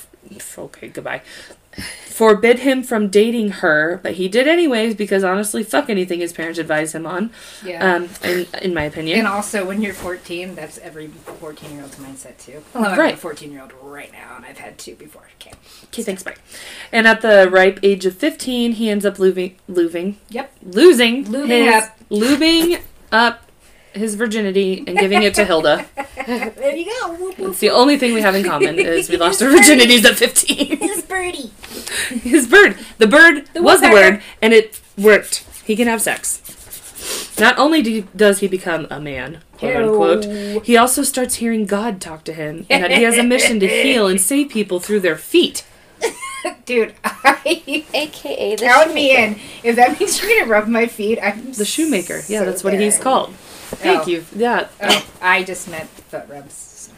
Okay, 0.57 0.87
goodbye. 0.89 1.21
Forbid 2.15 2.59
him 2.59 2.81
from 2.81 3.09
dating 3.09 3.49
her, 3.59 3.99
but 4.01 4.13
he 4.13 4.29
did 4.29 4.47
anyways 4.47 4.95
because 4.95 5.21
honestly, 5.25 5.63
fuck 5.63 5.89
anything 5.89 6.21
his 6.21 6.31
parents 6.31 6.57
advise 6.57 6.95
him 6.95 7.05
on. 7.05 7.29
yeah. 7.65 7.95
Um, 7.95 8.09
in 8.23 8.47
in 8.61 8.73
my 8.73 8.83
opinion. 8.83 9.19
and 9.19 9.27
also, 9.27 9.65
when 9.65 9.81
you're 9.81 9.93
14, 9.93 10.55
that's 10.55 10.77
every 10.77 11.07
14 11.07 11.71
year 11.73 11.81
old's 11.81 11.97
mindset 11.97 12.37
too. 12.37 12.63
Well, 12.73 12.85
I'm 12.85 12.97
Right. 12.97 13.15
a 13.15 13.17
14 13.17 13.51
year 13.51 13.63
old 13.63 13.73
right 13.81 14.13
now, 14.13 14.37
and 14.37 14.45
I've 14.45 14.57
had 14.59 14.77
two 14.77 14.95
before. 14.95 15.23
Okay. 15.41 15.51
Okay, 15.85 16.03
thanks, 16.03 16.23
bye. 16.23 16.35
And 16.93 17.05
at 17.05 17.19
the 17.19 17.49
ripe 17.51 17.81
age 17.83 18.05
of 18.05 18.15
15, 18.15 18.71
he 18.73 18.89
ends 18.89 19.05
up 19.05 19.19
losing, 19.19 19.55
losing, 19.67 20.17
Yep. 20.29 20.51
losing, 20.63 21.25
Lubing 21.25 21.65
his, 21.65 21.83
up. 21.83 21.99
lubing 22.09 22.79
up 23.11 23.44
his 23.95 24.15
virginity 24.15 24.83
and 24.85 24.97
giving 24.97 25.23
it 25.23 25.33
to 25.35 25.45
Hilda. 25.45 25.85
there 26.27 26.75
you 26.75 26.85
go. 26.85 27.13
Whoop, 27.15 27.37
whoop. 27.37 27.49
It's 27.51 27.59
the 27.59 27.69
only 27.69 27.97
thing 27.97 28.13
we 28.13 28.21
have 28.21 28.35
in 28.35 28.43
common 28.53 28.77
is 28.79 29.09
we 29.09 29.17
lost 29.17 29.41
our 29.41 29.49
virginities 29.49 30.05
at 30.05 30.15
15. 30.15 30.77
His 30.79 31.01
birdie. 31.03 31.51
his 32.21 32.47
bird. 32.47 32.77
The 32.97 33.07
bird 33.07 33.47
The 33.53 33.61
was 33.63 33.81
the 33.81 33.89
word, 33.91 34.21
and 34.41 34.53
it 34.53 34.79
worked. 34.97 35.45
He 35.65 35.75
can 35.75 35.87
have 35.87 36.01
sex. 36.01 36.41
Not 37.39 37.57
only 37.57 37.81
do, 37.81 38.01
does 38.15 38.39
he 38.39 38.47
become 38.47 38.87
a 38.89 38.99
man, 38.99 39.41
quote 39.57 39.75
unquote, 39.75 40.65
he 40.65 40.75
also 40.77 41.03
starts 41.03 41.35
hearing 41.35 41.65
God 41.65 41.99
talk 42.01 42.23
to 42.25 42.33
him, 42.33 42.65
and 42.69 42.83
that 42.83 42.91
he 42.91 43.03
has 43.03 43.17
a 43.17 43.23
mission 43.23 43.59
to 43.59 43.67
heal 43.67 44.07
and 44.07 44.19
save 44.19 44.49
people 44.49 44.79
through 44.79 45.01
their 45.01 45.15
feet. 45.17 45.65
Dude, 46.65 46.93
I. 47.03 47.83
AKA 47.93 48.55
the 48.55 48.65
Count 48.65 48.93
me 48.93 49.09
shoemaker. 49.09 49.39
in. 49.39 49.39
If 49.63 49.75
that 49.77 49.99
means 49.99 50.21
you're 50.21 50.39
gonna 50.39 50.51
rub 50.51 50.67
my 50.67 50.85
feet, 50.87 51.17
I'm 51.21 51.53
The 51.53 51.65
shoemaker. 51.65 52.21
Yeah, 52.27 52.39
so 52.39 52.45
that's 52.45 52.63
what 52.63 52.73
he's 52.79 52.97
called. 52.99 53.33
Thank 53.65 54.01
Oh. 54.01 54.07
you. 54.07 54.25
Yeah. 54.35 54.67
Oh, 54.81 55.05
I 55.21 55.43
just 55.43 55.69
meant 55.69 55.89
foot 55.89 56.25
rubs. 56.29 56.53
Sorry. 56.53 56.97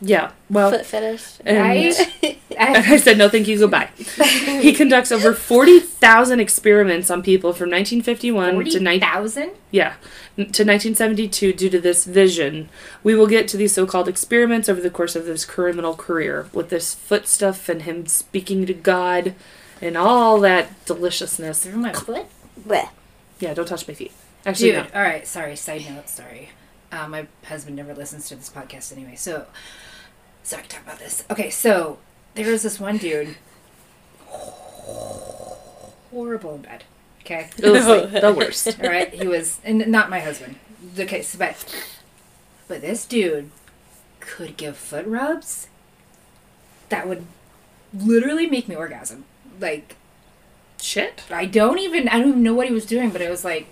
Yeah. 0.00 0.32
Well, 0.50 0.70
Foot 0.70 0.84
fetish. 0.86 1.24
and 1.44 1.58
I, 1.58 1.94
I 2.58 2.96
said 2.98 3.16
no, 3.18 3.28
thank 3.30 3.48
you, 3.48 3.58
goodbye. 3.58 3.88
he 3.96 4.72
conducts 4.74 5.10
over 5.10 5.32
forty 5.34 5.80
thousand 5.80 6.40
experiments 6.40 7.10
on 7.10 7.22
people 7.22 7.52
from 7.52 7.70
1951 7.70 8.48
to 8.48 8.52
Forty 8.54 8.78
19. 8.78 9.00
thousand. 9.00 9.50
Yeah, 9.70 9.94
to 10.36 10.42
1972 10.42 11.52
due 11.54 11.70
to 11.70 11.80
this 11.80 12.04
vision. 12.04 12.68
We 13.02 13.14
will 13.14 13.26
get 13.26 13.48
to 13.48 13.56
these 13.56 13.72
so-called 13.72 14.06
experiments 14.08 14.68
over 14.68 14.80
the 14.82 14.90
course 14.90 15.16
of 15.16 15.24
this 15.24 15.44
criminal 15.46 15.94
career 15.94 16.48
with 16.52 16.68
this 16.68 16.94
foot 16.94 17.26
stuff 17.26 17.68
and 17.70 17.82
him 17.82 18.06
speaking 18.06 18.66
to 18.66 18.74
God 18.74 19.34
and 19.80 19.96
all 19.96 20.38
that 20.40 20.84
deliciousness. 20.84 21.64
Through 21.64 21.78
my 21.78 21.92
foot. 21.94 22.26
Blech. 22.66 22.90
Yeah, 23.40 23.54
don't 23.54 23.66
touch 23.68 23.88
my 23.88 23.94
feet. 23.94 24.12
Actually, 24.46 24.70
Dude, 24.72 24.84
no. 24.84 25.00
all 25.00 25.02
right. 25.02 25.26
Sorry. 25.26 25.56
Side 25.56 25.84
note. 25.90 26.08
Sorry. 26.08 26.50
Uh, 26.92 27.08
my 27.08 27.26
husband 27.46 27.76
never 27.76 27.92
listens 27.94 28.28
to 28.28 28.36
this 28.36 28.48
podcast 28.48 28.92
anyway, 28.92 29.16
so 29.16 29.46
so 30.44 30.56
I 30.56 30.60
can 30.60 30.68
talk 30.70 30.82
about 30.84 30.98
this. 31.00 31.24
Okay, 31.28 31.50
so 31.50 31.98
there 32.34 32.50
was 32.50 32.62
this 32.62 32.78
one 32.78 32.96
dude, 32.98 33.34
horrible 36.10 36.54
in 36.54 36.62
bed. 36.62 36.84
Okay. 37.22 37.50
It 37.58 37.70
was 37.70 37.86
like 37.86 38.12
the 38.12 38.32
worst. 38.32 38.80
All 38.82 38.88
right, 38.88 39.12
he 39.12 39.26
was, 39.26 39.58
and 39.64 39.84
not 39.88 40.08
my 40.08 40.20
husband. 40.20 40.56
Okay, 40.96 41.22
so 41.22 41.38
but, 41.38 41.64
but 42.68 42.80
this 42.80 43.04
dude 43.04 43.50
could 44.20 44.56
give 44.56 44.76
foot 44.76 45.06
rubs 45.06 45.66
that 46.88 47.08
would 47.08 47.26
literally 47.92 48.46
make 48.46 48.68
me 48.68 48.76
orgasm. 48.76 49.24
Like 49.60 49.96
Shit. 50.80 51.24
I 51.30 51.46
don't 51.46 51.80
even, 51.80 52.08
I 52.08 52.20
don't 52.20 52.28
even 52.28 52.42
know 52.44 52.54
what 52.54 52.68
he 52.68 52.72
was 52.72 52.86
doing, 52.86 53.10
but 53.10 53.20
it 53.20 53.30
was 53.30 53.44
like, 53.44 53.66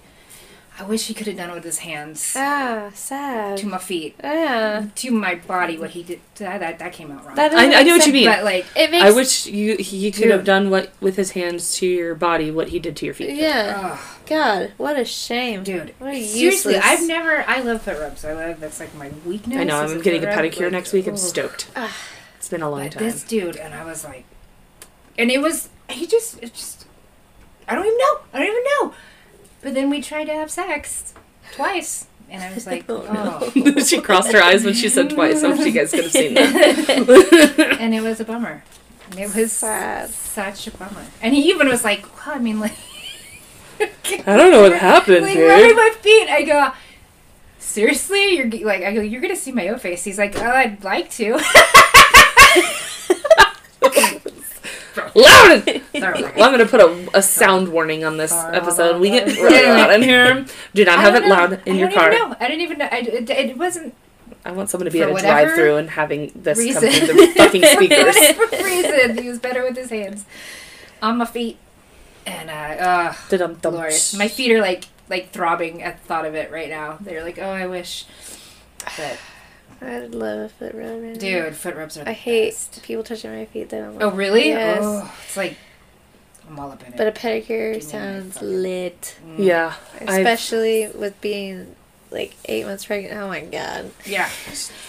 I 0.76 0.82
wish 0.82 1.06
he 1.06 1.14
could 1.14 1.28
have 1.28 1.36
done 1.36 1.50
it 1.50 1.54
with 1.54 1.62
his 1.62 1.78
hands 1.78 2.34
Ah, 2.36 2.90
sad. 2.94 3.56
to 3.58 3.66
my 3.66 3.78
feet, 3.78 4.16
Yeah. 4.22 4.86
to 4.96 5.10
my 5.12 5.36
body. 5.36 5.78
What 5.78 5.90
he 5.90 6.02
did, 6.02 6.20
that 6.34 6.58
that, 6.58 6.78
that 6.80 6.92
came 6.92 7.12
out 7.12 7.24
wrong. 7.24 7.36
That 7.36 7.52
I, 7.54 7.80
I 7.80 7.82
know 7.84 7.96
what 7.96 8.04
you 8.06 8.12
mean. 8.12 8.26
but 8.26 8.42
like, 8.42 8.66
It 8.74 8.90
makes 8.90 9.04
I 9.04 9.12
wish 9.12 9.46
you 9.46 9.76
he 9.76 10.10
could 10.10 10.30
have 10.30 10.42
done 10.44 10.70
what 10.70 10.90
with 11.00 11.14
his 11.16 11.30
hands 11.32 11.76
to 11.76 11.86
your 11.86 12.16
body 12.16 12.50
what 12.50 12.70
he 12.70 12.80
did 12.80 12.96
to 12.96 13.04
your 13.06 13.14
feet. 13.14 13.36
Yeah. 13.36 13.96
oh, 13.96 14.18
God, 14.26 14.72
what 14.76 14.98
a 14.98 15.04
shame. 15.04 15.62
dude, 15.62 15.94
What 15.98 16.10
a 16.14 16.24
seriously, 16.24 16.74
useless- 16.74 16.80
I've 16.84 17.06
never. 17.06 17.44
I 17.46 17.60
love 17.60 17.82
foot 17.82 18.00
rubs. 18.00 18.24
I 18.24 18.32
love 18.32 18.58
that's 18.58 18.80
like 18.80 18.94
my 18.96 19.10
weakness. 19.24 19.56
I 19.58 19.64
know. 19.64 19.76
I'm 19.80 20.00
getting 20.00 20.24
a 20.24 20.28
pedicure 20.28 20.62
like, 20.62 20.72
next 20.72 20.92
week. 20.92 21.06
I'm 21.06 21.14
oh. 21.14 21.16
stoked. 21.16 21.68
Ah. 21.76 21.96
It's 22.36 22.48
been 22.48 22.62
a 22.62 22.68
long 22.68 22.82
But 22.82 22.92
time. 22.92 23.04
this 23.04 23.22
dude, 23.22 23.56
and 23.56 23.74
I 23.74 23.84
was 23.84 24.04
like, 24.04 24.24
and 25.16 25.30
it 25.30 25.40
was 25.40 25.68
he 25.88 26.06
just 26.06 26.42
it 26.42 26.52
just 26.52 26.86
I 27.68 27.76
don't 27.76 27.86
even 27.86 27.96
know. 27.96 28.18
I 28.32 28.38
don't 28.40 28.48
even 28.48 28.64
know. 28.80 28.94
But 29.64 29.72
then 29.72 29.88
we 29.88 30.02
tried 30.02 30.26
to 30.26 30.34
have 30.34 30.50
sex 30.50 31.14
twice, 31.52 32.06
and 32.30 32.42
I 32.42 32.52
was 32.54 32.66
like, 32.70 32.84
Oh, 32.88 33.04
oh, 33.56 33.80
she 33.84 34.00
crossed 34.00 34.30
her 34.32 34.42
eyes 34.42 34.62
when 34.62 34.74
she 34.74 34.90
said 34.90 35.08
twice. 35.10 35.42
I 35.42 35.48
wish 35.48 35.60
you 35.66 35.72
guys 35.72 35.90
could 35.90 36.04
have 36.04 36.12
seen 36.12 36.34
that. 36.34 37.78
and 37.80 37.94
it 37.94 38.02
was 38.02 38.20
a 38.20 38.24
bummer. 38.26 38.62
It 39.16 39.34
was 39.34 39.52
Sad. 39.52 40.10
such 40.10 40.66
a 40.66 40.70
bummer. 40.70 41.06
And 41.22 41.34
he 41.34 41.48
even 41.48 41.68
was 41.68 41.82
like, 41.82 42.04
well, 42.26 42.36
I 42.36 42.38
mean, 42.38 42.60
like, 42.60 42.76
I 43.80 44.36
don't 44.36 44.50
know 44.50 44.62
what 44.62 44.72
happened, 44.78 45.22
like 45.22 45.34
dude. 45.34 45.48
rubbing 45.48 45.76
my 45.76 45.94
feet. 46.00 46.28
I 46.28 46.42
go. 46.42 46.72
Seriously, 47.58 48.36
you're 48.36 48.50
like 48.66 48.82
I 48.82 48.94
go. 48.94 49.00
You're 49.00 49.20
gonna 49.22 49.34
see 49.34 49.50
my 49.50 49.68
O 49.68 49.78
face. 49.78 50.04
He's 50.04 50.18
like, 50.18 50.38
oh, 50.38 50.44
I'd 50.44 50.84
like 50.84 51.10
to. 51.12 51.40
Loud. 55.14 55.64
Well, 55.94 56.42
I'm 56.44 56.50
gonna 56.52 56.66
put 56.66 56.80
a, 56.80 57.08
a 57.14 57.22
sound 57.22 57.68
warning 57.72 58.04
on 58.04 58.16
this 58.16 58.30
Sorry. 58.32 58.56
episode. 58.56 59.00
We 59.00 59.10
get 59.10 59.28
Anyway. 59.28 59.42
really 59.48 59.66
loud 59.68 59.94
in 59.94 60.02
here. 60.02 60.46
Do 60.74 60.84
not 60.84 60.98
have 60.98 61.14
don't 61.14 61.24
it 61.24 61.28
know. 61.28 61.34
loud 61.34 61.52
in 61.66 61.76
I 61.76 61.78
your 61.78 61.88
don't 61.88 61.98
car. 61.98 62.12
Even 62.12 62.28
know. 62.30 62.36
I 62.40 62.48
didn't 62.48 62.60
even 62.62 62.78
know. 62.78 62.88
I, 62.90 62.96
it, 62.98 63.30
it 63.30 63.56
wasn't 63.56 63.94
I 64.44 64.50
want 64.52 64.68
someone 64.70 64.86
to 64.86 64.90
be 64.90 64.98
For 65.00 65.08
at 65.10 65.16
a 65.16 65.20
drive-through 65.22 65.76
and 65.76 65.90
having 65.90 66.30
this 66.34 66.58
come 66.74 66.82
through 66.82 67.16
the 67.16 67.32
fucking 67.36 67.62
For 67.62 67.68
speakers. 67.68 68.14
whatever 68.14 68.64
reason, 68.64 69.18
he 69.22 69.28
was 69.28 69.38
better 69.38 69.62
with 69.62 69.76
his 69.76 69.88
hands 69.90 70.24
on 71.00 71.16
my 71.18 71.24
feet, 71.24 71.56
and 72.26 72.50
uh, 72.50 72.52
uh 72.52 73.14
Dum 73.30 73.54
dum. 73.54 73.72
glorious. 73.72 74.14
My 74.14 74.28
feet 74.28 74.52
are 74.52 74.60
like 74.60 74.84
like 75.08 75.30
throbbing 75.30 75.82
at 75.82 76.00
the 76.00 76.06
thought 76.08 76.24
of 76.26 76.34
it 76.34 76.50
right 76.50 76.68
now. 76.68 76.98
They're 77.00 77.22
like, 77.22 77.38
oh, 77.38 77.50
I 77.50 77.66
wish. 77.66 78.04
But 78.96 79.18
I'd 79.80 80.14
love 80.14 80.40
a 80.40 80.48
foot 80.48 80.74
rub. 80.74 80.86
right 81.02 81.12
now. 81.12 81.18
dude, 81.18 81.54
foot 81.56 81.76
rubs 81.76 81.96
are. 81.98 82.04
The 82.04 82.10
I 82.10 82.12
hate 82.14 82.50
best. 82.50 82.82
people 82.82 83.04
touching 83.04 83.32
my 83.36 83.44
feet. 83.46 83.68
They 83.70 83.78
don't. 83.78 84.02
Oh 84.02 84.10
really? 84.10 84.48
Yes. 84.48 84.78
Oh, 84.82 85.14
it's 85.24 85.36
like 85.36 85.56
I'm 86.48 86.58
all 86.58 86.70
up 86.72 86.82
in 86.86 86.92
it. 86.92 86.96
But 86.96 87.06
a 87.08 87.12
pedicure 87.12 87.74
Give 87.74 87.82
me 87.84 87.86
my 87.86 87.90
sounds 87.98 88.42
lit, 88.42 89.16
Mm, 89.26 89.44
Yeah. 89.44 89.74
I've- 90.00 90.06
especially 90.22 90.88
with 90.88 91.20
being 91.20 91.74
like 92.10 92.34
eight 92.46 92.64
months 92.66 92.84
pregnant. 92.84 93.18
Oh 93.20 93.28
my 93.28 93.40
god. 93.40 93.90
yeah. 94.06 94.28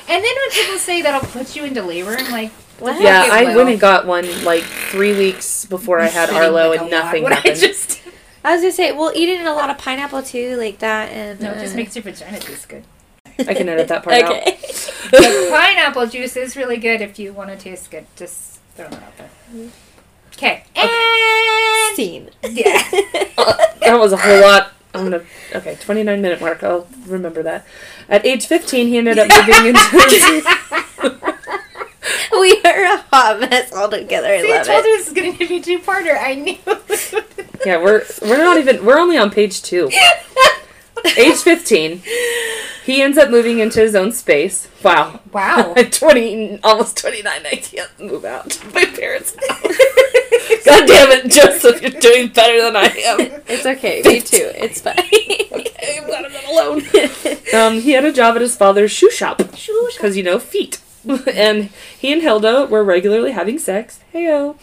And 0.08 0.24
then 0.24 0.36
when 0.36 0.52
people 0.52 0.78
say 0.78 1.02
that'll 1.02 1.28
put 1.30 1.56
you 1.56 1.64
into 1.64 1.82
labor, 1.82 2.16
I'm 2.20 2.32
like, 2.32 2.52
What? 2.80 3.02
Yeah, 3.02 3.28
I 3.32 3.46
will. 3.46 3.56
went 3.58 3.70
and 3.70 3.80
got 3.80 4.06
one 4.06 4.44
like 4.44 4.64
three 4.64 5.18
weeks 5.18 5.66
before 5.66 6.00
I 6.00 6.08
had 6.08 6.30
Arlo 6.30 6.70
like 6.70 6.82
and 6.82 6.92
a 6.92 6.96
lot 6.96 7.04
nothing 7.06 7.24
when 7.24 7.34
I 7.34 7.38
happened. 7.38 7.56
just 7.60 8.02
I 8.44 8.52
was 8.54 8.62
gonna 8.62 8.74
say, 8.74 8.92
well, 8.92 9.12
eating 9.16 9.48
a 9.48 9.54
lot 9.54 9.72
of 9.72 9.78
pineapple 9.80 10.22
too, 10.22 10.56
like 10.58 10.78
that, 10.80 11.12
and 11.12 11.40
no, 11.42 11.52
it 11.52 11.62
just 11.62 11.74
uh, 11.74 11.78
makes 11.78 11.96
your 11.96 12.04
vagina 12.04 12.38
taste 12.40 12.70
good. 12.70 12.84
I 13.40 13.54
can 13.54 13.68
edit 13.70 13.88
that 13.90 14.04
part 14.04 14.22
out. 14.24 14.32
Okay. 14.48 14.58
But 15.12 15.50
pineapple 15.52 16.08
juice 16.08 16.36
is 16.36 16.56
really 16.58 16.78
good 16.78 17.00
if 17.00 17.20
you 17.20 17.32
want 17.32 17.52
to 17.52 17.56
taste 17.58 17.92
good. 17.92 18.08
Just 18.16 18.60
throw 18.76 18.88
that 18.90 19.04
out 19.04 19.18
there. 19.18 19.30
Okay. 20.34 20.64
And 20.76 21.96
Scene. 21.96 22.32
yeah. 22.44 22.82
that 23.82 23.98
was 24.00 24.12
a 24.14 24.18
whole 24.18 24.42
lot. 24.42 24.72
I'm 24.96 25.04
gonna 25.04 25.24
okay, 25.54 25.76
29 25.80 26.22
minute 26.22 26.42
mark. 26.42 26.64
I'll 26.64 26.88
remember 27.06 27.44
that. 27.44 27.66
At 28.10 28.26
age 28.26 28.48
15, 28.48 28.88
he 28.88 28.98
ended 28.98 29.20
up 29.20 29.28
moving 29.30 29.68
into. 29.68 30.42
we 32.32 32.62
are 32.66 32.84
a 32.86 32.98
hot 33.12 33.40
mess 33.42 33.72
all 33.74 33.90
together. 33.90 34.28
I 34.28 34.42
See, 34.42 34.52
I 34.54 34.58
love 34.58 34.66
told 34.66 34.86
it. 34.86 34.88
you 34.88 34.98
this 34.98 35.08
is 35.08 35.14
going 35.14 35.38
to 35.38 35.48
be 35.48 35.62
two 35.62 35.80
parter. 35.80 36.18
I 36.20 36.34
knew. 36.36 36.58
yeah, 37.66 37.78
we're 37.82 38.04
we're 38.24 38.38
not 38.38 38.58
even. 38.58 38.84
We're 38.86 38.98
only 39.00 39.18
on 39.18 39.30
page 39.32 39.62
two. 39.62 39.90
Age 41.18 41.38
15, 41.38 42.02
he 42.86 43.02
ends 43.02 43.18
up 43.18 43.30
moving 43.30 43.60
into 43.60 43.80
his 43.80 43.96
own 43.96 44.12
space. 44.12 44.68
Wow. 44.84 45.20
wow. 45.32 45.74
At 45.76 45.92
20, 45.94 46.60
almost 46.64 46.98
29, 46.98 47.46
I 47.46 47.56
can't 47.56 48.00
move 48.00 48.26
out 48.26 48.60
my 48.74 48.86
parents' 48.86 49.36
house. 49.36 49.62
God 50.66 50.88
damn 50.88 51.12
it, 51.12 51.32
Joseph, 51.32 51.82
you're 51.82 51.92
doing 52.02 52.30
better 52.30 52.62
than 52.62 52.76
I 52.76 52.86
am. 52.86 53.42
It's 53.48 53.66
okay. 53.66 54.02
Me 54.04 54.20
too. 54.22 54.52
It's 54.56 54.82
fine. 54.82 54.96
Okay, 55.00 56.00
I'm 56.00 56.06
glad 56.06 56.26
I'm 56.26 56.34
not 56.34 56.46
alone. 56.46 56.82
Um, 57.54 57.82
he 57.82 57.92
had 57.92 58.06
a 58.06 58.12
job 58.12 58.36
at 58.36 58.42
his 58.42 58.56
father's 58.56 58.92
shoe 58.92 59.12
shop 59.12 59.38
because 59.38 60.18
you 60.18 60.24
know 60.24 60.40
feet. 60.40 60.80
and 61.34 61.70
he 62.00 62.12
and 62.14 62.22
Hilda 62.22 62.66
were 62.66 62.84
regularly 62.84 63.32
having 63.32 63.60
sex. 63.60 64.00
Heyo. 64.14 64.56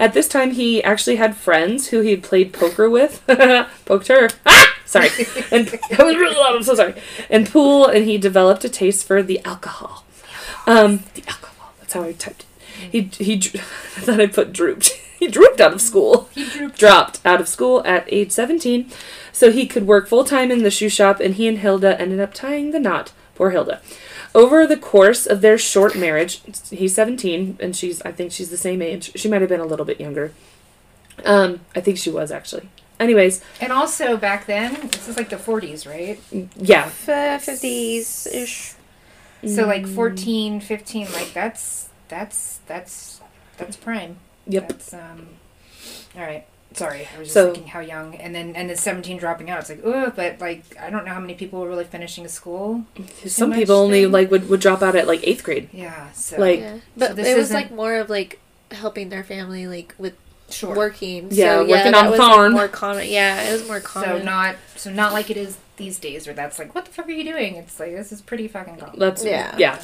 At 0.00 0.12
this 0.14 0.28
time, 0.28 0.52
he 0.52 0.82
actually 0.82 1.16
had 1.16 1.36
friends 1.36 1.88
who 1.88 2.00
he 2.00 2.10
had 2.10 2.22
played 2.22 2.52
poker 2.52 2.88
with. 2.90 3.22
Poked 3.84 4.08
her. 4.08 4.28
Ah! 4.46 4.74
Sorry. 4.86 5.08
And 5.50 5.66
that 5.68 6.04
was 6.04 6.16
really 6.16 6.36
loud. 6.36 6.56
I'm 6.56 6.62
so 6.62 6.74
sorry. 6.74 6.94
And 7.30 7.48
pool, 7.48 7.86
and 7.86 8.04
he 8.04 8.18
developed 8.18 8.64
a 8.64 8.68
taste 8.68 9.06
for 9.06 9.22
the 9.22 9.40
alcohol. 9.44 10.04
Um, 10.66 11.04
the 11.14 11.22
alcohol. 11.28 11.72
That's 11.80 11.92
how 11.94 12.02
I 12.02 12.12
typed 12.12 12.40
it. 12.40 12.46
He 12.90 13.02
he. 13.24 13.34
I 13.36 14.00
thought 14.00 14.20
I 14.20 14.26
put 14.26 14.52
drooped. 14.52 14.88
he 15.18 15.28
drooped 15.28 15.60
out 15.60 15.72
of 15.72 15.80
school 15.80 16.28
He 16.34 16.44
drooped. 16.44 16.78
dropped 16.78 17.20
out 17.24 17.40
of 17.40 17.48
school 17.48 17.82
at 17.86 18.04
age 18.12 18.32
17 18.32 18.90
so 19.32 19.50
he 19.52 19.66
could 19.66 19.86
work 19.86 20.08
full 20.08 20.24
time 20.24 20.50
in 20.50 20.62
the 20.64 20.70
shoe 20.70 20.88
shop 20.88 21.20
and 21.20 21.34
he 21.36 21.46
and 21.48 21.58
Hilda 21.58 21.98
ended 22.00 22.20
up 22.20 22.34
tying 22.34 22.72
the 22.72 22.80
knot. 22.80 23.12
Poor 23.36 23.50
Hilda. 23.50 23.80
Over 24.34 24.66
the 24.66 24.76
course 24.76 25.26
of 25.26 25.40
their 25.42 25.56
short 25.58 25.94
marriage, 25.96 26.40
he's 26.70 26.94
17 26.94 27.56
and 27.60 27.76
she's 27.76 28.02
I 28.02 28.10
think 28.12 28.32
she's 28.32 28.50
the 28.50 28.56
same 28.56 28.82
age. 28.82 29.12
She 29.14 29.28
might 29.28 29.40
have 29.40 29.48
been 29.50 29.60
a 29.60 29.66
little 29.66 29.86
bit 29.86 30.00
younger. 30.00 30.32
Um 31.24 31.60
I 31.76 31.80
think 31.80 31.98
she 31.98 32.10
was 32.10 32.32
actually. 32.32 32.68
Anyways, 32.98 33.42
And 33.60 33.72
also 33.72 34.16
back 34.16 34.46
then, 34.46 34.88
this 34.88 35.08
is 35.08 35.16
like 35.16 35.28
the 35.28 35.36
40s, 35.36 35.86
right? 35.86 36.20
yeah. 36.56 36.88
Fifties 36.88 38.26
ish. 38.26 38.74
So 39.46 39.66
like 39.66 39.82
Mm. 39.84 39.94
14, 39.94 40.60
15, 40.60 41.12
like 41.12 41.32
that's 41.32 41.88
that's 42.08 42.60
that's 42.66 43.20
that's 43.56 43.76
prime. 43.76 44.16
Yep. 44.46 44.68
That's 44.68 44.94
um. 44.94 45.28
All 46.16 46.22
right. 46.22 46.46
Sorry, 46.74 47.08
I 47.14 47.18
was 47.18 47.28
just 47.28 47.34
So- 47.34 47.52
thinking 47.52 47.68
how 47.70 47.80
young, 47.80 48.14
and 48.16 48.34
then 48.34 48.54
and 48.56 48.68
then 48.68 48.76
17 48.76 49.16
dropping 49.16 49.48
out. 49.48 49.60
It's 49.60 49.68
like, 49.70 49.80
oh, 49.84 50.12
but 50.14 50.40
like 50.40 50.62
I 50.80 50.90
don't 50.90 51.04
know 51.04 51.12
how 51.14 51.20
many 51.20 51.34
people 51.34 51.60
were 51.60 51.68
really 51.68 51.84
finishing 51.84 52.26
school. 52.28 52.84
Some 53.26 53.52
people 53.52 53.76
only 53.76 54.02
thing. 54.02 54.12
like 54.12 54.30
would, 54.30 54.48
would 54.48 54.60
drop 54.60 54.82
out 54.82 54.96
at 54.96 55.06
like 55.06 55.20
8th 55.22 55.42
grade. 55.44 55.68
Yeah. 55.72 56.10
So 56.12 56.38
Like- 56.38 56.60
Yeah, 56.60 56.78
but 56.96 57.16
this 57.16 57.28
it 57.28 57.36
was 57.36 57.52
like 57.52 57.70
more 57.70 57.94
of 57.96 58.10
like 58.10 58.40
helping 58.70 59.08
their 59.08 59.22
family 59.22 59.66
like 59.68 59.94
with 59.98 60.14
sure. 60.50 60.74
working. 60.74 61.28
Yeah, 61.30 61.58
so, 61.58 61.68
working 61.68 61.94
on 61.94 62.10
the 62.10 62.16
farm. 62.16 62.52
Like, 62.54 62.60
more 62.60 62.68
common. 62.68 63.08
Yeah, 63.08 63.42
it 63.48 63.52
was 63.52 63.66
more 63.68 63.80
common. 63.80 64.18
So 64.20 64.24
not 64.24 64.56
so 64.76 64.92
not 64.92 65.12
like 65.12 65.30
it 65.30 65.36
is 65.36 65.56
these 65.76 65.98
days 65.98 66.26
where 66.26 66.34
that's 66.34 66.58
like, 66.58 66.74
what 66.74 66.84
the 66.84 66.90
fuck 66.90 67.06
are 67.06 67.12
you 67.12 67.24
doing? 67.24 67.56
It's 67.56 67.78
like 67.80 67.92
this 67.92 68.12
is 68.12 68.20
pretty 68.22 68.48
fucking 68.48 68.76
common. 68.76 68.98
That's 68.98 69.24
Yeah. 69.24 69.54
yeah. 69.58 69.82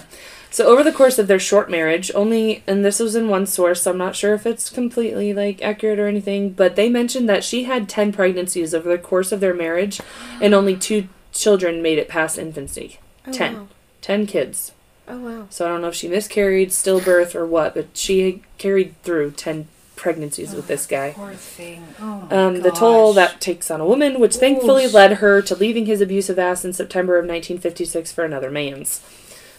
So 0.51 0.67
over 0.67 0.83
the 0.83 0.93
course 0.93 1.19
of 1.19 1.27
their 1.27 1.39
short 1.39 1.71
marriage, 1.71 2.11
only 2.15 2.63
and 2.67 2.85
this 2.85 2.99
was 2.99 3.15
in 3.15 3.29
one 3.29 3.47
source, 3.47 3.83
so 3.83 3.91
I'm 3.91 3.99
not 3.99 4.17
sure 4.17 4.35
if 4.35 4.47
it's 4.47 4.71
completely 4.71 5.33
like 5.33 5.63
accurate 5.63 5.99
or 5.99 6.09
anything, 6.09 6.51
but 6.51 6.77
they 6.77 6.89
mentioned 6.89 7.29
that 7.29 7.45
she 7.45 7.65
had 7.65 7.89
10 7.89 8.13
pregnancies 8.13 8.75
over 8.75 8.89
the 8.89 8.99
course 8.99 9.33
of 9.33 9.41
their 9.41 9.55
marriage 9.55 10.01
and 10.41 10.55
only 10.55 10.77
two 10.77 11.09
children 11.33 11.83
made 11.83 11.99
it 11.99 12.09
past 12.09 12.39
infancy. 12.39 12.99
oh, 13.27 13.33
10. 13.33 13.55
Wow. 13.55 13.69
10 14.01 14.27
kids. 14.27 14.73
Oh 15.09 15.19
wow. 15.19 15.47
So 15.51 15.67
I 15.67 15.69
don't 15.69 15.83
know 15.83 15.89
if 15.89 15.95
she 15.95 16.09
miscarried, 16.09 16.71
stillbirth 16.71 17.35
or 17.35 17.45
what, 17.47 17.75
but 17.75 17.89
she 17.95 18.43
carried 18.59 19.01
through 19.03 19.33
10 19.33 19.67
pregnancies 20.01 20.55
with 20.55 20.67
this 20.67 20.87
guy. 20.87 21.13
Poor 21.15 21.35
thing. 21.35 21.85
Oh 22.01 22.27
my 22.31 22.37
Um, 22.37 22.61
the 22.63 22.71
toll 22.71 23.13
that 23.13 23.41
takes 23.41 23.71
on 23.71 23.81
a 23.81 23.87
woman, 23.87 24.19
which 24.19 24.37
thankfully 24.37 24.87
led 24.89 25.15
her 25.19 25.43
to 25.43 25.55
leaving 25.55 25.85
his 25.87 26.01
abusive 26.01 26.39
ass 26.39 26.65
in 26.65 26.73
September 26.73 27.17
of 27.19 27.25
1956 27.27 28.11
for 28.11 28.25
another 28.25 28.51
man's. 28.51 29.01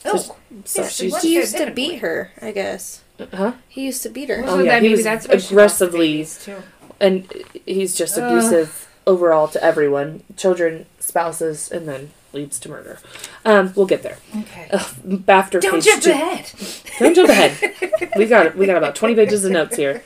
Oh, 0.04 0.18
So 0.66 0.82
Yeah, 0.82 0.88
she's? 0.90 1.22
He 1.22 1.36
used 1.36 1.56
to 1.58 1.70
beat 1.72 2.00
her. 2.00 2.32
I 2.42 2.52
guess 2.52 3.02
huh? 3.34 3.54
he 3.70 3.86
used 3.86 4.02
to 4.04 4.10
beat 4.10 4.30
her. 4.30 4.42
well, 4.42 4.56
Oh, 4.56 4.60
yeah, 4.60 4.72
that 4.72 4.82
he 4.82 4.88
maybe 4.90 4.96
was 4.96 5.04
that's 5.04 5.28
why 5.28 5.38
she 5.38 5.54
lost 5.56 5.78
the 5.80 5.86
aggressively- 5.86 6.26
too. 6.44 6.64
and 7.00 7.32
he's 7.68 7.96
just 7.96 8.18
Ugh. 8.18 8.24
abusive 8.32 8.88
overall 9.06 9.48
to 9.48 9.64
everyone 9.64 10.24
children 10.38 10.86
spouses 11.00 11.72
and 11.72 11.88
then 11.88 12.12
leads 12.34 12.60
to 12.60 12.70
murder 12.70 12.98
um 13.44 13.74
we'll 13.76 13.88
get 13.88 14.04
there 14.04 14.18
Okay. 14.38 14.68
Ugh, 14.72 15.24
after 15.28 15.60
Don't 15.60 15.74
page 15.74 15.86
jump 15.86 16.04
two- 16.04 16.12
ahead. 16.12 16.52
don't 17.00 17.16
jump 17.16 17.30
ahead 17.30 18.12
we 18.16 18.26
got 18.28 18.56
we 18.56 18.66
got 18.68 18.78
about 18.78 18.96
20 18.96 19.16
pages 19.16 19.44
of 19.44 19.52
notes 19.52 19.76
here 19.76 20.02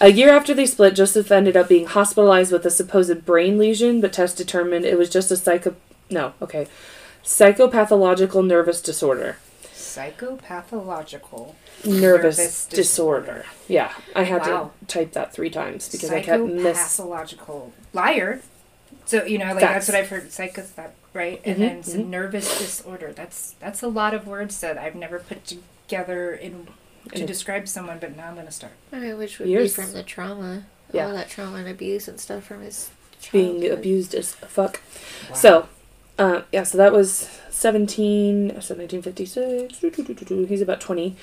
a 0.00 0.08
year 0.08 0.30
after 0.30 0.54
they 0.54 0.66
split 0.66 0.94
joseph 0.94 1.30
ended 1.30 1.56
up 1.56 1.68
being 1.68 1.86
hospitalized 1.86 2.52
with 2.52 2.64
a 2.66 2.70
supposed 2.70 3.24
brain 3.24 3.58
lesion 3.58 4.00
but 4.00 4.12
tests 4.12 4.36
determined 4.36 4.84
it 4.84 4.98
was 4.98 5.10
just 5.10 5.30
a 5.30 5.36
psycho 5.36 5.74
no 6.10 6.32
okay 6.40 6.66
psychopathological 7.24 8.44
nervous 8.46 8.80
disorder 8.80 9.36
Psychopathological. 9.74 11.54
nervous, 11.84 12.38
Nervous 12.38 12.66
disorder. 12.66 13.44
yeah 13.68 13.92
i 14.14 14.22
had 14.22 14.42
Wow. 14.42 14.70
to 14.80 14.86
type 14.86 15.12
that 15.12 15.32
three 15.32 15.50
times 15.50 15.88
because 15.88 16.10
i 16.10 16.20
kept 16.22 16.44
miss 16.44 16.78
Psychopathological 16.78 17.70
liar. 17.92 18.40
So 19.06 19.24
you 19.24 19.38
know, 19.38 19.46
like 19.46 19.60
Facts. 19.60 19.86
that's 19.86 19.88
what 19.88 19.96
I've 19.96 20.08
heard. 20.08 20.30
Psychopath, 20.30 20.92
right? 21.14 21.40
And 21.44 21.56
Mhm, 21.56 21.58
then 21.58 22.04
mhm. 22.04 22.06
nervous 22.10 22.58
disorder. 22.60 23.12
That's 23.12 23.54
that's 23.58 23.82
a 23.82 23.88
lot 23.88 24.14
of 24.14 24.24
words 24.28 24.60
that 24.60 24.78
I've 24.78 24.94
never 24.94 25.18
put 25.18 25.44
together 25.44 26.32
in 26.32 26.68
to 27.14 27.26
describe 27.26 27.68
someone. 27.68 27.98
But 27.98 28.16
now 28.16 28.28
I'm 28.28 28.34
gonna 28.36 28.50
start. 28.50 28.72
Okay, 28.92 29.14
which 29.14 29.38
would 29.38 29.48
Years. 29.48 29.74
be 29.74 29.82
from 29.82 29.92
the 29.92 30.02
trauma. 30.02 30.64
Yeah. 30.92 31.06
All 31.06 31.14
that 31.14 31.28
trauma 31.28 31.58
and 31.58 31.68
abuse 31.68 32.08
and 32.08 32.18
stuff 32.18 32.44
from 32.44 32.62
his 32.62 32.90
being 33.32 33.70
abused 33.70 34.14
as 34.14 34.34
fuck 34.34 34.80
Wow. 35.28 35.36
So, 35.36 35.68
uh, 36.18 36.42
yeah, 36.52 36.62
so 36.64 36.78
that 36.78 36.92
was 36.92 37.28
17, 37.50 38.48
so 38.60 38.74
1956. 38.74 39.78
doo, 39.78 39.90
doo, 39.90 40.02
doo, 40.02 40.14
doo, 40.14 40.24
doo, 40.24 40.44
He's 40.46 40.62
about 40.62 40.80
20. 40.80 41.14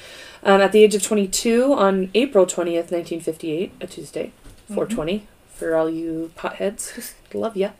Um, 0.44 0.62
at 0.62 0.72
the 0.72 0.84
age 0.84 0.96
of 0.96 1.02
22, 1.04 1.74
on 1.74 2.10
April 2.14 2.46
20th, 2.46 2.92
1958, 2.92 3.74
a 3.82 3.88
Tuesday, 3.88 4.32
420, 4.68 5.28
for 5.54 5.76
all 5.76 5.90
you 5.90 6.32
potheads. 6.38 7.14
Love 7.34 7.58
ya. 7.58 7.72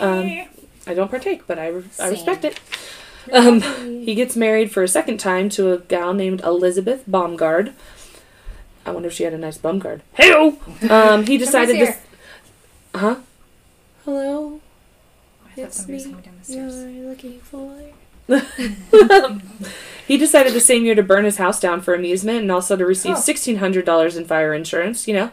Um, 0.00 0.46
I 0.86 0.94
don't 0.94 1.10
partake, 1.10 1.46
but 1.46 1.58
I, 1.58 1.68
re- 1.68 1.84
I 1.98 2.08
respect 2.08 2.44
it. 2.44 2.60
Um, 3.32 3.60
he 4.04 4.14
gets 4.14 4.36
married 4.36 4.70
for 4.70 4.82
a 4.82 4.88
second 4.88 5.18
time 5.18 5.48
to 5.50 5.72
a 5.72 5.78
gal 5.78 6.14
named 6.14 6.40
Elizabeth 6.42 7.04
Baumgard. 7.08 7.72
I 8.86 8.90
wonder 8.90 9.08
if 9.08 9.14
she 9.14 9.24
had 9.24 9.34
a 9.34 9.38
nice 9.38 9.58
bum 9.58 9.78
guard. 9.80 10.02
Hey 10.14 10.32
Um, 10.32 11.26
he 11.26 11.36
decided 11.36 11.76
Somebody's 11.76 11.88
this. 11.88 11.96
Huh? 12.94 13.16
Hello? 14.04 14.60
I 15.46 15.50
thought 15.50 15.64
It's 15.64 15.76
somebody 15.76 15.94
was 15.94 16.06
me. 16.06 16.10
coming 16.12 16.24
down 16.24 16.34
the 16.38 16.44
stairs. 16.44 16.94
You're 16.94 17.08
looking 17.10 17.40
for. 17.40 17.78
He 20.06 20.16
decided 20.16 20.54
the 20.54 20.60
same 20.60 20.86
year 20.86 20.94
to 20.94 21.02
burn 21.02 21.26
his 21.26 21.36
house 21.36 21.60
down 21.60 21.82
for 21.82 21.94
amusement 21.94 22.38
and 22.40 22.50
also 22.50 22.76
to 22.76 22.86
receive 22.86 23.16
Oh. 23.16 23.20
sixteen 23.20 23.56
hundred 23.56 23.84
dollars 23.84 24.16
in 24.16 24.24
fire 24.24 24.54
insurance. 24.54 25.06
You 25.06 25.12
know, 25.14 25.30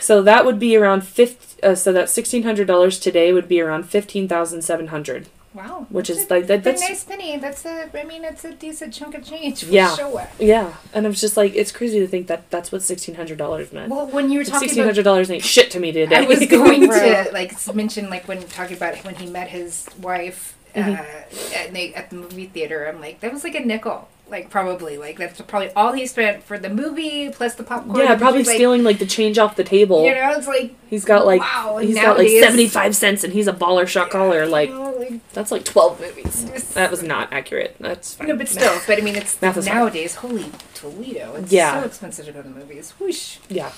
so 0.00 0.22
that 0.22 0.44
would 0.44 0.60
be 0.60 0.76
around 0.76 1.00
fifth. 1.04 1.58
Uh, 1.60 1.74
so 1.74 1.92
that 1.92 2.08
sixteen 2.08 2.44
hundred 2.44 2.68
dollars 2.68 3.00
today 3.00 3.32
would 3.32 3.48
be 3.48 3.60
around 3.60 3.84
fifteen 3.88 4.28
thousand 4.28 4.62
seven 4.62 4.88
hundred. 4.88 5.26
Wow. 5.56 5.86
Which 5.88 6.10
is 6.10 6.18
a 6.30 6.34
like- 6.34 6.46
that- 6.48 6.62
that's- 6.64 6.86
nice 6.86 7.02
penny. 7.04 7.38
That's 7.38 7.64
a. 7.64 7.88
I 7.98 8.04
mean, 8.04 8.24
it's 8.24 8.44
a 8.44 8.52
decent 8.52 8.92
chunk 8.92 9.14
of 9.14 9.24
change. 9.24 9.64
For 9.64 9.70
Yeah. 9.72 9.96
Sure. 9.96 10.28
Yeah, 10.38 10.74
and 10.92 11.06
I 11.06 11.08
was 11.08 11.20
just 11.20 11.36
like, 11.38 11.54
it's 11.54 11.72
crazy 11.72 11.98
to 12.00 12.06
think 12.06 12.26
that 12.26 12.50
that's 12.50 12.70
what 12.70 12.82
sixteen 12.82 13.14
hundred 13.14 13.38
dollars 13.38 13.72
meant. 13.72 13.90
Well, 13.90 14.06
when 14.06 14.30
you 14.30 14.40
were 14.40 14.44
talking 14.44 14.60
Sixteen 14.68 14.82
about 14.82 14.90
hundred 14.90 15.04
dollars 15.04 15.30
ain't 15.30 15.42
shit 15.42 15.70
to 15.70 15.80
me 15.80 15.92
today. 15.92 16.16
I 16.16 16.20
was 16.26 16.44
going 16.58 16.82
to 16.82 17.30
like 17.32 17.54
mention 17.74 18.10
like 18.10 18.28
when 18.28 18.42
talking 18.48 18.76
about 18.76 18.96
when 18.98 19.14
he 19.14 19.26
met 19.26 19.48
his 19.48 19.86
wife 20.02 20.55
uh, 20.76 20.80
Mm-hmm. 20.82 21.54
at, 21.56 21.72
the, 21.74 21.94
at 21.94 22.10
the 22.10 22.16
movie 22.16 22.46
theater. 22.46 22.86
I'm 22.86 23.00
like 23.00 23.20
that 23.20 23.32
was 23.32 23.42
like 23.44 23.54
a 23.56 23.60
nickel, 23.60 24.08
like 24.30 24.48
probably 24.50 24.96
like 24.96 25.18
that's 25.18 25.40
probably 25.40 25.70
all 25.72 25.92
he 25.92 26.06
spent 26.06 26.42
for 26.44 26.56
the 26.58 26.68
movie 26.68 27.30
plus 27.30 27.54
the 27.56 27.62
popcorn. 27.64 27.98
yeah, 27.98 28.14
probably 28.16 28.44
like, 28.44 28.54
stealing 28.54 28.84
like 28.84 28.98
the 28.98 29.06
change 29.06 29.36
off 29.38 29.56
the 29.56 29.64
table. 29.64 30.04
You 30.04 30.14
know, 30.14 30.32
it's 30.36 30.46
like 30.46 30.74
He's 30.88 31.04
got 31.04 31.26
like 31.26 31.40
wow. 31.40 31.78
he's 31.82 31.96
got 31.96 32.16
like 32.18 32.28
seventy 32.28 32.68
five 32.68 32.94
cents, 32.94 33.24
and 33.24 33.32
he's 33.32 33.48
a 33.48 33.52
baller 33.52 33.86
shot 33.88 34.10
caller. 34.10 34.46
Like 34.46 34.68
you 34.68 34.76
know, 34.76 34.90
like, 34.92 35.32
that's 35.32 35.50
like 35.50 35.64
twelve 35.64 36.00
movies. 36.00 36.44
just- 36.48 36.74
That 36.74 36.90
was 36.92 37.02
not 37.02 37.32
accurate. 37.32 37.74
That's 37.80 38.14
fine. 38.14 38.28
no, 38.28 38.36
but 38.36 38.48
still, 38.48 38.78
but 38.86 38.98
I 38.98 39.00
mean, 39.02 39.16
it's 39.16 39.34
is 39.42 39.66
fine. 39.66 39.74
nowadays. 39.74 40.14
Holy 40.16 40.46
Toledo! 40.74 41.34
It's 41.36 41.50
Yeah. 41.52 41.80
so 41.80 41.86
expensive 41.86 42.26
to 42.26 42.32
go 42.32 42.42
to 42.42 42.48
the 42.48 42.54
movies. 42.54 42.92
Whoosh. 43.00 43.38
Yeah. 43.48 43.72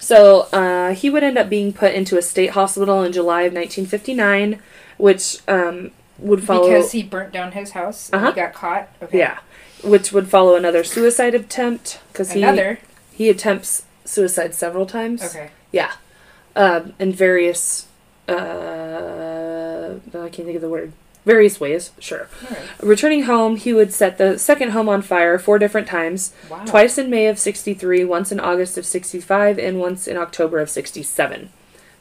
So 0.00 0.48
uh, 0.52 0.94
he 0.94 1.10
would 1.10 1.22
end 1.22 1.36
up 1.38 1.48
being 1.50 1.72
put 1.72 1.92
into 1.94 2.16
a 2.16 2.22
state 2.22 2.50
hospital 2.50 3.02
in 3.04 3.12
July 3.12 3.42
of 3.42 3.52
1959, 3.52 4.58
which 4.96 5.38
um, 5.46 5.90
would 6.18 6.42
follow. 6.42 6.68
Because 6.68 6.92
he 6.92 7.02
burnt 7.02 7.32
down 7.32 7.52
his 7.52 7.72
house 7.72 8.10
Uh-huh. 8.12 8.30
he 8.32 8.36
got 8.36 8.54
caught. 8.54 8.88
Okay. 9.02 9.18
yeah, 9.18 9.38
which 9.84 10.10
would 10.10 10.28
follow 10.28 10.56
another 10.56 10.82
suicide 10.84 11.34
attempt 11.34 12.00
because 12.12 12.32
he 12.32 12.40
he 13.12 13.28
attempts 13.28 13.84
suicide 14.06 14.54
several 14.54 14.86
times. 14.86 15.22
Okay. 15.22 15.50
Yeah, 15.70 15.92
um, 16.56 16.94
in 16.98 17.12
various. 17.12 17.86
Uh, 18.26 19.94
I 20.14 20.28
can't 20.30 20.46
think 20.46 20.56
of 20.56 20.62
the 20.62 20.68
word. 20.68 20.92
Various 21.24 21.60
ways, 21.60 21.92
sure. 21.98 22.28
Right. 22.50 22.58
Returning 22.82 23.24
home, 23.24 23.56
he 23.56 23.74
would 23.74 23.92
set 23.92 24.16
the 24.16 24.38
second 24.38 24.70
home 24.70 24.88
on 24.88 25.02
fire 25.02 25.38
four 25.38 25.58
different 25.58 25.86
times. 25.86 26.32
Wow. 26.48 26.64
Twice 26.64 26.96
in 26.96 27.10
May 27.10 27.26
of 27.26 27.38
63, 27.38 28.04
once 28.04 28.32
in 28.32 28.40
August 28.40 28.78
of 28.78 28.86
65, 28.86 29.58
and 29.58 29.78
once 29.78 30.08
in 30.08 30.16
October 30.16 30.60
of 30.60 30.70
67. 30.70 31.50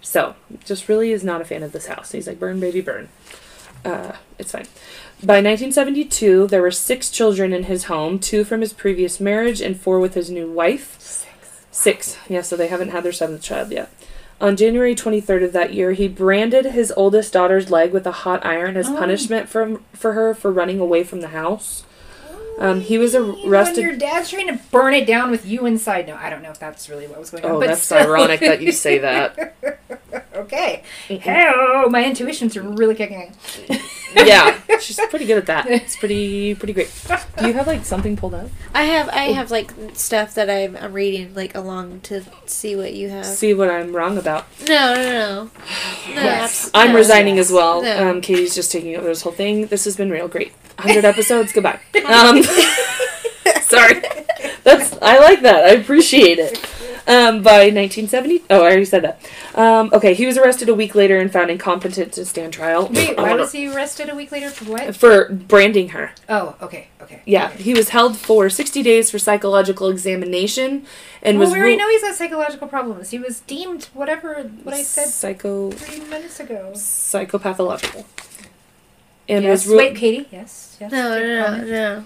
So, 0.01 0.35
just 0.63 0.87
really 0.87 1.11
is 1.11 1.23
not 1.23 1.41
a 1.41 1.45
fan 1.45 1.63
of 1.63 1.73
this 1.73 1.87
house. 1.87 2.13
He's 2.13 2.27
like, 2.27 2.39
burn, 2.39 2.61
baby, 2.61 2.79
burn. 2.79 3.09
Uh, 3.83 4.13
it's 4.37 4.51
fine. 4.51 4.67
By 5.21 5.41
1972, 5.41 6.47
there 6.47 6.61
were 6.61 6.71
six 6.71 7.09
children 7.09 7.51
in 7.51 7.63
his 7.63 7.85
home 7.85 8.19
two 8.19 8.45
from 8.45 8.61
his 8.61 8.71
previous 8.71 9.19
marriage 9.19 9.59
and 9.59 9.79
four 9.79 9.99
with 9.99 10.13
his 10.13 10.29
new 10.29 10.49
wife. 10.49 10.95
Six. 10.99 11.27
Six. 11.71 12.17
Yeah, 12.29 12.41
so 12.41 12.55
they 12.55 12.67
haven't 12.67 12.89
had 12.89 13.03
their 13.03 13.11
seventh 13.11 13.41
child 13.41 13.71
yet. 13.71 13.91
On 14.41 14.55
January 14.55 14.95
23rd 14.95 15.43
of 15.43 15.53
that 15.53 15.73
year, 15.73 15.91
he 15.91 16.07
branded 16.07 16.65
his 16.67 16.93
oldest 16.95 17.33
daughter's 17.33 17.69
leg 17.69 17.91
with 17.91 18.07
a 18.07 18.11
hot 18.11 18.45
iron 18.45 18.77
as 18.77 18.87
Oh. 18.87 18.95
punishment 18.97 19.49
from, 19.49 19.83
for 19.93 20.13
her 20.13 20.33
for 20.33 20.51
running 20.51 20.79
away 20.79 21.03
from 21.03 21.19
the 21.21 21.27
house. 21.29 21.83
Um, 22.57 22.81
he 22.81 22.97
was 22.97 23.13
When 23.13 23.35
arrested. 23.45 23.81
your 23.83 23.95
dad's 23.95 24.29
trying 24.29 24.47
to 24.47 24.59
burn 24.71 24.93
it 24.93 25.05
down 25.05 25.31
with 25.31 25.45
you 25.45 25.65
inside. 25.65 26.07
No, 26.07 26.15
I 26.15 26.29
don't 26.29 26.41
know 26.41 26.51
if 26.51 26.59
that's 26.59 26.89
really 26.89 27.07
what 27.07 27.19
was 27.19 27.29
going 27.31 27.43
on. 27.45 27.51
Oh, 27.51 27.59
but 27.59 27.67
that's 27.67 27.81
still. 27.83 27.97
ironic 27.99 28.39
that 28.41 28.61
you 28.61 28.71
say 28.71 28.97
that. 28.99 29.55
okay. 30.39 30.83
Hey, 31.07 31.51
my 31.89 32.03
intuitions 32.03 32.55
are 32.57 32.61
really 32.61 32.95
kicking 32.95 33.33
in. 33.67 33.79
yeah, 34.15 34.59
she's 34.79 34.99
pretty 35.09 35.25
good 35.25 35.37
at 35.37 35.45
that. 35.47 35.67
It's 35.67 35.95
pretty 35.95 36.55
pretty 36.55 36.73
great. 36.73 36.91
Do 37.37 37.47
you 37.47 37.53
have 37.53 37.67
like 37.67 37.85
something 37.85 38.17
pulled 38.17 38.33
up? 38.33 38.49
I 38.73 38.83
have 38.83 39.09
I 39.09 39.31
have 39.33 39.51
like 39.51 39.71
stuff 39.93 40.35
that 40.35 40.49
I'm, 40.49 40.75
I'm 40.77 40.93
reading 40.93 41.33
like 41.35 41.55
along 41.55 42.01
to 42.01 42.23
see 42.45 42.75
what 42.75 42.93
you 42.93 43.09
have. 43.09 43.25
See 43.25 43.53
what 43.53 43.69
I'm 43.69 43.95
wrong 43.95 44.17
about. 44.17 44.45
No, 44.67 44.93
no, 44.95 45.03
no. 45.03 45.43
no 45.43 46.21
Yes. 46.21 46.69
I'm 46.73 46.91
no. 46.91 46.95
resigning 46.97 47.39
as 47.39 47.51
well. 47.51 47.81
No. 47.81 48.09
Um, 48.09 48.21
Katie's 48.21 48.55
just 48.55 48.71
taking 48.71 48.95
over 48.95 49.07
this 49.07 49.21
whole 49.21 49.33
thing. 49.33 49.67
This 49.67 49.85
has 49.85 49.95
been 49.95 50.09
real 50.09 50.27
great. 50.27 50.51
100 50.79 51.05
episodes. 51.13 51.51
Goodbye. 51.51 51.79
Um, 52.09 52.41
sorry. 53.61 54.01
That's 54.63 54.97
I 55.01 55.17
like 55.19 55.41
that. 55.41 55.65
I 55.65 55.69
appreciate 55.69 56.39
it. 56.39 56.57
Um, 57.07 57.41
by 57.41 57.71
1970. 57.71 58.43
Oh, 58.51 58.57
I 58.59 58.61
already 58.61 58.85
said 58.85 59.03
that. 59.03 59.19
Um, 59.55 59.89
okay, 59.93 60.13
he 60.13 60.27
was 60.27 60.37
arrested 60.37 60.69
a 60.69 60.75
week 60.75 60.93
later 60.93 61.17
and 61.17 61.33
found 61.33 61.49
incompetent 61.49 62.13
to 62.13 62.25
stand 62.25 62.53
trial. 62.53 62.87
Wait, 62.93 63.17
why 63.17 63.33
was 63.33 63.51
he 63.51 63.67
arrested 63.67 64.09
a 64.09 64.15
week 64.15 64.31
later 64.31 64.51
for 64.51 64.65
what? 64.65 64.95
for 64.95 65.27
branding 65.29 65.89
her. 65.89 66.11
Oh, 66.27 66.55
okay, 66.61 66.89
okay. 67.01 67.23
Yeah, 67.25 67.47
Okay. 67.47 67.63
he 67.63 67.73
was 67.73 67.89
held 67.89 68.15
for 68.15 68.47
60 68.47 68.83
days 68.83 69.09
for 69.09 69.17
psychological 69.17 69.89
examination 69.89 70.85
and 71.23 71.39
well, 71.39 71.47
was 71.47 71.53
we 71.55 71.59
already 71.59 71.77
know 71.77 71.89
he's 71.89 72.03
got 72.03 72.13
psychological 72.13 72.67
problems. 72.67 73.09
He 73.09 73.17
was 73.17 73.39
deemed 73.39 73.85
whatever 73.95 74.43
what 74.63 74.75
I 74.75 74.83
said 74.83 75.07
psycho 75.07 75.71
three 75.71 76.01
minutes 76.05 76.39
ago. 76.39 76.73
psychopathological. 76.75 78.05
And 79.27 79.43
yes. 79.43 79.65
was 79.65 79.67
ru- 79.71 79.77
Wait, 79.77 79.95
Katie. 79.95 80.27
Yes. 80.31 80.77
Yes. 80.79 80.91
No, 80.91 81.19
no, 81.19 81.57
no, 81.57 81.65
no. 81.65 82.05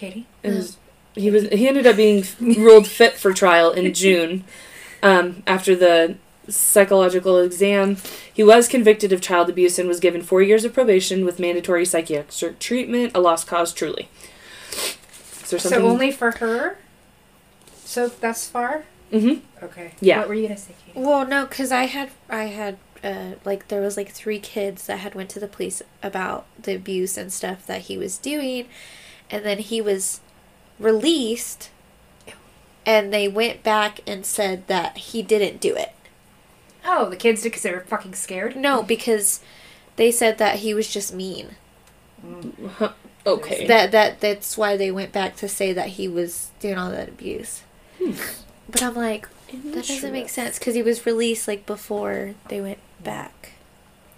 Katie. 0.00 0.26
it 0.42 0.48
was- 0.50 0.76
he 1.16 1.28
was 1.30 1.48
he 1.48 1.66
ended 1.66 1.86
up 1.88 1.96
being 1.96 2.24
ruled 2.40 2.86
fit 2.86 3.14
for 3.14 3.32
trial 3.32 3.72
in 3.72 3.92
June 4.02 4.44
um, 5.02 5.42
after 5.46 5.74
the 5.74 6.16
psychological 6.48 7.38
exam. 7.38 7.96
He 8.32 8.42
was 8.44 8.68
convicted 8.68 9.12
of 9.12 9.20
child 9.20 9.50
abuse 9.50 9.78
and 9.78 9.88
was 9.88 10.00
given 10.00 10.22
4 10.22 10.40
years 10.42 10.64
of 10.64 10.72
probation 10.72 11.24
with 11.24 11.38
mandatory 11.40 11.84
psychiatric 11.84 12.58
treatment, 12.60 13.12
a 13.14 13.20
lost 13.20 13.46
cause 13.46 13.72
truly. 13.74 14.08
Is 14.72 15.50
there 15.50 15.58
something 15.58 15.80
So 15.80 15.86
only 15.86 16.10
for 16.12 16.30
her. 16.32 16.78
So 17.84 18.08
thus 18.08 18.48
far. 18.48 18.84
Mhm. 19.12 19.40
Okay. 19.62 19.92
Yeah. 20.00 20.20
What 20.20 20.28
were 20.28 20.34
you 20.34 20.42
gonna 20.46 20.56
say, 20.56 20.74
Katie? 20.86 20.98
Well, 20.98 21.26
no, 21.26 21.44
because 21.46 21.72
I 21.72 21.84
had 21.86 22.10
I 22.28 22.44
had 22.44 22.78
uh, 23.02 23.32
like 23.44 23.66
there 23.68 23.80
was 23.80 23.96
like 23.96 24.10
three 24.10 24.38
kids 24.38 24.86
that 24.86 24.98
had 25.00 25.14
went 25.16 25.28
to 25.30 25.40
the 25.40 25.48
police 25.48 25.82
about 26.02 26.46
the 26.62 26.74
abuse 26.76 27.16
and 27.16 27.32
stuff 27.32 27.66
that 27.66 27.82
he 27.82 27.98
was 27.98 28.16
doing, 28.18 28.66
and 29.30 29.44
then 29.44 29.58
he 29.58 29.80
was 29.80 30.20
released, 30.78 31.70
and 32.84 33.12
they 33.12 33.28
went 33.28 33.62
back 33.62 34.00
and 34.06 34.24
said 34.24 34.66
that 34.66 34.96
he 34.96 35.22
didn't 35.22 35.60
do 35.60 35.74
it. 35.76 35.92
Oh, 36.84 37.10
the 37.10 37.16
kids 37.16 37.42
did 37.42 37.50
because 37.50 37.62
they 37.62 37.72
were 37.72 37.80
fucking 37.80 38.14
scared. 38.14 38.56
No, 38.56 38.82
because 38.82 39.40
they 39.96 40.10
said 40.10 40.38
that 40.38 40.60
he 40.60 40.72
was 40.72 40.88
just 40.88 41.14
mean. 41.14 41.56
Mm. 42.24 42.92
okay. 43.26 43.66
That 43.66 43.92
that 43.92 44.20
that's 44.20 44.56
why 44.56 44.76
they 44.76 44.90
went 44.90 45.12
back 45.12 45.36
to 45.36 45.48
say 45.48 45.72
that 45.72 45.88
he 45.90 46.08
was 46.08 46.50
doing 46.60 46.78
all 46.78 46.90
that 46.90 47.08
abuse. 47.08 47.62
Hmm. 47.98 48.12
But 48.68 48.82
I'm 48.82 48.94
like, 48.94 49.28
that 49.52 49.86
doesn't 49.86 50.12
make 50.12 50.28
sense 50.28 50.58
because 50.58 50.74
he 50.74 50.82
was 50.82 51.04
released 51.04 51.48
like 51.48 51.66
before 51.66 52.34
they 52.48 52.60
went 52.60 52.78
back. 53.02 53.52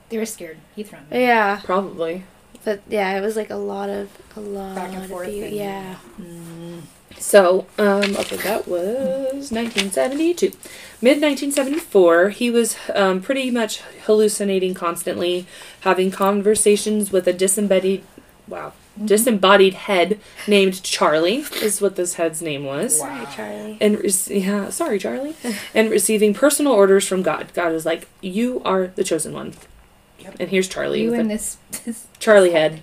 They 0.09 0.19
were 0.19 0.27
scared. 0.27 0.59
He 0.77 0.83
threatened. 0.83 1.11
them. 1.11 1.21
Yeah, 1.21 1.61
Probably. 1.65 2.25
But 2.65 2.81
yeah, 2.89 3.17
it 3.17 3.21
was 3.21 3.37
like 3.37 3.51
a 3.51 3.57
lot 3.57 3.89
of 3.91 4.09
a 4.37 4.41
lot 4.41 4.75
Back 4.75 4.93
and 4.93 5.03
of 5.05 5.09
forth 5.11 5.29
and- 5.29 5.53
yeah. 5.55 5.97
So, 7.19 7.67
um, 7.79 8.17
okay, 8.17 8.37
that 8.39 8.67
was 8.67 9.53
1972. 9.53 10.49
Mid 11.01 11.21
1974, 11.21 12.31
he 12.31 12.51
was 12.51 12.77
um, 12.95 13.21
pretty 13.21 13.51
much 13.51 13.81
hallucinating 14.07 14.75
constantly, 14.75 15.47
having 15.81 16.11
conversations 16.11 17.13
with 17.13 17.29
a 17.29 17.33
disembodied, 17.33 18.03
wow, 18.49 18.73
disembodied 19.05 19.75
head 19.75 20.19
named 20.49 20.83
Charlie, 20.83 21.45
is 21.63 21.81
what 21.81 21.95
this 21.97 22.15
head's 22.15 22.43
name 22.43 22.65
was. 22.65 22.99
Sorry, 22.99 23.27
Charlie. 23.37 23.79
And 23.81 23.99
re- 24.01 24.11
yeah, 24.41 24.71
sorry, 24.71 24.99
Charlie. 24.99 25.37
and 25.75 25.91
receiving 25.91 26.35
personal 26.35 26.73
orders 26.73 27.07
from 27.07 27.23
God. 27.23 27.53
God 27.55 27.73
was 27.73 27.87
like, 27.87 28.09
"You 28.21 28.63
are 28.65 28.89
the 28.89 29.05
chosen 29.05 29.33
one." 29.33 29.55
Yep. 30.23 30.37
And 30.41 30.49
here's 30.51 30.69
Charlie. 30.69 31.03
You 31.03 31.15
and 31.15 31.31
this. 31.31 31.59
this 31.85 32.07
Charlie 32.19 32.53
head. 32.53 32.81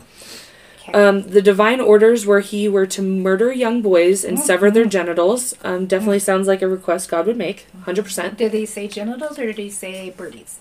Um, 0.94 1.22
the 1.22 1.42
divine 1.42 1.80
orders 1.80 2.26
were 2.26 2.40
he 2.40 2.68
were 2.68 2.88
to 2.88 3.02
murder 3.04 3.52
young 3.54 3.82
boys 3.84 4.24
and 4.24 4.40
sever 4.40 4.72
their 4.72 4.86
genitals. 4.86 5.54
Um, 5.64 5.86
definitely 5.86 6.18
sounds 6.20 6.48
like 6.48 6.64
a 6.64 6.68
request 6.68 7.10
God 7.10 7.28
would 7.28 7.38
make. 7.38 7.68
Hundred 7.84 8.06
percent. 8.06 8.38
did 8.38 8.54
he 8.54 8.66
say 8.66 8.88
genitals 8.88 9.38
or 9.38 9.46
did 9.46 9.58
he 9.60 9.70
say 9.70 10.10
birdies? 10.10 10.58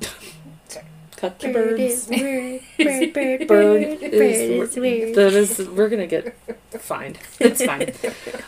Sorry. 0.68 0.86
Cut 1.16 1.38
the 1.38 1.52
Bird 1.52 1.76
birds. 1.78 1.82
is 1.92 2.08
weird. 2.08 2.60
Bird, 2.78 3.12
bird, 3.12 3.38
Bird 3.40 3.48
bird, 3.48 4.02
is 4.02 4.76
weird. 4.76 5.14
That 5.14 5.32
is, 5.34 5.58
we're 5.68 5.88
gonna 5.90 6.06
get 6.06 6.34
fined. 6.78 7.18
It's 7.40 7.62
fine. 7.64 7.92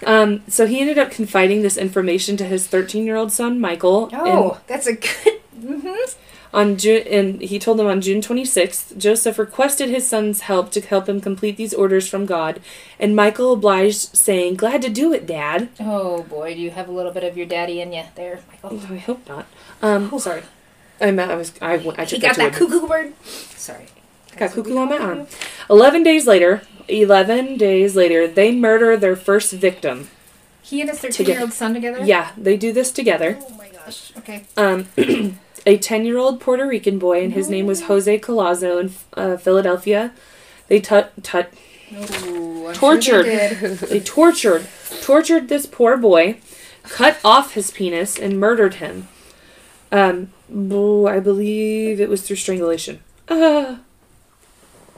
Um, 0.07 0.43
so 0.49 0.67
he 0.67 0.81
ended 0.81 0.97
up 0.97 1.11
confiding 1.11 1.61
this 1.61 1.77
information 1.77 2.39
to 2.39 2.45
his 2.45 2.67
13 2.67 3.05
year 3.05 3.17
old 3.17 3.31
son 3.31 3.61
Michael. 3.61 4.09
Oh, 4.15 4.59
that's 4.67 4.87
a 4.87 4.95
good. 4.95 5.41
hmm 5.61 5.93
On 6.53 6.77
June, 6.79 7.07
and 7.07 7.43
he 7.43 7.59
told 7.59 7.79
them 7.79 7.87
on 7.87 8.01
June 8.01 8.23
26th, 8.23 8.97
Joseph 8.97 9.39
requested 9.39 9.91
his 9.91 10.07
son's 10.07 10.41
help 10.43 10.71
to 10.73 10.81
help 10.81 11.09
him 11.09 11.21
complete 11.21 11.57
these 11.59 11.75
orders 11.75 12.09
from 12.09 12.25
God, 12.25 12.61
and 12.99 13.15
Michael 13.15 13.53
obliged, 13.53 14.17
saying, 14.17 14.55
"Glad 14.55 14.81
to 14.83 14.89
do 14.89 15.13
it, 15.13 15.27
Dad." 15.27 15.69
Oh 15.79 16.23
boy, 16.23 16.55
do 16.55 16.61
you 16.61 16.71
have 16.71 16.89
a 16.89 16.93
little 16.93 17.13
bit 17.13 17.23
of 17.25 17.37
your 17.37 17.47
daddy 17.47 17.81
in 17.81 17.93
you 17.93 18.05
there, 18.15 18.41
Michael? 18.51 18.81
I 18.91 18.97
hope 18.97 19.29
not. 19.29 19.47
Um, 19.83 20.19
sorry, 20.19 20.43
I 21.01 21.11
meant 21.11 21.31
I 21.31 21.35
was 21.37 21.53
I, 21.61 21.75
I 21.75 22.05
He 22.07 22.19
got 22.19 22.37
that 22.37 22.55
cuckoo 22.55 22.89
bird. 22.89 23.13
Sorry. 23.25 23.87
got 24.37 24.53
cuckoo 24.53 24.79
on 24.79 24.89
my 24.89 24.99
arm. 24.99 25.27
Eleven 25.69 26.03
days 26.03 26.27
later, 26.27 26.63
eleven 26.89 27.59
days 27.59 27.95
later, 27.95 28.27
they 28.27 28.53
murder 28.53 28.97
their 28.97 29.17
first 29.17 29.53
victim. 29.53 30.09
He 30.63 30.83
and 30.83 30.91
his 30.91 30.99
13 30.99 31.27
year 31.27 31.41
old 31.41 31.53
son 31.55 31.73
together? 31.73 32.05
Yeah, 32.05 32.33
they 32.37 32.57
do 32.59 32.73
this 32.73 32.93
together. 32.93 33.39
Oh 33.41 33.55
my 33.57 33.69
gosh. 33.71 34.13
Okay. 34.19 34.45
Um, 34.55 34.87
a 35.69 35.77
10 35.77 36.07
year 36.07 36.17
old 36.17 36.41
Puerto 36.41 36.67
Rican 36.67 36.99
boy, 36.99 37.23
and 37.23 37.35
his 37.35 37.51
name 37.51 37.67
was 37.67 37.83
Jose 37.83 38.19
Colazo 38.21 38.81
in 38.81 38.95
uh, 39.13 39.37
Philadelphia. 39.37 40.13
They 40.69 40.81
tut 40.81 41.13
tut 41.23 41.53
Ooh, 41.93 42.73
Tortured. 42.73 43.27
Sure 43.27 43.69
they 43.69 43.75
they 43.87 44.01
tortured 44.01 44.67
tortured 45.03 45.49
this 45.49 45.67
poor 45.67 45.99
boy, 45.99 46.39
cut 46.85 47.19
off 47.23 47.53
his 47.53 47.71
penis, 47.71 48.19
and 48.19 48.41
murdered 48.41 48.75
him. 48.77 49.09
Um, 49.93 50.33
I 50.51 51.21
believe 51.21 52.01
it 52.01 52.09
was 52.09 52.23
through 52.23 52.37
strangulation. 52.37 53.01
Ah, 53.29 53.81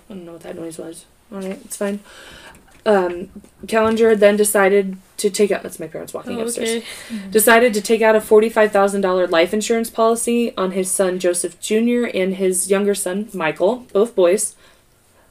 I 0.09 0.14
don't 0.14 0.25
know 0.25 0.33
what 0.33 0.43
that 0.43 0.57
noise 0.57 0.79
was. 0.79 1.05
All 1.33 1.41
right, 1.41 1.61
it's 1.64 1.77
fine. 1.77 1.99
Um, 2.87 3.28
then 3.62 4.37
decided 4.37 4.97
to 5.18 5.28
take 5.31 5.51
out. 5.51 5.62
That's 5.62 5.78
my 5.78 5.87
parents 5.87 6.14
walking 6.14 6.39
Oh, 6.39 6.45
upstairs. 6.45 6.83
okay. 7.11 7.28
Decided 7.31 7.74
to 7.74 7.81
take 7.83 8.01
out 8.01 8.16
a 8.16 8.20
forty-five 8.20 8.72
thousand 8.72 9.03
dollar 9.03 9.26
life 9.26 9.53
insurance 9.53 9.91
policy 9.91 10.57
on 10.57 10.72
his 10.72 10.91
son 10.91 11.18
Joseph 11.18 11.61
Jr. 11.61 12.07
and 12.14 12.37
his 12.37 12.70
younger 12.70 12.95
son 12.95 13.28
Michael, 13.35 13.87
both 13.93 14.14
boys. 14.14 14.55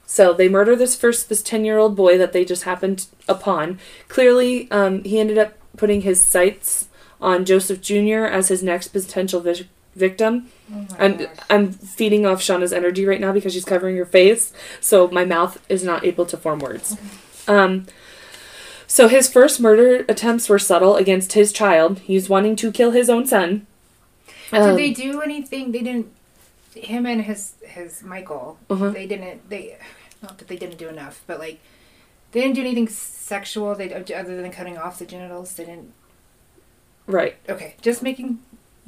So 0.05 0.33
they 0.33 0.47
murder 0.49 0.75
this 0.75 0.95
first 0.95 1.29
this 1.29 1.41
ten 1.41 1.65
year 1.65 1.77
old 1.77 1.95
boy 1.95 2.17
that 2.17 2.33
they 2.33 2.45
just 2.45 2.63
happened 2.63 3.07
upon. 3.27 3.79
Clearly, 4.07 4.69
um, 4.71 5.03
he 5.03 5.19
ended 5.19 5.37
up 5.37 5.53
putting 5.77 6.01
his 6.01 6.21
sights 6.21 6.87
on 7.21 7.45
Joseph 7.45 7.81
Jr. 7.81 8.25
as 8.25 8.47
his 8.47 8.61
next 8.63 8.89
potential 8.89 9.39
vic- 9.41 9.67
victim. 9.95 10.47
Oh 10.73 10.85
I'm 10.99 11.17
gosh. 11.17 11.27
I'm 11.49 11.71
feeding 11.71 12.25
off 12.25 12.41
Shauna's 12.41 12.73
energy 12.73 13.05
right 13.05 13.19
now 13.19 13.31
because 13.31 13.53
she's 13.53 13.65
covering 13.65 13.97
her 13.97 14.05
face, 14.05 14.53
so 14.79 15.07
my 15.09 15.25
mouth 15.25 15.59
is 15.67 15.83
not 15.83 16.05
able 16.05 16.25
to 16.27 16.37
form 16.37 16.59
words. 16.59 16.95
Um, 17.49 17.85
so 18.87 19.07
his 19.07 19.31
first 19.31 19.59
murder 19.59 20.05
attempts 20.07 20.47
were 20.49 20.59
subtle 20.59 20.95
against 20.95 21.33
his 21.33 21.51
child. 21.51 21.99
He 21.99 22.15
was 22.15 22.29
wanting 22.29 22.55
to 22.57 22.71
kill 22.71 22.91
his 22.91 23.09
own 23.09 23.25
son. 23.25 23.67
Did 24.51 24.61
Um, 24.61 24.75
they 24.75 24.91
do 24.91 25.21
anything? 25.21 25.71
They 25.71 25.79
didn't. 25.81 26.07
Him 26.75 27.05
and 27.05 27.23
his 27.23 27.53
his 27.65 28.01
Michael. 28.03 28.57
Uh-huh. 28.69 28.89
They 28.91 29.05
didn't. 29.05 29.49
They 29.49 29.77
not 30.21 30.37
that 30.37 30.47
they 30.47 30.55
didn't 30.55 30.77
do 30.77 30.87
enough, 30.87 31.21
but 31.27 31.39
like 31.39 31.59
they 32.31 32.41
didn't 32.41 32.55
do 32.55 32.61
anything 32.61 32.87
sexual. 32.87 33.75
They 33.75 33.93
other 33.93 34.41
than 34.41 34.51
cutting 34.51 34.77
off 34.77 34.97
the 34.99 35.05
genitals. 35.05 35.53
They 35.53 35.65
didn't. 35.65 35.93
right? 37.07 37.35
Okay, 37.47 37.75
just 37.81 38.01
making 38.03 38.39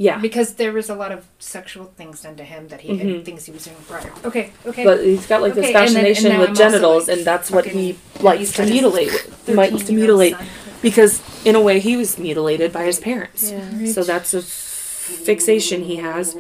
Yeah, 0.08 0.18
because 0.28 0.50
there 0.62 0.74
was 0.80 0.88
a 0.90 0.96
lot 1.04 1.12
of 1.12 1.20
sexual 1.38 1.86
things 2.00 2.22
done 2.26 2.36
to 2.38 2.44
him 2.54 2.62
that 2.70 2.82
he 2.86 2.90
Mhm. 2.94 3.00
had 3.16 3.26
things 3.28 3.46
he 3.46 3.52
was 3.58 3.64
doing 3.66 3.78
prior. 3.88 4.12
Okay, 4.30 4.46
okay. 4.66 4.84
but 4.90 4.98
he's 5.10 5.28
got 5.32 5.40
like 5.46 5.54
this 5.54 5.66
Okay, 5.66 5.74
and 5.76 5.96
then- 5.96 6.06
and 6.06 6.16
fascination 6.18 6.40
with 6.40 6.50
I'm 6.50 6.56
genitals, 6.64 7.08
like, 7.08 7.18
and 7.18 7.26
that's 7.32 7.50
what 7.56 7.66
he 7.76 7.86
likes 8.20 8.52
to 8.58 8.64
mutilate. 8.66 9.12
With, 9.46 9.56
likes 9.64 9.84
to 9.90 9.94
mutilate 9.94 10.36
son. 10.38 10.48
because 10.82 11.14
in 11.46 11.54
a 11.56 11.62
way 11.68 11.76
he 11.80 11.94
was 12.02 12.18
mutilated 12.18 12.70
by 12.78 12.84
his 12.92 13.00
parents. 13.00 13.52
Yeah. 13.52 13.92
So 13.96 14.02
that's 14.12 14.34
a 14.34 14.42
fixation 14.42 15.84
he 15.84 15.98
has. 16.08 16.36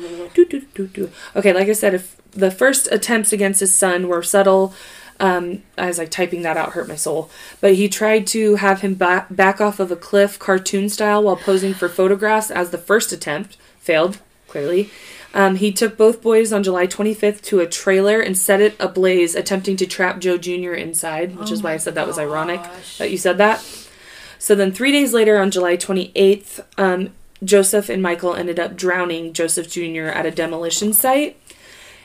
Okay, 1.36 1.53
like 1.53 1.70
I 1.70 1.74
said, 1.74 1.93
if 1.93 2.16
the 2.32 2.51
first 2.51 2.88
attempts 2.91 3.32
against 3.34 3.59
his 3.59 3.74
son 3.76 4.07
were 4.07 4.24
subtle, 4.24 4.74
um, 5.22 5.61
I 5.78 5.86
was 5.86 5.99
like 5.99 6.09
typing 6.09 6.41
that 6.41 6.57
out 6.57 6.72
hurt 6.72 6.88
my 6.88 6.95
soul. 6.95 7.30
But 7.61 7.76
he 7.76 7.88
tried 7.88 8.28
to 8.28 8.55
have 8.55 8.82
him 8.82 8.95
back, 8.95 9.28
back 9.34 9.61
off 9.61 9.80
of 9.80 9.91
a 9.91 9.95
cliff, 9.95 10.39
cartoon 10.39 10.89
style, 10.89 11.24
while 11.24 11.38
posing 11.38 11.74
for 11.74 11.88
photographs. 11.88 12.51
As 12.51 12.72
the 12.72 12.78
first 12.78 13.13
attempt 13.13 13.55
failed, 13.80 14.17
clearly. 14.47 14.89
Um, 15.34 15.55
he 15.55 15.72
took 15.72 15.95
both 15.95 16.22
boys 16.22 16.51
on 16.51 16.63
July 16.63 16.88
25th 16.88 17.41
to 17.43 17.59
a 17.59 17.67
trailer 17.67 18.19
and 18.19 18.38
set 18.38 18.59
it 18.59 18.76
ablaze, 18.80 19.34
attempting 19.36 19.78
to 19.78 19.86
trap 19.86 20.19
Joe 20.19 20.38
Jr. 20.38 20.74
inside, 20.74 21.38
which 21.38 21.51
is 21.51 21.63
why 21.63 21.74
I 21.74 21.78
said 21.78 21.95
that 21.95 22.07
was 22.07 22.19
ironic 22.19 22.61
that 22.97 23.11
you 23.11 23.17
said 23.17 23.38
that. 23.38 23.63
So 24.39 24.55
then, 24.55 24.72
three 24.72 24.91
days 24.91 25.13
later, 25.13 25.39
on 25.39 25.51
July 25.51 25.78
28th, 25.78 26.65
um, 26.78 27.11
Joseph 27.43 27.89
and 27.89 28.01
Michael 28.01 28.34
ended 28.34 28.59
up 28.59 28.76
drowning 28.76 29.34
Joseph 29.34 29.69
Jr. 29.69 30.07
at 30.07 30.26
a 30.26 30.32
demolition 30.32 30.93
site, 30.93 31.39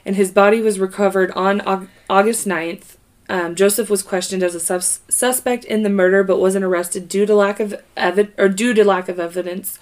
and 0.05 0.17
his 0.17 0.31
body 0.31 0.61
was 0.61 0.79
recovered 0.79 1.31
on 1.33 1.89
August 2.09 2.47
9th. 2.47 2.96
Um, 3.29 3.55
Joseph 3.55 3.91
was 3.91 4.03
questioned 4.03 4.43
as 4.43 4.55
a 4.55 4.61
sus- 4.61 5.01
suspect 5.09 5.65
in 5.65 5.83
the 5.83 5.91
murder, 5.91 6.23
but 6.23 6.39
wasn't 6.39 6.65
arrested 6.65 7.09
due 7.09 7.27
to 7.27 7.35
lack 7.35 7.59
of 7.59 7.75
evi- 7.97 8.33
or 8.39 8.49
due 8.49 8.73
to 8.75 8.85
lack 8.85 9.09
of 9.09 9.19
evidence. 9.19 9.79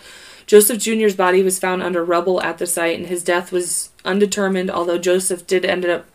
Joseph 0.46 0.78
Jr.'s 0.78 1.14
body 1.14 1.42
was 1.42 1.58
found 1.58 1.82
under 1.82 2.04
rubble 2.04 2.42
at 2.42 2.58
the 2.58 2.66
site, 2.66 2.98
and 2.98 3.06
his 3.06 3.22
death 3.22 3.52
was 3.52 3.90
undetermined. 4.04 4.70
Although 4.70 4.98
Joseph 4.98 5.46
did 5.46 5.64
end 5.64 5.84
up 5.84 6.06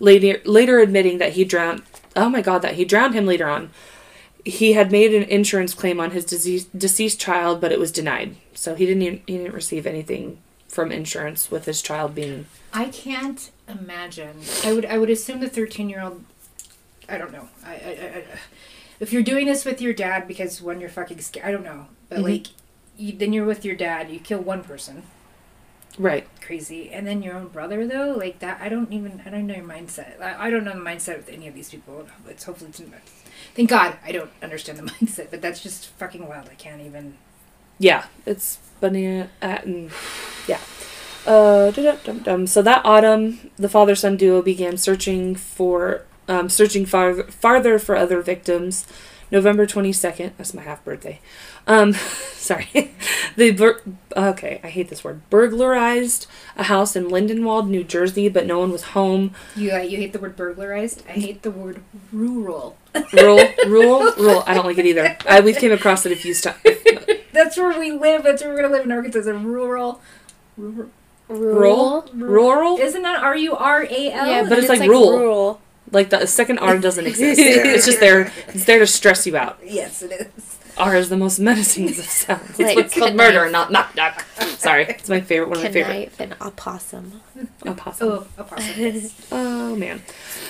later 0.00 0.40
later 0.44 0.78
admitting 0.78 1.18
that 1.18 1.32
he 1.32 1.44
drowned. 1.44 1.82
Oh 2.14 2.28
my 2.28 2.42
God, 2.42 2.62
that 2.62 2.74
he 2.74 2.84
drowned 2.84 3.14
him 3.14 3.26
later 3.26 3.48
on 3.48 3.70
he 4.44 4.72
had 4.72 4.90
made 4.90 5.14
an 5.14 5.22
insurance 5.24 5.74
claim 5.74 6.00
on 6.00 6.10
his 6.10 6.24
disease, 6.24 6.64
deceased 6.66 7.20
child, 7.20 7.60
but 7.60 7.72
it 7.72 7.78
was 7.78 7.92
denied. 7.92 8.36
So 8.54 8.74
he 8.74 8.86
didn't 8.86 9.02
even, 9.02 9.22
he 9.26 9.38
didn't 9.38 9.54
receive 9.54 9.86
anything 9.86 10.38
from 10.68 10.90
insurance 10.90 11.50
with 11.50 11.66
his 11.66 11.82
child 11.82 12.14
being. 12.14 12.46
I 12.72 12.86
can't 12.86 13.50
imagine. 13.68 14.40
I 14.64 14.72
would 14.72 14.86
I 14.86 14.98
would 14.98 15.10
assume 15.10 15.40
the 15.40 15.48
thirteen 15.48 15.88
year 15.88 16.02
old. 16.02 16.24
I 17.08 17.18
don't 17.18 17.32
know. 17.32 17.48
I, 17.64 17.70
I, 17.74 17.74
I, 18.18 18.24
if 19.00 19.12
you're 19.12 19.22
doing 19.22 19.46
this 19.46 19.64
with 19.64 19.80
your 19.80 19.92
dad 19.92 20.28
because 20.28 20.62
when 20.62 20.80
you're 20.80 20.90
fucking 20.90 21.20
scared, 21.20 21.46
I 21.46 21.50
don't 21.52 21.64
know. 21.64 21.86
But 22.08 22.18
Mhm. 22.18 22.22
like, 22.24 22.46
you, 22.96 23.12
then 23.12 23.32
you're 23.32 23.44
with 23.46 23.64
your 23.64 23.74
dad. 23.74 24.10
You 24.10 24.20
kill 24.20 24.40
one 24.40 24.62
person, 24.62 25.02
Right. 25.98 26.26
crazy, 26.40 26.90
and 26.90 27.06
then 27.06 27.22
your 27.22 27.34
own 27.34 27.48
brother 27.48 27.86
though. 27.86 28.14
Like 28.16 28.38
that, 28.40 28.60
I 28.60 28.68
don't 28.68 28.92
even. 28.92 29.22
I 29.26 29.30
don't 29.30 29.46
know 29.46 29.54
your 29.56 29.64
mindset. 29.64 30.20
I, 30.20 30.46
I 30.46 30.50
don't 30.50 30.64
know 30.64 30.72
the 30.74 30.80
mindset 30.80 31.16
with 31.18 31.28
any 31.28 31.48
of 31.48 31.54
these 31.54 31.70
people. 31.70 32.06
It's 32.28 32.44
hopefully 32.44 32.70
it's. 32.70 32.80
Thank 33.54 33.70
God 33.70 33.96
I 34.04 34.12
don't 34.12 34.30
understand 34.42 34.78
the 34.78 34.82
mindset, 34.92 35.30
but 35.30 35.42
that's 35.42 35.60
just 35.62 35.86
fucking 35.98 36.26
wild. 36.28 36.48
I 36.50 36.54
can't 36.54 36.80
even. 36.82 37.16
Yeah, 37.78 38.06
it's 38.26 38.58
banana 38.80 39.30
at 39.40 39.64
and 39.64 39.90
yeah. 40.46 40.60
Uh, 41.26 41.72
so 42.46 42.62
that 42.62 42.82
autumn, 42.84 43.50
the 43.56 43.68
father-son 43.68 44.16
duo 44.16 44.42
began 44.42 44.76
searching 44.76 45.34
for 45.36 46.02
um, 46.28 46.48
searching 46.48 46.86
far, 46.86 47.22
farther 47.24 47.78
for 47.78 47.96
other 47.96 48.20
victims. 48.22 48.86
November 49.30 49.64
twenty 49.64 49.94
second. 49.94 50.34
That's 50.36 50.52
my 50.52 50.60
half 50.60 50.84
birthday. 50.84 51.18
Um, 51.66 51.92
sorry. 52.34 52.68
they 53.36 53.50
bur- 53.50 53.80
okay. 54.14 54.60
I 54.62 54.68
hate 54.68 54.90
this 54.90 55.02
word. 55.02 55.22
Burglarized 55.30 56.26
a 56.56 56.64
house 56.64 56.94
in 56.94 57.06
Lindenwold, 57.06 57.66
New 57.68 57.82
Jersey, 57.82 58.28
but 58.28 58.44
no 58.46 58.58
one 58.58 58.70
was 58.70 58.82
home. 58.82 59.34
You 59.56 59.72
uh, 59.72 59.78
you 59.78 59.96
hate 59.96 60.12
the 60.12 60.18
word 60.18 60.36
burglarized. 60.36 61.02
I 61.08 61.12
hate 61.12 61.42
the 61.42 61.50
word 61.50 61.82
rural. 62.12 62.76
Rural, 63.14 63.48
rural, 63.66 64.12
rural. 64.18 64.44
I 64.46 64.52
don't 64.52 64.66
like 64.66 64.76
it 64.76 64.84
either. 64.84 65.16
I, 65.26 65.40
we've 65.40 65.56
came 65.56 65.72
across 65.72 66.04
it 66.04 66.12
a 66.12 66.16
few 66.16 66.34
times. 66.34 66.58
That's 67.32 67.56
where 67.56 67.78
we 67.78 67.90
live. 67.90 68.22
That's 68.22 68.42
where 68.42 68.52
we're 68.52 68.60
gonna 68.60 68.74
live 68.74 68.84
in 68.84 68.92
Arkansas. 68.92 69.20
Is 69.20 69.26
a 69.28 69.32
rural. 69.32 70.02
rural. 70.58 70.90
Rural, 71.28 72.04
rural. 72.12 72.76
Isn't 72.76 73.00
that 73.00 73.22
R 73.22 73.34
U 73.34 73.54
R 73.56 73.82
A 73.84 74.12
L? 74.12 74.26
Yeah, 74.26 74.46
but 74.46 74.58
it's 74.58 74.68
like 74.68 74.82
rural. 74.82 75.18
rural. 75.18 75.60
Like 75.92 76.10
the 76.10 76.26
second 76.26 76.58
R 76.58 76.78
doesn't 76.78 77.06
exist. 77.06 77.38
it's 77.42 77.86
just 77.86 78.00
there. 78.00 78.32
It's 78.48 78.64
there 78.64 78.78
to 78.80 78.86
stress 78.86 79.26
you 79.26 79.36
out. 79.36 79.58
Yes, 79.64 80.02
it 80.02 80.12
is. 80.36 80.58
R 80.78 80.96
is 80.96 81.10
the 81.10 81.18
most 81.18 81.38
menacing 81.38 81.90
of 81.90 81.96
sounds. 81.96 82.48
It's 82.50 82.58
Like 82.60 82.76
what's 82.76 82.94
called 82.94 83.14
knife. 83.14 83.34
murder, 83.34 83.50
not 83.50 83.70
knock 83.70 83.94
knock. 83.94 84.24
Sorry, 84.56 84.84
it's 84.88 85.08
my 85.08 85.20
favorite. 85.20 85.50
One 85.50 85.58
of 85.58 85.64
my 85.64 85.70
favorite. 85.70 85.94
Knife 85.94 86.20
and 86.20 86.34
opossum. 86.40 87.20
Opossum. 87.66 88.08
Oh, 88.08 88.26
a 88.38 88.44
possum. 88.44 88.74
yes. 88.78 89.28
Oh 89.32 89.76
man. 89.76 90.02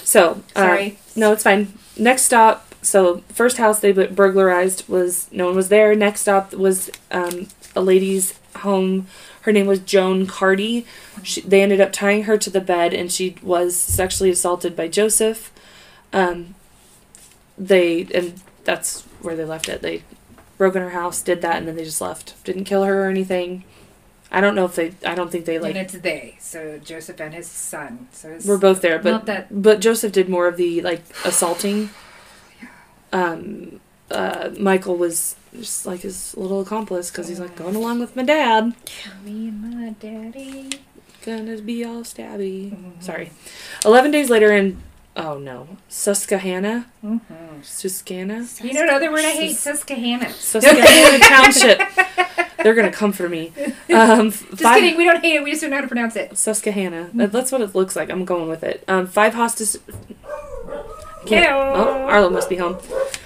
So 0.04 0.42
uh, 0.54 0.60
Sorry. 0.60 0.98
no, 1.16 1.32
it's 1.32 1.42
fine. 1.42 1.72
Next 1.98 2.22
stop. 2.22 2.66
So 2.82 3.22
first 3.28 3.58
house 3.58 3.80
they 3.80 3.92
burglarized 3.92 4.88
was 4.88 5.28
no 5.32 5.46
one 5.46 5.56
was 5.56 5.68
there. 5.70 5.94
Next 5.96 6.20
stop 6.20 6.52
was 6.54 6.90
um, 7.10 7.48
a 7.74 7.80
lady's 7.80 8.38
home. 8.56 9.06
Her 9.42 9.52
name 9.52 9.66
was 9.66 9.80
Joan 9.80 10.26
Cardy. 10.26 10.84
She, 11.22 11.40
they 11.40 11.62
ended 11.62 11.80
up 11.80 11.92
tying 11.92 12.24
her 12.24 12.36
to 12.38 12.50
the 12.50 12.60
bed, 12.60 12.94
and 12.94 13.10
she 13.10 13.36
was 13.42 13.76
sexually 13.76 14.30
assaulted 14.30 14.76
by 14.76 14.88
Joseph. 14.88 15.52
Um, 16.12 16.54
they 17.58 18.06
and 18.14 18.40
that's 18.64 19.02
where 19.20 19.36
they 19.36 19.44
left 19.44 19.68
it. 19.68 19.82
They 19.82 20.02
broke 20.58 20.76
in 20.76 20.82
her 20.82 20.90
house, 20.90 21.22
did 21.22 21.42
that, 21.42 21.56
and 21.56 21.66
then 21.66 21.76
they 21.76 21.84
just 21.84 22.00
left. 22.00 22.42
Didn't 22.44 22.64
kill 22.64 22.84
her 22.84 23.04
or 23.06 23.10
anything. 23.10 23.64
I 24.30 24.40
don't 24.40 24.54
know 24.54 24.64
if 24.64 24.74
they. 24.74 24.94
I 25.04 25.14
don't 25.14 25.30
think 25.30 25.44
they 25.44 25.58
like 25.58 25.74
and 25.74 25.84
it's 25.84 25.92
they. 25.94 26.36
So 26.40 26.78
Joseph 26.78 27.20
and 27.20 27.34
his 27.34 27.46
son. 27.46 28.08
So 28.12 28.30
it's 28.30 28.46
we're 28.46 28.58
both 28.58 28.80
there, 28.80 28.98
but 28.98 29.26
that. 29.26 29.62
but 29.62 29.80
Joseph 29.80 30.12
did 30.12 30.28
more 30.28 30.46
of 30.46 30.56
the 30.56 30.80
like 30.82 31.02
assaulting. 31.24 31.90
Um, 33.14 33.81
uh, 34.12 34.50
Michael 34.58 34.96
was 34.96 35.36
just 35.58 35.86
like 35.86 36.00
his 36.00 36.36
little 36.36 36.60
accomplice 36.60 37.10
because 37.10 37.28
he's 37.28 37.40
like 37.40 37.56
going 37.56 37.74
along 37.76 38.00
with 38.00 38.14
my 38.16 38.22
dad. 38.22 38.74
Me 39.24 39.48
and 39.48 39.60
my 39.84 39.90
daddy. 39.90 40.70
Gonna 41.24 41.56
be 41.60 41.84
all 41.84 42.02
stabby. 42.02 42.70
Mhm. 42.72 43.02
Sorry. 43.02 43.30
Eleven 43.84 44.10
days 44.10 44.28
later, 44.30 44.52
in 44.56 44.82
oh 45.16 45.38
no, 45.38 45.68
Susquehanna, 45.88 46.86
Mm-hmm. 47.04 47.62
Susquehanna, 47.62 48.46
You 48.62 48.72
know 48.72 48.82
another 48.84 49.10
word 49.12 49.24
I 49.24 49.30
hate? 49.30 49.56
Susquehanna. 49.56 50.30
Susquehanna 50.32 51.18
Township. 51.24 51.80
They're 52.62 52.74
gonna 52.74 52.90
come 52.90 53.12
for 53.12 53.28
me. 53.28 53.52
Um, 53.94 54.30
Just 54.30 54.62
five- 54.62 54.80
kidding. 54.80 54.96
We 54.96 55.04
don't 55.04 55.20
hate 55.20 55.34
it. 55.36 55.44
We 55.44 55.50
just 55.50 55.62
don't 55.62 55.70
know 55.70 55.76
how 55.76 55.82
to 55.82 55.88
pronounce 55.88 56.16
it. 56.16 56.36
Susquehanna. 56.38 57.10
That- 57.14 57.30
That's 57.32 57.52
what 57.52 57.60
it 57.60 57.74
looks 57.74 57.94
like. 57.94 58.08
I'm 58.10 58.24
going 58.24 58.48
with 58.48 58.62
it. 58.64 58.82
Um, 58.88 59.06
five 59.06 59.34
hostages. 59.34 59.78
Oh, 61.30 62.06
Arlo 62.08 62.30
must 62.30 62.48
be 62.48 62.56
home. 62.56 62.78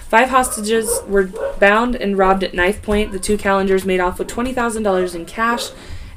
Five 0.09 0.29
hostages 0.29 1.01
were 1.09 1.27
bound 1.59 1.97
and 1.97 2.17
robbed 2.17 2.45
at 2.45 2.55
knife 2.55 2.81
point. 2.81 3.13
The 3.13 3.19
two 3.19 3.37
Kallingers 3.37 3.85
made 3.85 4.01
off 4.01 4.19
with 4.19 4.29
twenty 4.29 4.53
thousand 4.53 4.85
dollars 4.85 5.15
in 5.15 5.27
cash 5.27 5.71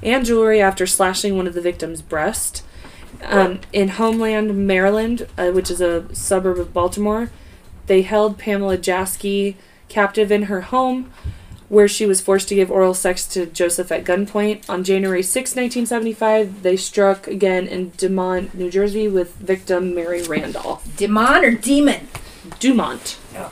and 0.03 0.25
jewelry 0.25 0.61
after 0.61 0.85
slashing 0.85 1.35
one 1.35 1.47
of 1.47 1.53
the 1.53 1.61
victims' 1.61 2.01
breast. 2.01 2.63
Um, 3.23 3.59
in 3.73 3.89
Homeland, 3.89 4.67
Maryland, 4.67 5.27
uh, 5.37 5.49
which 5.51 5.69
is 5.69 5.81
a 5.81 6.13
suburb 6.15 6.57
of 6.57 6.73
Baltimore, 6.73 7.31
they 7.87 8.03
held 8.03 8.37
Pamela 8.37 8.77
Jaski 8.77 9.55
captive 9.89 10.31
in 10.31 10.43
her 10.43 10.61
home, 10.61 11.11
where 11.67 11.87
she 11.87 12.05
was 12.05 12.21
forced 12.21 12.47
to 12.49 12.55
give 12.55 12.71
oral 12.71 12.93
sex 12.93 13.25
to 13.27 13.47
Joseph 13.47 13.91
at 13.91 14.05
gunpoint. 14.05 14.69
On 14.69 14.83
January 14.83 15.23
6, 15.23 15.49
1975, 15.51 16.63
they 16.63 16.77
struck 16.77 17.27
again 17.27 17.67
in 17.67 17.89
Dumont, 17.97 18.53
New 18.53 18.69
Jersey, 18.69 19.07
with 19.07 19.35
victim 19.35 19.93
Mary 19.93 20.21
Randolph. 20.21 20.95
Demon 20.95 21.43
or 21.43 21.51
demon? 21.51 22.07
Dumont. 22.59 23.17
Oh. 23.35 23.51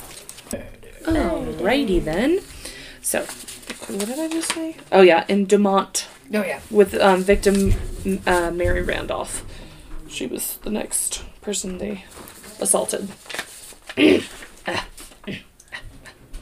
Alrighty 1.08 2.04
then. 2.04 2.40
So, 3.02 3.22
what 3.22 4.06
did 4.08 4.20
I 4.20 4.28
just 4.28 4.52
say? 4.52 4.76
Oh 4.92 5.02
yeah, 5.02 5.24
in 5.30 5.46
Dumont 5.46 6.08
Oh 6.34 6.44
yeah. 6.44 6.60
with 6.70 6.94
um, 6.96 7.24
victim 7.24 7.74
uh, 8.26 8.52
Mary 8.52 8.82
Randolph. 8.82 9.46
She 10.10 10.28
was 10.28 10.58
the 10.58 10.70
next 10.70 11.24
person 11.42 11.78
they 11.78 12.04
assaulted. 12.60 13.10
Me 13.98 14.22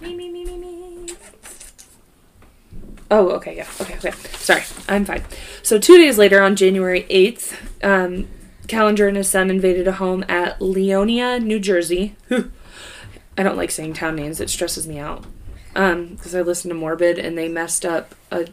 me 0.01 0.29
me 0.29 0.43
me 0.43 0.57
me. 0.57 1.07
Oh, 3.11 3.29
okay, 3.31 3.55
yeah. 3.55 3.67
Okay, 3.79 3.97
okay. 3.97 4.11
Sorry, 4.33 4.63
I'm 4.89 5.05
fine. 5.05 5.23
So, 5.61 5.77
two 5.77 5.97
days 5.97 6.17
later, 6.17 6.41
on 6.41 6.55
January 6.55 7.05
8th, 7.09 7.53
um, 7.83 8.27
Kallinger 8.67 9.07
and 9.07 9.15
his 9.15 9.29
son 9.29 9.51
invaded 9.51 9.87
a 9.87 9.93
home 9.93 10.25
at 10.27 10.59
Leonia, 10.59 11.41
New 11.41 11.59
Jersey. 11.59 12.15
I 13.37 13.43
don't 13.43 13.57
like 13.57 13.71
saying 13.71 13.93
town 13.93 14.15
names, 14.15 14.39
it 14.39 14.49
stresses 14.49 14.87
me 14.87 14.99
out. 14.99 15.25
Um, 15.75 16.15
because 16.15 16.33
I 16.33 16.41
listened 16.41 16.71
to 16.71 16.75
Morbid 16.75 17.19
and 17.19 17.37
they 17.37 17.49
messed 17.49 17.85
up 17.85 18.15
a, 18.31 18.47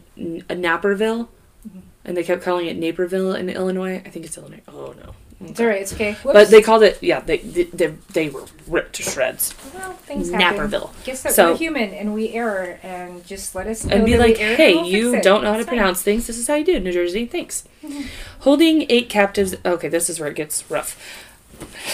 a 0.49 0.55
Naperville 0.55 1.29
mm-hmm. 1.67 1.79
and 2.03 2.17
they 2.17 2.23
kept 2.23 2.43
calling 2.43 2.67
it 2.67 2.77
Naperville 2.77 3.33
in 3.33 3.49
Illinois. 3.49 4.01
I 4.05 4.09
think 4.09 4.25
it's 4.25 4.37
Illinois. 4.37 4.61
Oh, 4.67 4.93
no. 5.01 5.15
It's 5.45 5.59
alright. 5.59 5.81
It's 5.81 5.93
okay. 5.93 6.13
Whoops. 6.13 6.33
But 6.33 6.49
they 6.49 6.61
called 6.61 6.83
it, 6.83 7.01
yeah, 7.01 7.19
they, 7.21 7.37
they, 7.37 7.63
they, 7.63 7.87
they 8.13 8.29
were 8.29 8.45
ripped 8.67 8.93
to 8.95 9.03
shreds. 9.03 9.53
well, 9.73 9.93
things 9.93 10.31
happen. 10.31 10.55
Naperville. 10.57 10.93
Guess 11.05 11.23
that 11.23 11.33
So- 11.33 11.51
we're 11.51 11.57
human 11.57 11.91
and 11.93 12.13
we 12.13 12.33
err, 12.33 12.79
and 12.83 13.25
just 13.25 13.55
let 13.55 13.67
us 13.67 13.85
know 13.85 13.95
and 13.95 14.05
be 14.05 14.17
like, 14.17 14.37
hey, 14.37 14.75
we'll 14.75 14.85
you 14.85 15.21
don't 15.21 15.43
know 15.43 15.49
how 15.49 15.53
to 15.55 15.59
It's 15.61 15.69
fine. 15.69 15.77
pronounce 15.77 16.01
things. 16.01 16.27
This 16.27 16.37
is 16.37 16.47
how 16.47 16.55
you 16.55 16.65
do 16.65 16.73
it, 16.75 16.83
New 16.83 16.91
Jersey. 16.91 17.25
Thanks. 17.25 17.63
Holding 18.39 18.85
eight 18.89 19.09
captives. 19.09 19.55
Okay, 19.65 19.87
this 19.89 20.09
is 20.09 20.19
where 20.19 20.29
it 20.29 20.35
gets 20.35 20.69
rough. 20.69 20.97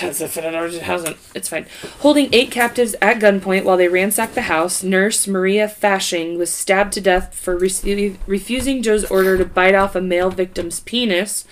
As 0.02 0.22
if 0.22 0.38
it 0.38 0.44
hasn't. 0.84 1.18
It's 1.34 1.50
fine. 1.50 1.66
Holding 2.00 2.34
eight 2.34 2.52
captives 2.52 2.96
at 3.02 3.20
gunpoint 3.20 3.64
while 3.64 3.78
they 3.78 3.88
ransacked 3.88 4.36
the 4.36 4.44
house, 4.44 4.84
nurse 4.84 5.28
Maria 5.28 5.68
Fasching 5.68 6.38
was 6.38 6.54
stabbed 6.54 6.94
to 6.94 7.02
death 7.02 7.36
for 7.36 7.60
rece- 7.60 8.18
refusing 8.28 8.82
Joe's 8.82 9.06
order 9.06 9.38
to 9.38 9.46
bite 9.46 9.76
off 9.76 9.96
a 9.96 10.02
male 10.02 10.30
victim's 10.30 10.80
penis, 10.80 11.46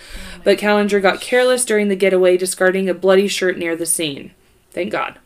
but 0.44 0.58
Kallinger 0.58 1.02
got 1.02 1.20
careless 1.20 1.64
during 1.64 1.88
the 1.88 1.96
getaway, 1.96 2.36
discarding 2.36 2.88
a 2.88 2.94
bloody 2.94 3.28
shirt 3.28 3.58
near 3.58 3.76
the 3.76 3.86
scene. 3.86 4.32
Thank 4.70 4.92
God. 4.92 5.18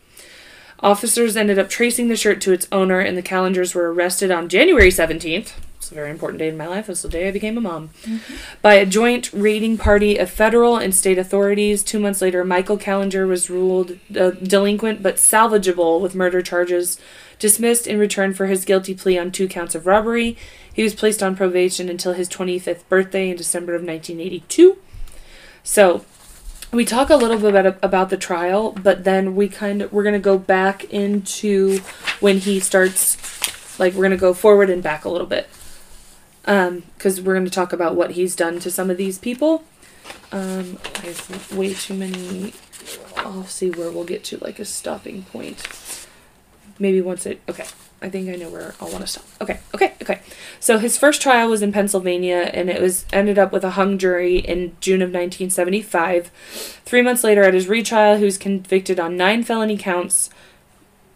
Officers 0.80 1.36
ended 1.36 1.58
up 1.58 1.68
tracing 1.68 2.08
the 2.08 2.16
shirt 2.16 2.40
to 2.40 2.52
its 2.52 2.66
owner, 2.72 2.98
and 2.98 3.16
the 3.16 3.22
Kallingers 3.22 3.74
were 3.74 3.92
arrested 3.92 4.30
on 4.30 4.48
January 4.48 4.90
17th. 4.90 5.52
It's 5.82 5.90
a 5.90 5.96
very 5.96 6.12
important 6.12 6.38
day 6.38 6.46
in 6.46 6.56
my 6.56 6.68
life. 6.68 6.88
It's 6.88 7.02
the 7.02 7.08
day 7.08 7.26
I 7.26 7.32
became 7.32 7.58
a 7.58 7.60
mom. 7.60 7.90
By 8.62 8.74
a 8.74 8.86
joint 8.86 9.32
raiding 9.32 9.78
party 9.78 10.16
of 10.16 10.30
federal 10.30 10.76
and 10.76 10.94
state 10.94 11.18
authorities. 11.18 11.82
Two 11.82 11.98
months 11.98 12.22
later, 12.22 12.44
Michael 12.44 12.78
Kallinger 12.78 13.26
was 13.26 13.50
ruled 13.50 13.98
uh, 14.16 14.30
delinquent 14.30 15.02
but 15.02 15.16
salvageable 15.16 16.00
with 16.00 16.14
murder 16.14 16.40
charges, 16.40 17.00
dismissed 17.40 17.88
in 17.88 17.98
return 17.98 18.32
for 18.32 18.46
his 18.46 18.64
guilty 18.64 18.94
plea 18.94 19.18
on 19.18 19.32
two 19.32 19.48
counts 19.48 19.74
of 19.74 19.84
robbery. 19.84 20.36
He 20.72 20.84
was 20.84 20.94
placed 20.94 21.20
on 21.20 21.34
probation 21.34 21.88
until 21.88 22.12
his 22.12 22.28
25th 22.28 22.88
birthday 22.88 23.30
in 23.30 23.36
December 23.36 23.74
of 23.74 23.82
1982. 23.82 24.78
So, 25.64 26.04
we 26.70 26.84
talk 26.84 27.10
a 27.10 27.16
little 27.16 27.38
bit 27.38 27.56
about, 27.56 27.78
about 27.82 28.08
the 28.08 28.16
trial, 28.16 28.70
but 28.70 29.02
then 29.02 29.34
we 29.34 29.48
kind 29.48 29.82
of 29.82 29.92
we're 29.92 30.04
gonna 30.04 30.20
go 30.20 30.38
back 30.38 30.84
into 30.84 31.80
when 32.20 32.38
he 32.38 32.60
starts, 32.60 33.18
like 33.80 33.94
we're 33.94 34.04
gonna 34.04 34.16
go 34.16 34.32
forward 34.32 34.70
and 34.70 34.80
back 34.80 35.04
a 35.04 35.08
little 35.08 35.26
bit, 35.26 35.48
um, 36.44 36.82
because 36.96 37.20
we're 37.20 37.34
gonna 37.34 37.50
talk 37.50 37.72
about 37.72 37.94
what 37.94 38.12
he's 38.12 38.36
done 38.36 38.58
to 38.60 38.70
some 38.70 38.90
of 38.90 38.96
these 38.96 39.18
people. 39.18 39.64
Um, 40.30 40.78
I 40.96 41.06
have 41.06 41.56
way 41.56 41.74
too 41.74 41.94
many. 41.94 42.52
I'll 43.16 43.44
see 43.44 43.70
where 43.70 43.90
we'll 43.90 44.04
get 44.04 44.24
to 44.24 44.38
like 44.38 44.58
a 44.58 44.64
stopping 44.64 45.22
point. 45.24 46.06
Maybe 46.78 47.00
once 47.00 47.26
it. 47.26 47.40
Okay, 47.48 47.66
I 48.00 48.10
think 48.10 48.28
I 48.28 48.34
know 48.34 48.48
where 48.48 48.74
I'll 48.80 48.90
want 48.90 49.02
to 49.02 49.06
stop. 49.06 49.24
Okay, 49.40 49.60
okay, 49.74 49.92
okay. 50.02 50.20
So 50.58 50.78
his 50.78 50.98
first 50.98 51.22
trial 51.22 51.48
was 51.48 51.62
in 51.62 51.70
Pennsylvania, 51.70 52.50
and 52.52 52.68
it 52.68 52.80
was 52.80 53.04
ended 53.12 53.38
up 53.38 53.52
with 53.52 53.62
a 53.62 53.70
hung 53.70 53.98
jury 53.98 54.38
in 54.38 54.76
June 54.80 55.02
of 55.02 55.08
1975. 55.08 56.28
Three 56.84 57.02
months 57.02 57.22
later, 57.22 57.42
at 57.44 57.54
his 57.54 57.68
retrial, 57.68 58.16
he 58.16 58.24
was 58.24 58.38
convicted 58.38 58.98
on 58.98 59.16
nine 59.16 59.44
felony 59.44 59.76
counts. 59.76 60.30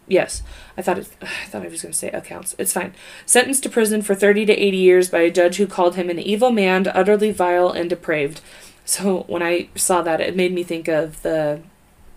Yes, 0.07 0.41
I 0.77 0.81
thought 0.83 0.99
it. 0.99 1.07
I 1.21 1.45
thought 1.47 1.63
I 1.63 1.67
was 1.69 1.81
going 1.81 1.91
to 1.91 1.97
say 1.97 2.09
accounts. 2.11 2.55
It's 2.59 2.73
fine. 2.73 2.93
Sentenced 3.25 3.63
to 3.63 3.69
prison 3.69 4.01
for 4.01 4.13
30 4.13 4.45
to 4.45 4.53
80 4.53 4.77
years 4.77 5.09
by 5.09 5.19
a 5.19 5.31
judge 5.31 5.57
who 5.57 5.65
called 5.67 5.95
him 5.95 6.09
an 6.09 6.19
evil 6.19 6.51
man, 6.51 6.87
utterly 6.87 7.31
vile 7.31 7.69
and 7.69 7.89
depraved. 7.89 8.41
So 8.85 9.23
when 9.27 9.41
I 9.43 9.69
saw 9.75 10.01
that, 10.03 10.21
it 10.21 10.35
made 10.35 10.53
me 10.53 10.63
think 10.63 10.87
of 10.87 11.21
the 11.23 11.61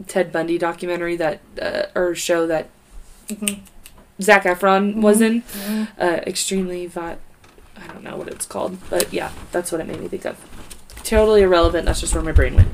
Ted 0.07 0.31
Bundy 0.31 0.57
documentary 0.59 1.17
that 1.17 1.41
uh, 1.61 1.83
or 1.95 2.15
show 2.15 2.47
that 2.47 2.69
Mhm. 3.29 3.61
Zac 4.21 4.45
Efron 4.45 5.01
was 5.03 5.21
in. 5.21 5.43
Mhm. 5.43 5.89
Uh, 5.99 6.21
extremely 6.27 6.87
vi 6.87 7.17
I 7.77 7.87
don't 7.93 8.05
know 8.05 8.17
what 8.17 8.29
it's 8.29 8.45
called, 8.45 8.77
but 8.91 9.11
yeah, 9.13 9.31
that's 9.53 9.73
what 9.73 9.81
it 9.81 9.87
made 9.87 10.01
me 10.01 10.09
think 10.09 10.27
of. 10.27 10.37
Totally 11.05 11.43
irrelevant. 11.43 11.87
That's 11.87 12.01
just 12.01 12.15
where 12.15 12.23
my 12.23 12.33
brain 12.33 12.55
went. 12.57 12.69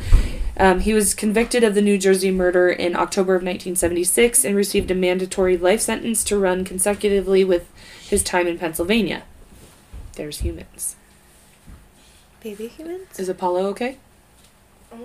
Um, 0.58 0.80
he 0.80 0.94
was 0.94 1.12
convicted 1.14 1.62
of 1.64 1.74
the 1.74 1.82
New 1.82 1.98
Jersey 1.98 2.30
murder 2.30 2.70
in 2.70 2.96
October 2.96 3.34
of 3.34 3.42
1976 3.42 4.44
and 4.44 4.56
received 4.56 4.90
a 4.90 4.94
mandatory 4.94 5.56
life 5.56 5.80
sentence 5.82 6.24
to 6.24 6.38
run 6.38 6.64
consecutively 6.64 7.44
with 7.44 7.70
his 8.08 8.22
time 8.22 8.46
in 8.46 8.58
Pennsylvania. 8.58 9.24
There's 10.14 10.38
humans. 10.38 10.96
Baby 12.42 12.68
humans? 12.68 13.18
Is 13.18 13.28
Apollo 13.28 13.66
okay? 13.66 13.98
Mm, 14.94 14.98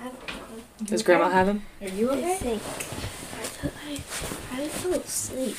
I 0.00 0.04
don't 0.04 0.28
know. 0.28 0.84
Does 0.84 1.02
Grandma 1.02 1.28
have 1.28 1.48
him? 1.48 1.62
Are 1.82 1.88
you 1.88 2.10
I 2.10 2.14
okay? 2.16 2.36
think 2.36 2.62
I, 2.62 3.44
fell- 3.44 3.72
I, 3.86 4.62
I 4.62 4.68
fell 4.68 4.94
asleep. 4.94 5.56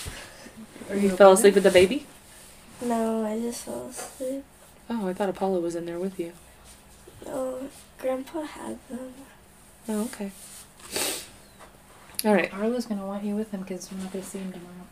Are 0.90 0.96
You 0.96 1.08
okay 1.10 1.18
fell 1.18 1.32
asleep 1.34 1.54
with 1.56 1.64
the 1.64 1.72
baby? 1.72 2.08
No, 2.82 3.26
I 3.26 3.40
just 3.40 3.64
fell 3.66 3.88
asleep. 3.88 4.44
Oh, 4.90 5.08
I 5.08 5.14
thought 5.14 5.30
Apollo 5.30 5.60
was 5.60 5.76
in 5.76 5.86
there 5.86 6.00
with 6.00 6.20
you. 6.20 6.34
No, 7.26 7.70
Grandpa 7.98 8.44
had 8.44 8.78
them. 8.90 9.14
Oh, 9.88 10.04
okay. 10.04 10.32
All 12.24 12.34
right. 12.34 12.54
Arlo's 12.54 12.86
gonna 12.86 13.06
want 13.06 13.24
you 13.24 13.36
with 13.36 13.52
him 13.52 13.62
because 13.62 13.92
we're 13.92 14.02
not 14.02 14.12
gonna 14.12 14.26
see 14.26 14.40
him 14.40 14.52
tomorrow. 14.52 14.88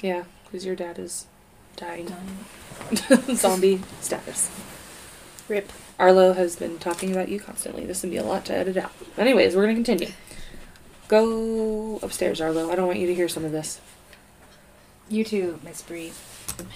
Yeah, 0.00 0.24
because 0.44 0.64
your 0.64 0.76
dad 0.76 0.98
is 0.98 1.26
dying. 1.76 2.06
Dying. 2.06 3.36
Zombie 3.36 3.80
status. 4.00 4.50
Rip. 5.48 5.70
Arlo 5.98 6.32
has 6.32 6.56
been 6.56 6.78
talking 6.78 7.12
about 7.12 7.28
you 7.28 7.38
constantly. 7.38 7.84
This 7.86 8.02
would 8.02 8.10
be 8.10 8.16
a 8.16 8.24
lot 8.24 8.44
to 8.46 8.54
edit 8.54 8.76
out. 8.76 8.92
Anyways, 9.16 9.54
we're 9.54 9.62
gonna 9.62 9.74
continue. 9.74 10.08
Go 11.08 11.98
upstairs, 12.02 12.40
Arlo. 12.40 12.70
I 12.70 12.74
don't 12.74 12.86
want 12.86 12.98
you 12.98 13.06
to 13.06 13.14
hear 13.14 13.28
some 13.28 13.44
of 13.44 13.52
this. 13.52 13.80
You 15.08 15.22
too, 15.22 15.60
Miss 15.62 15.82
Bree. 15.82 16.12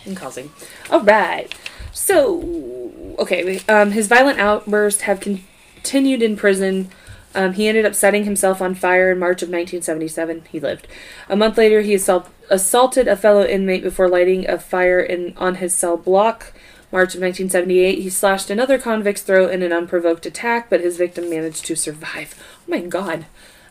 And 0.04 0.16
causing. 0.16 0.50
All 0.90 1.02
right. 1.02 1.54
So, 1.92 2.92
okay, 3.18 3.60
um, 3.68 3.92
his 3.92 4.06
violent 4.06 4.38
outbursts 4.38 5.02
have 5.02 5.20
continued 5.20 6.22
in 6.22 6.36
prison. 6.36 6.90
Um, 7.34 7.54
he 7.54 7.68
ended 7.68 7.84
up 7.84 7.94
setting 7.94 8.24
himself 8.24 8.62
on 8.62 8.74
fire 8.74 9.12
in 9.12 9.18
March 9.18 9.42
of 9.42 9.48
1977. 9.48 10.44
He 10.50 10.60
lived. 10.60 10.86
A 11.28 11.36
month 11.36 11.58
later, 11.58 11.82
he 11.82 11.94
assault- 11.94 12.28
assaulted 12.50 13.08
a 13.08 13.16
fellow 13.16 13.44
inmate 13.44 13.82
before 13.82 14.08
lighting 14.08 14.48
a 14.48 14.58
fire 14.58 15.00
in 15.00 15.36
on 15.36 15.56
his 15.56 15.74
cell 15.74 15.96
block. 15.96 16.52
March 16.90 17.14
of 17.14 17.20
1978, 17.20 17.98
he 17.98 18.08
slashed 18.08 18.48
another 18.48 18.78
convict's 18.78 19.20
throat 19.20 19.50
in 19.50 19.62
an 19.62 19.72
unprovoked 19.72 20.24
attack, 20.24 20.70
but 20.70 20.80
his 20.80 20.96
victim 20.96 21.28
managed 21.28 21.66
to 21.66 21.76
survive. 21.76 22.34
Oh 22.66 22.70
my 22.70 22.80
god. 22.80 23.26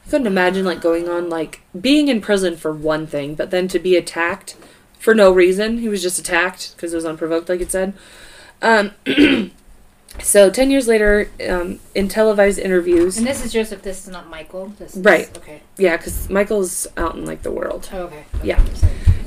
I 0.05 0.09
couldn't 0.09 0.27
imagine 0.27 0.65
like 0.65 0.81
going 0.81 1.09
on 1.09 1.27
like 1.27 1.61
being 1.79 2.09
in 2.09 2.21
prison 2.21 2.55
for 2.55 2.71
one 2.71 3.07
thing, 3.07 3.33
but 3.33 3.49
then 3.49 3.67
to 3.69 3.79
be 3.79 3.95
attacked 3.95 4.55
for 4.99 5.13
no 5.13 5.31
reason. 5.31 5.79
He 5.79 5.89
was 5.89 6.01
just 6.01 6.19
attacked 6.19 6.75
because 6.75 6.93
it 6.93 6.95
was 6.95 7.05
unprovoked, 7.05 7.49
like 7.49 7.61
it 7.61 7.71
said. 7.71 7.93
Um, 8.61 8.91
so 10.21 10.49
ten 10.49 10.71
years 10.71 10.87
later, 10.87 11.29
um, 11.47 11.79
in 11.93 12.07
televised 12.07 12.59
interviews, 12.59 13.17
And 13.17 13.27
this 13.27 13.43
is 13.45 13.53
Joseph. 13.53 13.81
This 13.81 14.05
is 14.05 14.11
not 14.11 14.29
Michael. 14.29 14.67
This 14.79 14.95
is, 14.95 15.03
Right. 15.03 15.35
Okay. 15.37 15.61
yeah, 15.77 15.97
because 15.97 16.29
Michael's 16.29 16.87
out 16.97 17.15
in 17.15 17.25
like 17.25 17.43
the 17.43 17.51
world. 17.51 17.89
Oh, 17.93 18.03
okay. 18.03 18.25
okay. 18.35 18.47
Yeah. 18.47 18.63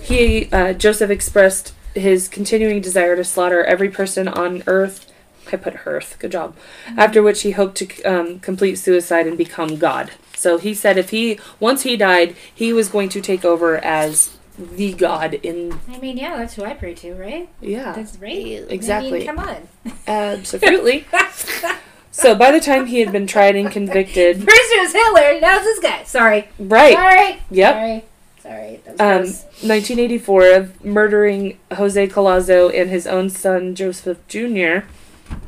He 0.02 0.48
uh, 0.50 0.72
Joseph 0.72 1.10
expressed 1.10 1.74
his 1.94 2.28
continuing 2.28 2.80
desire 2.80 3.16
to 3.16 3.24
slaughter 3.24 3.64
every 3.64 3.88
person 3.88 4.28
on 4.28 4.62
Earth. 4.66 5.06
I 5.52 5.56
put 5.56 5.74
Earth. 5.84 6.16
Good 6.20 6.30
job. 6.32 6.54
After 6.96 7.22
which 7.22 7.42
he 7.42 7.50
hoped 7.52 7.76
to 7.78 8.02
um, 8.04 8.38
complete 8.40 8.76
suicide 8.76 9.26
and 9.26 9.36
become 9.36 9.76
God. 9.78 10.12
So 10.36 10.58
he 10.58 10.74
said 10.74 10.96
if 10.96 11.10
he 11.10 11.38
once 11.58 11.82
he 11.82 11.96
died, 11.96 12.36
he 12.54 12.72
was 12.72 12.88
going 12.88 13.08
to 13.10 13.20
take 13.20 13.44
over 13.44 13.76
as 13.78 14.36
the 14.76 14.92
God 14.92 15.34
in 15.34 15.78
I 15.88 15.98
mean, 15.98 16.16
yeah, 16.16 16.36
that's 16.36 16.54
who 16.54 16.64
I 16.64 16.74
pray 16.74 16.94
to, 16.94 17.14
right? 17.14 17.48
yeah 17.60 17.92
That's 17.92 18.16
right. 18.18 18.64
exactly. 18.68 19.28
I 19.28 19.32
mean, 19.32 19.36
come 19.36 19.38
on. 19.38 19.68
absolutely. 20.06 21.06
so 22.10 22.34
by 22.34 22.50
the 22.50 22.60
time 22.60 22.86
he 22.86 23.00
had 23.00 23.12
been 23.12 23.26
tried 23.26 23.56
and 23.56 23.70
convicted, 23.70 24.36
First 24.44 24.50
it 24.50 24.80
was 24.82 24.92
Hitler. 24.92 25.40
Now 25.40 25.56
it's 25.56 25.64
this 25.64 25.78
guy. 25.80 26.02
Sorry. 26.04 26.48
right? 26.58 26.94
Sorry. 26.94 27.42
Yep. 27.50 27.74
Sorry. 27.74 28.04
Sorry. 28.42 28.80
That 28.84 28.92
was 28.92 29.00
Um, 29.00 29.22
gross. 29.22 29.42
1984 29.68 30.52
of 30.52 30.84
murdering 30.84 31.58
Jose 31.72 32.06
Colazo 32.08 32.72
and 32.78 32.90
his 32.90 33.06
own 33.06 33.28
son 33.30 33.74
Joseph 33.74 34.18
Jr. 34.28 34.86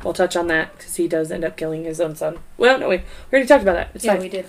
We'll 0.03 0.13
touch 0.13 0.35
on 0.37 0.47
that 0.47 0.77
because 0.77 0.95
he 0.95 1.07
does 1.07 1.31
end 1.31 1.43
up 1.43 1.57
killing 1.57 1.83
his 1.83 1.99
own 1.99 2.15
son. 2.15 2.39
Well, 2.57 2.79
no, 2.79 2.89
wait, 2.89 3.01
we 3.31 3.35
already 3.37 3.47
talked 3.47 3.63
about 3.63 3.73
that. 3.73 3.89
It's 3.93 4.05
Yeah, 4.05 4.13
fine. 4.13 4.21
we 4.21 4.29
did. 4.29 4.45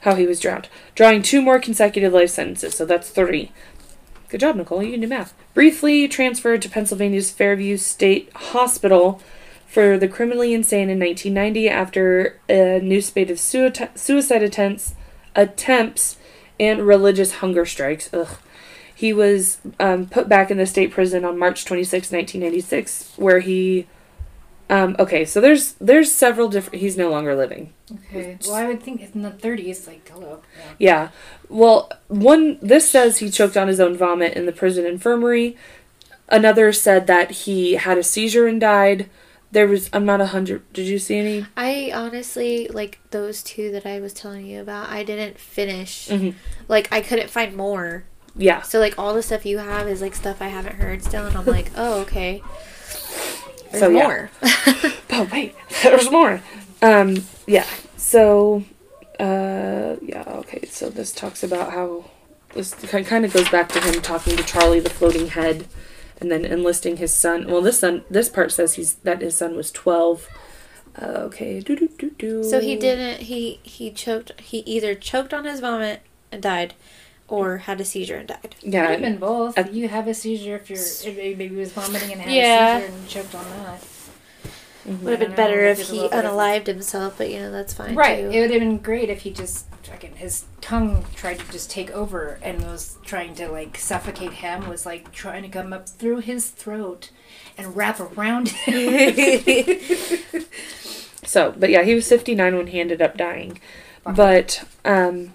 How 0.00 0.16
he 0.16 0.26
was 0.26 0.40
drowned, 0.40 0.68
drawing 0.94 1.22
two 1.22 1.40
more 1.40 1.58
consecutive 1.58 2.12
life 2.12 2.28
sentences. 2.30 2.74
So 2.74 2.84
that's 2.84 3.08
three. 3.08 3.52
Good 4.28 4.40
job, 4.40 4.56
Nicole. 4.56 4.82
You 4.82 4.92
can 4.92 5.00
do 5.00 5.08
math. 5.08 5.34
Briefly 5.52 6.08
transferred 6.08 6.62
to 6.62 6.68
Pennsylvania's 6.68 7.30
Fairview 7.30 7.76
State 7.76 8.32
Hospital 8.34 9.20
for 9.66 9.98
the 9.98 10.08
criminally 10.08 10.54
insane 10.54 10.88
in 10.90 10.98
1990 10.98 11.68
after 11.68 12.40
a 12.48 12.80
new 12.80 13.00
spate 13.00 13.30
of 13.30 13.38
suicide 13.38 14.42
attempts, 14.42 14.94
attempts 15.34 16.16
and 16.58 16.86
religious 16.86 17.34
hunger 17.34 17.66
strikes. 17.66 18.08
Ugh. 18.12 18.38
He 18.94 19.12
was 19.12 19.58
um, 19.80 20.06
put 20.06 20.28
back 20.28 20.50
in 20.50 20.56
the 20.56 20.66
state 20.66 20.92
prison 20.92 21.24
on 21.24 21.38
March 21.38 21.64
26, 21.64 22.12
1996, 22.12 23.12
where 23.16 23.40
he. 23.40 23.86
Um, 24.70 24.96
okay, 24.98 25.24
so 25.24 25.40
there's 25.40 25.72
there's 25.74 26.10
several 26.10 26.48
different. 26.48 26.80
He's 26.80 26.96
no 26.96 27.10
longer 27.10 27.34
living. 27.36 27.72
Okay. 27.92 28.38
Well, 28.46 28.54
I 28.54 28.66
would 28.66 28.82
think 28.82 29.02
in 29.14 29.22
the 29.22 29.30
30s, 29.30 29.86
like, 29.86 30.08
hello. 30.08 30.40
Yeah. 30.56 30.64
Yeah. 30.78 31.08
Well, 31.48 31.90
one 32.08 32.58
this 32.62 32.88
says 32.88 33.18
he 33.18 33.30
choked 33.30 33.56
on 33.56 33.68
his 33.68 33.78
own 33.78 33.96
vomit 33.96 34.32
in 34.34 34.46
the 34.46 34.52
prison 34.52 34.86
infirmary. 34.86 35.56
Another 36.28 36.72
said 36.72 37.06
that 37.06 37.30
he 37.30 37.74
had 37.74 37.98
a 37.98 38.02
seizure 38.02 38.46
and 38.46 38.58
died. 38.60 39.10
There 39.52 39.68
was 39.68 39.90
I'm 39.92 40.06
not 40.06 40.20
a 40.22 40.26
hundred. 40.26 40.62
Did 40.72 40.86
you 40.86 40.98
see 40.98 41.18
any? 41.18 41.46
I 41.56 41.92
honestly 41.94 42.66
like 42.68 42.98
those 43.10 43.42
two 43.42 43.70
that 43.72 43.84
I 43.86 44.00
was 44.00 44.12
telling 44.14 44.46
you 44.46 44.60
about. 44.62 44.88
I 44.88 45.04
didn't 45.04 45.38
finish. 45.38 46.08
Mhm. 46.08 46.34
Like 46.66 46.88
I 46.90 47.02
couldn't 47.02 47.28
find 47.28 47.54
more. 47.54 48.04
Yeah. 48.34 48.62
So 48.62 48.80
like 48.80 48.98
all 48.98 49.12
the 49.14 49.22
stuff 49.22 49.44
you 49.46 49.58
have 49.58 49.86
is 49.86 50.00
like 50.00 50.14
stuff 50.14 50.40
I 50.40 50.48
haven't 50.48 50.76
heard 50.76 51.04
still, 51.04 51.26
and 51.26 51.36
I'm 51.36 51.44
like, 51.44 51.70
oh 51.76 52.00
okay. 52.00 52.42
There's 53.70 53.80
So, 53.80 53.88
yeah. 53.88 54.02
more. 54.02 54.30
Oh 55.16 55.28
wait, 55.32 55.54
there's 55.84 56.10
more. 56.10 56.42
Um. 56.82 57.18
Yeah. 57.46 57.66
So. 57.96 58.64
Uh. 59.20 59.94
Yeah. 60.02 60.24
Okay. 60.26 60.66
So 60.66 60.90
this 60.90 61.12
talks 61.12 61.44
about 61.44 61.72
how 61.72 62.06
this 62.54 62.74
kind 62.74 63.24
of 63.24 63.32
goes 63.32 63.48
back 63.48 63.68
to 63.70 63.80
him 63.80 64.00
talking 64.02 64.36
to 64.36 64.42
Charlie, 64.42 64.80
the 64.80 64.90
floating 64.90 65.28
head, 65.28 65.66
and 66.20 66.32
then 66.32 66.44
enlisting 66.44 66.96
his 66.96 67.14
son. 67.14 67.46
Well, 67.46 67.62
this 67.62 67.78
son. 67.78 68.02
This 68.10 68.28
part 68.28 68.50
says 68.50 68.74
he's 68.74 68.94
that 69.04 69.20
his 69.20 69.36
son 69.36 69.54
was 69.54 69.70
twelve. 69.70 70.28
Uh, 71.00 71.06
okay. 71.28 71.60
Do 71.60 71.76
do 71.76 71.88
do 71.96 72.10
do. 72.18 72.42
so 72.42 72.60
he 72.60 72.74
didn't. 72.74 73.22
He 73.22 73.60
he 73.62 73.92
choked. 73.92 74.40
He 74.40 74.58
either 74.60 74.96
choked 74.96 75.32
on 75.32 75.44
his 75.44 75.60
vomit 75.60 76.02
and 76.32 76.42
died, 76.42 76.74
or 77.28 77.58
had 77.58 77.80
a 77.80 77.84
seizure 77.84 78.16
and 78.16 78.28
died. 78.28 78.54
Yeah, 78.60 78.62
Could 78.62 78.72
Yeah. 78.72 78.90
have 78.90 79.00
been 79.00 79.16
both. 79.18 79.58
I- 79.58 79.68
you 79.70 79.88
have 79.88 80.06
a 80.08 80.14
seizure 80.14 80.56
if 80.56 80.68
you're 80.70 80.78
if 80.78 81.16
baby 81.38 81.48
was 81.54 81.72
vomiting 81.72 82.12
and 82.12 82.20
had 82.20 82.32
Yeah. 82.32 82.78
a 82.78 82.80
seizure 82.82 82.94
and 82.96 83.08
choked 83.08 83.34
on 83.34 83.44
that. 83.64 83.80
Mhm. 84.86 85.00
Would 85.00 85.12
have 85.12 85.20
I 85.20 85.24
been 85.24 85.30
know, 85.30 85.36
better 85.36 85.64
if 85.64 85.78
he 85.88 85.92
little 86.00 86.08
bit 86.10 86.24
unalived 86.26 86.66
himself, 86.66 87.14
but 87.16 87.30
you 87.30 87.38
know 87.40 87.50
that's 87.50 87.72
fine 87.72 87.94
Right. 87.94 88.20
too. 88.20 88.30
It 88.30 88.40
would 88.40 88.50
have 88.50 88.60
been 88.60 88.76
great 88.78 89.08
if 89.08 89.22
he 89.22 89.30
just 89.30 89.64
fucking 89.82 90.16
his 90.16 90.44
tongue 90.60 91.06
tried 91.14 91.38
to 91.38 91.50
just 91.52 91.70
take 91.70 91.90
over 91.92 92.38
and 92.42 92.62
was 92.66 92.96
trying 93.04 93.34
to 93.36 93.48
like 93.48 93.78
suffocate 93.78 94.34
him. 94.34 94.68
Was 94.68 94.84
like 94.84 95.10
trying 95.12 95.42
to 95.42 95.48
come 95.48 95.72
up 95.72 95.88
through 95.88 96.18
his 96.20 96.48
throat 96.48 97.08
and 97.56 97.74
wrap 97.74 97.98
around 98.00 98.48
him. 98.66 100.44
So, 101.26 101.54
but 101.58 101.70
yeah, 101.70 101.82
he 101.82 101.94
was 101.94 102.06
59 102.06 102.54
when 102.54 102.66
he 102.68 102.80
ended 102.80 103.00
up 103.00 103.16
dying. 103.16 103.58
But, 104.04 104.62
um, 104.84 105.34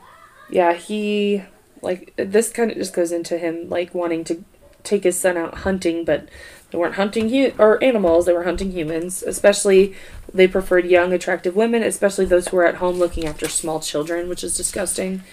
yeah, 0.49 0.73
he, 0.73 1.41
like, 1.81 2.13
this 2.17 2.49
kind 2.49 2.71
of 2.71 2.77
just 2.77 2.93
goes 2.93 3.11
into 3.11 3.37
him, 3.37 3.69
like, 3.69 3.93
wanting 3.93 4.23
to 4.25 4.43
take 4.83 5.03
his 5.03 5.19
son 5.19 5.37
out 5.37 5.59
hunting, 5.59 6.05
but 6.05 6.27
they 6.71 6.77
weren't 6.77 6.95
hunting 6.95 7.29
hu- 7.29 7.53
or 7.57 7.83
animals, 7.83 8.25
they 8.25 8.33
were 8.33 8.43
hunting 8.43 8.71
humans. 8.71 9.23
Especially, 9.23 9.95
they 10.33 10.47
preferred 10.47 10.85
young, 10.85 11.13
attractive 11.13 11.55
women, 11.55 11.83
especially 11.83 12.25
those 12.25 12.47
who 12.47 12.57
were 12.57 12.67
at 12.67 12.75
home 12.75 12.97
looking 12.97 13.25
after 13.25 13.47
small 13.47 13.79
children, 13.79 14.29
which 14.29 14.43
is 14.43 14.55
disgusting. 14.55 15.23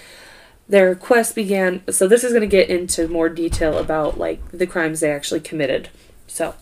Their 0.68 0.94
quest 0.94 1.34
began, 1.34 1.82
so 1.90 2.08
this 2.08 2.24
is 2.24 2.32
going 2.32 2.40
to 2.40 2.46
get 2.48 2.68
into 2.68 3.06
more 3.06 3.28
detail 3.28 3.78
about, 3.78 4.18
like, 4.18 4.40
the 4.50 4.66
crimes 4.66 5.00
they 5.00 5.12
actually 5.12 5.40
committed. 5.40 5.90
So, 6.26 6.54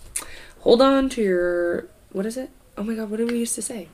hold 0.60 0.82
on 0.82 1.08
to 1.10 1.22
your, 1.22 1.86
what 2.12 2.26
is 2.26 2.36
it? 2.36 2.50
Oh 2.76 2.82
my 2.82 2.94
god, 2.94 3.08
what 3.08 3.18
did 3.18 3.30
we 3.30 3.38
used 3.38 3.54
to 3.54 3.62
say? 3.62 3.88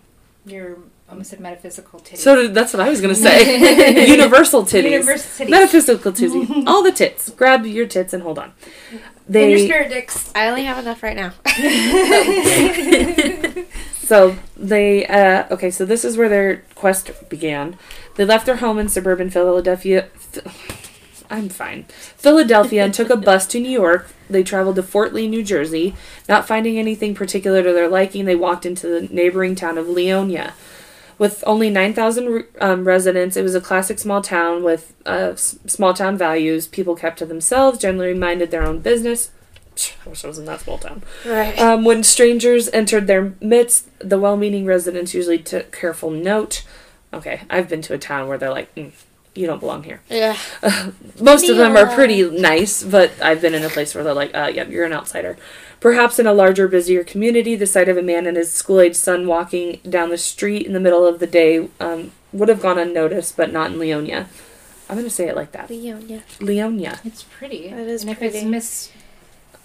Your 0.44 0.78
almost 1.10 1.30
said 1.30 1.40
metaphysical 1.40 2.00
titty. 2.00 2.16
So 2.16 2.36
did, 2.36 2.54
that's 2.54 2.72
what 2.72 2.80
I 2.80 2.88
was 2.88 3.00
gonna 3.00 3.14
say. 3.14 4.06
Universal 4.08 4.64
titties. 4.64 4.90
Universal 4.90 5.46
titties. 5.46 5.50
Metaphysical 5.50 6.12
titties. 6.12 6.66
All 6.66 6.82
the 6.82 6.92
tits. 6.92 7.30
Grab 7.30 7.66
your 7.66 7.86
tits 7.86 8.12
and 8.12 8.22
hold 8.22 8.38
on. 8.38 8.52
and 8.90 9.00
They 9.28 9.50
your 9.50 9.58
spirit 9.58 9.90
dicks. 9.90 10.32
I 10.34 10.48
only 10.48 10.64
have 10.64 10.78
enough 10.78 11.02
right 11.02 11.16
now. 11.16 11.32
so 13.98 14.36
they 14.56 15.06
uh, 15.06 15.46
okay. 15.50 15.70
So 15.70 15.84
this 15.84 16.04
is 16.04 16.16
where 16.16 16.28
their 16.28 16.58
quest 16.74 17.28
began. 17.28 17.76
They 18.16 18.24
left 18.24 18.46
their 18.46 18.56
home 18.56 18.78
in 18.78 18.88
suburban 18.88 19.30
Philadelphia. 19.30 20.08
I'm 21.30 21.48
fine. 21.48 21.84
Philadelphia 22.16 22.84
and 22.84 22.92
took 22.92 23.08
a 23.08 23.16
bus 23.16 23.46
to 23.48 23.60
New 23.60 23.70
York. 23.70 24.08
They 24.28 24.42
traveled 24.42 24.76
to 24.76 24.82
Fort 24.82 25.14
Lee, 25.14 25.28
New 25.28 25.44
Jersey. 25.44 25.94
Not 26.28 26.46
finding 26.46 26.76
anything 26.76 27.14
particular 27.14 27.62
to 27.62 27.72
their 27.72 27.88
liking, 27.88 28.24
they 28.24 28.34
walked 28.34 28.66
into 28.66 28.88
the 28.88 29.14
neighboring 29.14 29.54
town 29.54 29.78
of 29.78 29.86
Leonia. 29.86 30.52
With 31.20 31.44
only 31.46 31.68
9,000 31.68 32.44
um, 32.62 32.84
residents, 32.84 33.36
it 33.36 33.42
was 33.42 33.54
a 33.54 33.60
classic 33.60 33.98
small 33.98 34.22
town 34.22 34.62
with 34.62 34.94
uh, 35.04 35.32
s- 35.34 35.58
small 35.66 35.92
town 35.92 36.16
values. 36.16 36.66
People 36.66 36.96
kept 36.96 37.18
to 37.18 37.26
themselves, 37.26 37.78
generally 37.78 38.14
minded 38.14 38.50
their 38.50 38.62
own 38.62 38.78
business. 38.80 39.30
I 40.06 40.08
wish 40.08 40.24
I 40.24 40.28
was 40.28 40.38
in 40.38 40.46
that 40.46 40.60
small 40.60 40.78
town. 40.78 41.02
right. 41.26 41.58
Um, 41.58 41.84
when 41.84 42.02
strangers 42.04 42.70
entered 42.72 43.06
their 43.06 43.34
midst, 43.40 43.86
the 43.98 44.18
well 44.18 44.38
meaning 44.38 44.64
residents 44.64 45.12
usually 45.12 45.36
took 45.38 45.70
careful 45.72 46.10
note. 46.10 46.64
Okay, 47.12 47.42
I've 47.50 47.68
been 47.68 47.82
to 47.82 47.92
a 47.94 47.98
town 47.98 48.26
where 48.26 48.38
they're 48.38 48.50
like, 48.50 48.74
mm, 48.74 48.90
you 49.34 49.46
don't 49.46 49.60
belong 49.60 49.82
here. 49.82 50.00
yeah. 50.08 50.38
Most 51.20 51.48
of 51.50 51.56
them 51.58 51.76
are 51.76 51.86
pretty 51.94 52.28
nice, 52.30 52.82
but 52.82 53.10
I've 53.20 53.42
been 53.42 53.54
in 53.54 53.62
a 53.62 53.68
place 53.68 53.94
where 53.94 54.02
they're 54.04 54.14
like, 54.14 54.34
uh, 54.34 54.50
yeah, 54.54 54.64
you're 54.66 54.86
an 54.86 54.92
outsider. 54.94 55.36
Perhaps 55.80 56.18
in 56.18 56.26
a 56.26 56.32
larger, 56.34 56.68
busier 56.68 57.02
community, 57.02 57.56
the 57.56 57.66
sight 57.66 57.88
of 57.88 57.96
a 57.96 58.02
man 58.02 58.26
and 58.26 58.36
his 58.36 58.52
school 58.52 58.80
aged 58.80 58.96
son 58.96 59.26
walking 59.26 59.80
down 59.88 60.10
the 60.10 60.18
street 60.18 60.66
in 60.66 60.74
the 60.74 60.80
middle 60.80 61.06
of 61.06 61.20
the 61.20 61.26
day 61.26 61.68
um, 61.80 62.12
would 62.32 62.50
have 62.50 62.60
gone 62.60 62.78
unnoticed, 62.78 63.36
but 63.36 63.50
not 63.50 63.70
in 63.72 63.78
Leonia. 63.78 64.26
I'm 64.90 64.96
going 64.96 65.08
to 65.08 65.14
say 65.14 65.28
it 65.28 65.36
like 65.36 65.52
that. 65.52 65.68
Leonia. 65.68 66.22
Leonia. 66.38 66.98
It's 67.04 67.22
pretty. 67.22 67.68
It 67.68 67.88
is 67.88 68.02
and 68.02 68.16
pretty. 68.16 68.38
if 68.38 68.42
it's 68.44 68.90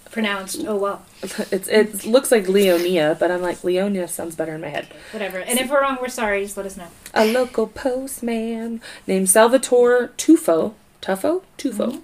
mispronounced, 0.06 0.64
oh 0.66 0.76
well. 0.76 1.04
It's 1.50 1.68
It 1.68 2.06
looks 2.06 2.30
like 2.30 2.44
Leonia, 2.44 3.18
but 3.18 3.30
I'm 3.30 3.42
like, 3.42 3.58
Leonia 3.58 4.08
sounds 4.08 4.36
better 4.36 4.54
in 4.54 4.60
my 4.60 4.68
head. 4.68 4.86
Whatever. 5.10 5.38
And 5.38 5.58
if 5.58 5.68
we're 5.68 5.82
wrong, 5.82 5.98
we're 6.00 6.08
sorry. 6.08 6.44
Just 6.44 6.56
let 6.56 6.64
us 6.64 6.76
know. 6.76 6.88
a 7.12 7.26
local 7.26 7.66
postman 7.66 8.80
named 9.06 9.28
Salvatore 9.28 10.12
Tufo, 10.16 10.74
Tuffo, 11.02 11.42
Tufo, 11.58 12.00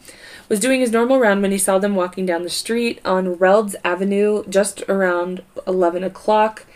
was 0.53 0.61
doing 0.61 0.81
his 0.81 0.91
normal 0.93 1.19
round 1.19 1.41
when 1.41 1.51
he 1.51 1.57
saw 1.57 1.79
them 1.79 1.95
walking 1.95 2.27
down 2.27 2.43
the 2.43 2.51
street 2.51 3.01
on 3.07 3.37
Relds 3.37 3.75
Avenue 3.85 4.45
just 4.51 4.83
around 4.83 5.43
11 5.67 6.05
o'clock. 6.05 6.67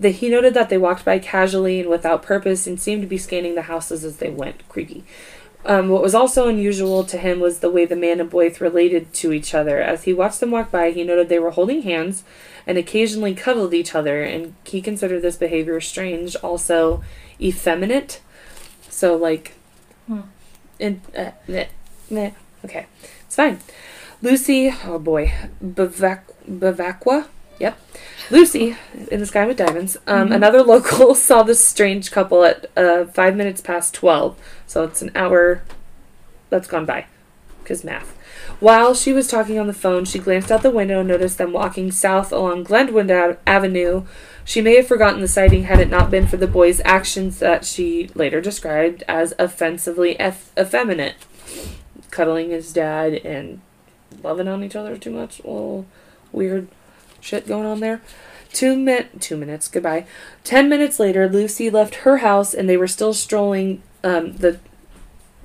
The, 0.00 0.08
he 0.08 0.30
noted 0.30 0.54
that 0.54 0.70
they 0.70 0.78
walked 0.78 1.04
by 1.04 1.18
casually 1.18 1.78
and 1.78 1.90
without 1.90 2.22
purpose 2.22 2.66
and 2.66 2.80
seemed 2.80 3.02
to 3.02 3.06
be 3.06 3.18
scanning 3.18 3.54
the 3.54 3.62
houses 3.62 4.02
as 4.02 4.16
they 4.16 4.30
went. 4.30 4.66
Creepy. 4.70 5.04
Um, 5.66 5.90
what 5.90 6.00
was 6.00 6.14
also 6.14 6.48
unusual 6.48 7.04
to 7.04 7.18
him 7.18 7.38
was 7.38 7.58
the 7.58 7.68
way 7.70 7.84
the 7.84 7.96
man 7.96 8.18
and 8.18 8.30
boy 8.30 8.50
related 8.60 9.12
to 9.12 9.34
each 9.34 9.52
other. 9.52 9.78
As 9.78 10.04
he 10.04 10.14
watched 10.14 10.40
them 10.40 10.52
walk 10.52 10.70
by, 10.70 10.90
he 10.92 11.04
noted 11.04 11.28
they 11.28 11.38
were 11.38 11.50
holding 11.50 11.82
hands 11.82 12.24
and 12.66 12.78
occasionally 12.78 13.34
cuddled 13.34 13.74
each 13.74 13.94
other, 13.94 14.22
and 14.22 14.54
he 14.64 14.80
considered 14.80 15.20
this 15.20 15.36
behavior 15.36 15.78
strange, 15.82 16.34
also 16.36 17.04
effeminate. 17.38 18.22
So, 18.88 19.16
like, 19.16 19.52
Hmm. 20.06 20.20
in, 20.78 21.02
uh, 21.14 21.32
meh, 21.46 21.66
meh. 22.08 22.30
okay, 22.64 22.86
fine. 23.38 23.60
Lucy, 24.20 24.74
oh 24.84 24.98
boy, 24.98 25.32
Bavac- 25.64 26.34
Bavacqua, 26.50 27.28
yep. 27.60 27.78
Lucy, 28.32 28.76
in 29.12 29.20
the 29.20 29.26
sky 29.26 29.46
with 29.46 29.56
diamonds. 29.56 29.96
Um, 30.08 30.32
Another 30.32 30.60
local 30.74 31.14
saw 31.14 31.44
this 31.44 31.64
strange 31.64 32.10
couple 32.10 32.42
at 32.42 32.66
uh, 32.76 33.04
five 33.04 33.36
minutes 33.36 33.60
past 33.60 33.94
12. 33.94 34.36
So 34.66 34.82
it's 34.82 35.02
an 35.02 35.12
hour 35.14 35.62
that's 36.50 36.66
gone 36.66 36.84
by. 36.84 37.06
Because 37.62 37.84
math. 37.84 38.12
While 38.58 38.92
she 38.92 39.12
was 39.12 39.28
talking 39.28 39.56
on 39.56 39.68
the 39.68 39.72
phone, 39.72 40.04
she 40.04 40.18
glanced 40.18 40.50
out 40.50 40.62
the 40.62 40.70
window 40.70 40.98
and 40.98 41.08
noticed 41.08 41.38
them 41.38 41.52
walking 41.52 41.92
south 41.92 42.32
along 42.32 42.64
Glenwood 42.64 43.08
Ave- 43.08 43.38
Avenue. 43.46 44.04
She 44.44 44.60
may 44.60 44.74
have 44.76 44.88
forgotten 44.88 45.20
the 45.20 45.28
sighting 45.28 45.62
had 45.64 45.78
it 45.78 45.90
not 45.90 46.10
been 46.10 46.26
for 46.26 46.38
the 46.38 46.48
boy's 46.48 46.80
actions 46.84 47.38
that 47.38 47.64
she 47.64 48.10
later 48.16 48.40
described 48.40 49.04
as 49.06 49.32
offensively 49.38 50.18
eff- 50.18 50.50
effeminate. 50.58 51.14
Cuddling 52.10 52.50
his 52.50 52.72
dad 52.72 53.14
and 53.14 53.60
loving 54.22 54.48
on 54.48 54.64
each 54.64 54.76
other 54.76 54.96
too 54.96 55.10
much. 55.10 55.40
Well, 55.44 55.86
weird 56.32 56.68
shit 57.20 57.46
going 57.46 57.66
on 57.66 57.80
there. 57.80 58.00
Two 58.52 58.76
min 58.76 59.08
two 59.20 59.36
minutes, 59.36 59.68
goodbye. 59.68 60.06
Ten 60.42 60.68
minutes 60.68 60.98
later, 60.98 61.28
Lucy 61.28 61.68
left 61.68 61.96
her 61.96 62.18
house 62.18 62.54
and 62.54 62.68
they 62.68 62.76
were 62.76 62.86
still 62.86 63.12
strolling 63.12 63.82
um, 64.02 64.36
the 64.36 64.58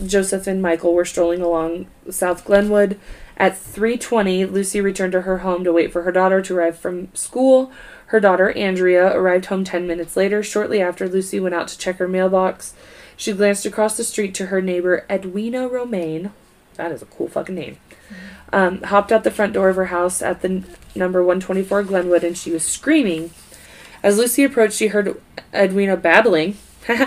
Joseph 0.05 0.47
and 0.47 0.61
Michael 0.61 0.93
were 0.93 1.05
strolling 1.05 1.41
along 1.41 1.87
South 2.09 2.45
Glenwood. 2.45 2.99
At 3.37 3.53
3:20, 3.53 4.49
Lucy 4.51 4.81
returned 4.81 5.11
to 5.13 5.21
her 5.21 5.39
home 5.39 5.63
to 5.63 5.73
wait 5.73 5.91
for 5.91 6.03
her 6.03 6.11
daughter 6.11 6.41
to 6.41 6.55
arrive 6.55 6.77
from 6.77 7.13
school. 7.13 7.71
Her 8.07 8.19
daughter, 8.19 8.51
Andrea, 8.51 9.15
arrived 9.15 9.47
home 9.47 9.63
10 9.63 9.87
minutes 9.87 10.15
later. 10.15 10.43
Shortly 10.43 10.81
after, 10.81 11.07
Lucy 11.09 11.39
went 11.39 11.55
out 11.55 11.67
to 11.69 11.77
check 11.77 11.97
her 11.97 12.07
mailbox. 12.07 12.73
She 13.17 13.33
glanced 13.33 13.65
across 13.65 13.97
the 13.97 14.03
street 14.03 14.35
to 14.35 14.47
her 14.47 14.61
neighbor, 14.61 15.05
Edwina 15.09 15.67
Romaine. 15.67 16.31
That 16.75 16.91
is 16.91 17.01
a 17.01 17.05
cool 17.05 17.27
fucking 17.27 17.55
name. 17.55 17.77
Um, 18.51 18.81
hopped 18.83 19.11
out 19.11 19.23
the 19.23 19.31
front 19.31 19.53
door 19.53 19.69
of 19.69 19.75
her 19.77 19.85
house 19.85 20.21
at 20.21 20.41
the 20.41 20.49
n- 20.49 20.65
number 20.95 21.21
124 21.23 21.83
Glenwood 21.83 22.23
and 22.23 22.37
she 22.37 22.51
was 22.51 22.63
screaming. 22.63 23.31
As 24.03 24.17
Lucy 24.17 24.43
approached, 24.43 24.75
she 24.75 24.87
heard 24.87 25.19
Edwina 25.53 25.97
babbling. 25.97 26.57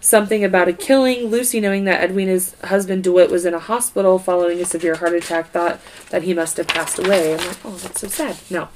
something 0.00 0.44
about 0.44 0.68
a 0.68 0.72
killing. 0.72 1.26
Lucy, 1.26 1.60
knowing 1.60 1.84
that 1.84 2.02
Edwina's 2.02 2.54
husband 2.64 3.02
DeWitt 3.04 3.30
was 3.30 3.44
in 3.44 3.52
a 3.52 3.58
hospital 3.58 4.18
following 4.18 4.60
a 4.60 4.64
severe 4.64 4.94
heart 4.94 5.12
attack, 5.12 5.50
thought 5.50 5.80
that 6.10 6.22
he 6.22 6.32
must 6.32 6.56
have 6.56 6.68
passed 6.68 6.98
away. 6.98 7.34
I'm 7.34 7.46
like, 7.46 7.58
oh, 7.64 7.76
that's 7.76 8.00
so 8.00 8.08
sad. 8.08 8.36
No. 8.48 8.68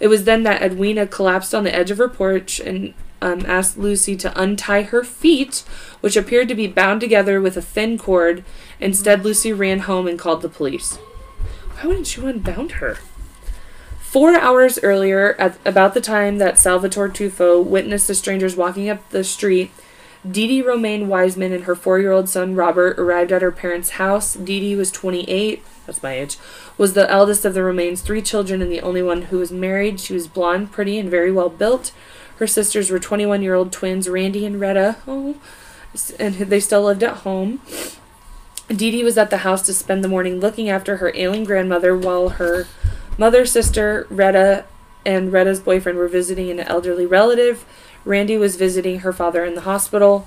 It 0.00 0.08
was 0.08 0.24
then 0.24 0.42
that 0.42 0.62
Edwina 0.62 1.06
collapsed 1.06 1.54
on 1.54 1.64
the 1.64 1.74
edge 1.74 1.90
of 1.90 1.98
her 1.98 2.08
porch 2.08 2.60
and 2.60 2.94
um, 3.24 3.44
asked 3.46 3.78
Lucy 3.78 4.16
to 4.16 4.40
untie 4.40 4.82
her 4.82 5.02
feet, 5.02 5.64
which 6.00 6.16
appeared 6.16 6.46
to 6.48 6.54
be 6.54 6.66
bound 6.66 7.00
together 7.00 7.40
with 7.40 7.56
a 7.56 7.62
thin 7.62 7.96
cord. 7.96 8.44
Instead, 8.80 9.24
Lucy 9.24 9.52
ran 9.52 9.80
home 9.80 10.06
and 10.06 10.18
called 10.18 10.42
the 10.42 10.48
police. 10.48 10.96
Why 11.72 11.86
wouldn't 11.88 12.16
you 12.16 12.26
unbound 12.26 12.72
her? 12.72 12.98
Four 14.00 14.38
hours 14.38 14.78
earlier, 14.82 15.34
at 15.40 15.58
about 15.64 15.94
the 15.94 16.00
time 16.00 16.38
that 16.38 16.58
Salvatore 16.58 17.08
Tufo 17.08 17.64
witnessed 17.64 18.06
the 18.06 18.14
strangers 18.14 18.54
walking 18.56 18.88
up 18.88 19.08
the 19.10 19.24
street, 19.24 19.72
Dee 20.30 20.46
Dee 20.46 20.62
Romaine 20.62 21.08
Wiseman 21.08 21.52
and 21.52 21.64
her 21.64 21.74
four 21.74 21.98
year 21.98 22.12
old 22.12 22.28
son 22.28 22.54
Robert 22.54 22.98
arrived 22.98 23.32
at 23.32 23.42
her 23.42 23.50
parents' 23.50 23.90
house. 23.90 24.34
Dee 24.34 24.60
Dee 24.60 24.76
was 24.76 24.90
28, 24.90 25.62
that's 25.86 26.02
my 26.02 26.12
age, 26.12 26.38
was 26.78 26.94
the 26.94 27.10
eldest 27.10 27.44
of 27.44 27.54
the 27.54 27.62
Romaines' 27.62 28.00
three 28.00 28.22
children 28.22 28.62
and 28.62 28.70
the 28.70 28.80
only 28.80 29.02
one 29.02 29.22
who 29.22 29.38
was 29.38 29.50
married. 29.50 29.98
She 30.00 30.14
was 30.14 30.28
blonde, 30.28 30.72
pretty, 30.72 30.98
and 30.98 31.10
very 31.10 31.32
well 31.32 31.50
built. 31.50 31.92
Her 32.38 32.46
sisters 32.46 32.90
were 32.90 32.98
21 32.98 33.42
year 33.42 33.54
old 33.54 33.72
twins, 33.72 34.08
Randy 34.08 34.44
and 34.44 34.60
Retta, 34.60 34.96
oh, 35.06 35.36
and 36.18 36.34
they 36.34 36.60
still 36.60 36.82
lived 36.82 37.02
at 37.02 37.18
home. 37.18 37.60
Dee 38.68 38.90
Dee 38.90 39.04
was 39.04 39.18
at 39.18 39.30
the 39.30 39.38
house 39.38 39.62
to 39.62 39.74
spend 39.74 40.02
the 40.02 40.08
morning 40.08 40.40
looking 40.40 40.68
after 40.68 40.96
her 40.96 41.12
ailing 41.14 41.44
grandmother 41.44 41.96
while 41.96 42.30
her 42.30 42.66
mother, 43.18 43.44
sister, 43.44 44.06
Retta, 44.10 44.64
and 45.04 45.32
Retta's 45.32 45.60
boyfriend 45.60 45.98
were 45.98 46.08
visiting 46.08 46.50
an 46.50 46.60
elderly 46.60 47.06
relative. 47.06 47.64
Randy 48.04 48.36
was 48.36 48.56
visiting 48.56 49.00
her 49.00 49.12
father 49.12 49.44
in 49.44 49.54
the 49.54 49.62
hospital. 49.62 50.26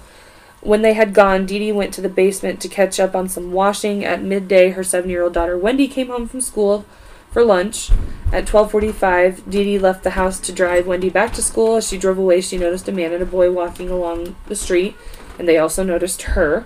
When 0.61 0.81
they 0.81 0.93
had 0.93 1.13
gone, 1.13 1.45
Dee 1.45 1.59
Dee 1.59 1.71
went 1.71 1.93
to 1.95 2.01
the 2.01 2.09
basement 2.09 2.61
to 2.61 2.67
catch 2.67 2.99
up 2.99 3.15
on 3.15 3.27
some 3.27 3.51
washing. 3.51 4.05
At 4.05 4.21
midday, 4.21 4.69
her 4.69 4.83
seven-year-old 4.83 5.33
daughter 5.33 5.57
Wendy 5.57 5.87
came 5.87 6.07
home 6.07 6.27
from 6.27 6.41
school 6.41 6.85
for 7.31 7.43
lunch. 7.43 7.91
At 8.31 8.45
12:45, 8.45 9.49
Dee 9.49 9.63
Dee 9.63 9.79
left 9.79 10.03
the 10.03 10.11
house 10.11 10.39
to 10.41 10.51
drive 10.51 10.85
Wendy 10.85 11.09
back 11.09 11.33
to 11.33 11.41
school. 11.41 11.77
As 11.77 11.87
she 11.87 11.97
drove 11.97 12.17
away, 12.17 12.41
she 12.41 12.57
noticed 12.57 12.89
a 12.89 12.91
man 12.91 13.13
and 13.13 13.23
a 13.23 13.25
boy 13.25 13.51
walking 13.51 13.89
along 13.89 14.35
the 14.47 14.55
street, 14.55 14.95
and 15.39 15.47
they 15.47 15.57
also 15.57 15.83
noticed 15.83 16.23
her. 16.23 16.65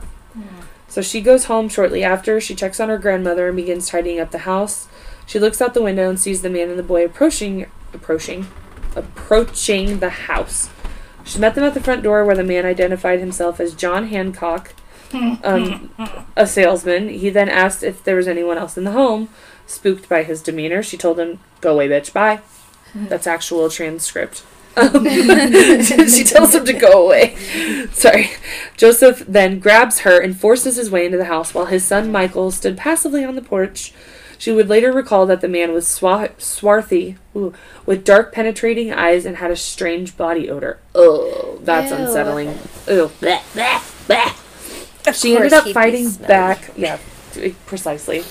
So 0.87 1.01
she 1.01 1.21
goes 1.21 1.45
home 1.45 1.69
shortly 1.69 2.03
after. 2.03 2.41
She 2.41 2.53
checks 2.53 2.79
on 2.79 2.89
her 2.89 2.97
grandmother 2.97 3.47
and 3.47 3.55
begins 3.55 3.87
tidying 3.87 4.19
up 4.19 4.31
the 4.31 4.39
house. 4.39 4.87
She 5.25 5.39
looks 5.39 5.61
out 5.61 5.73
the 5.73 5.81
window 5.81 6.09
and 6.09 6.19
sees 6.19 6.41
the 6.41 6.49
man 6.49 6.69
and 6.69 6.77
the 6.77 6.83
boy 6.83 7.05
approaching 7.05 7.67
approaching 7.93 8.47
approaching 8.95 9.99
the 9.99 10.09
house. 10.09 10.69
She 11.23 11.39
met 11.39 11.55
them 11.55 11.63
at 11.63 11.73
the 11.73 11.79
front 11.79 12.03
door 12.03 12.25
where 12.25 12.35
the 12.35 12.43
man 12.43 12.65
identified 12.65 13.19
himself 13.19 13.59
as 13.61 13.73
John 13.73 14.07
Hancock, 14.07 14.73
um, 15.13 15.91
a 16.35 16.45
salesman. 16.45 17.07
He 17.07 17.29
then 17.29 17.47
asked 17.47 17.83
if 17.83 18.03
there 18.03 18.17
was 18.17 18.27
anyone 18.27 18.57
else 18.57 18.77
in 18.77 18.83
the 18.83 18.91
home. 18.91 19.29
Spooked 19.71 20.09
by 20.09 20.23
his 20.23 20.41
demeanor, 20.41 20.83
she 20.83 20.97
told 20.97 21.17
him, 21.17 21.39
Go 21.61 21.73
away, 21.73 21.87
bitch, 21.87 22.11
bye. 22.11 22.41
That's 22.95 23.25
actual 23.25 23.69
transcript. 23.69 24.43
Um, 24.75 25.05
she 25.85 26.23
tells 26.25 26.53
him 26.53 26.65
to 26.65 26.73
go 26.73 27.05
away. 27.05 27.35
Sorry. 27.91 28.31
Joseph 28.75 29.23
then 29.27 29.59
grabs 29.59 29.99
her 29.99 30.19
and 30.19 30.37
forces 30.37 30.75
his 30.75 30.91
way 30.91 31.05
into 31.05 31.17
the 31.17 31.25
house 31.25 31.53
while 31.53 31.65
his 31.67 31.85
son 31.85 32.11
Michael 32.11 32.51
stood 32.51 32.77
passively 32.77 33.23
on 33.23 33.35
the 33.35 33.41
porch. 33.41 33.93
She 34.37 34.51
would 34.51 34.67
later 34.67 34.91
recall 34.91 35.25
that 35.27 35.39
the 35.39 35.47
man 35.47 35.71
was 35.71 35.85
swa- 35.85 36.39
swarthy, 36.39 37.15
ooh, 37.35 37.53
with 37.85 38.03
dark 38.03 38.33
penetrating 38.33 38.91
eyes 38.91 39.25
and 39.25 39.37
had 39.37 39.51
a 39.51 39.55
strange 39.55 40.17
body 40.17 40.49
odor. 40.49 40.79
Oh, 40.95 41.59
that's 41.61 41.91
Ew. 41.91 41.97
unsettling. 41.97 42.57
Ew. 42.87 43.11
She 45.13 45.35
ended 45.35 45.53
up 45.53 45.67
fighting 45.69 46.11
back. 46.11 46.71
Yeah, 46.75 46.97
precisely. 47.65 48.23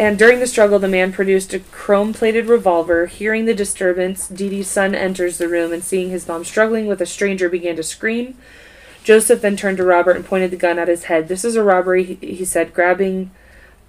And 0.00 0.18
during 0.18 0.40
the 0.40 0.46
struggle, 0.46 0.78
the 0.78 0.88
man 0.88 1.12
produced 1.12 1.52
a 1.52 1.58
chrome 1.58 2.14
plated 2.14 2.46
revolver. 2.46 3.04
Hearing 3.04 3.44
the 3.44 3.52
disturbance, 3.52 4.28
Dee 4.28 4.48
Dee's 4.48 4.66
son 4.66 4.94
enters 4.94 5.36
the 5.36 5.46
room 5.46 5.74
and 5.74 5.84
seeing 5.84 6.08
his 6.08 6.26
mom 6.26 6.42
struggling 6.42 6.86
with 6.86 7.02
a 7.02 7.06
stranger 7.06 7.50
began 7.50 7.76
to 7.76 7.82
scream. 7.82 8.38
Joseph 9.04 9.42
then 9.42 9.58
turned 9.58 9.76
to 9.76 9.84
Robert 9.84 10.16
and 10.16 10.24
pointed 10.24 10.52
the 10.52 10.56
gun 10.56 10.78
at 10.78 10.88
his 10.88 11.04
head. 11.04 11.28
This 11.28 11.44
is 11.44 11.54
a 11.54 11.62
robbery, 11.62 12.02
he, 12.02 12.14
he 12.14 12.46
said, 12.46 12.72
grabbing 12.72 13.30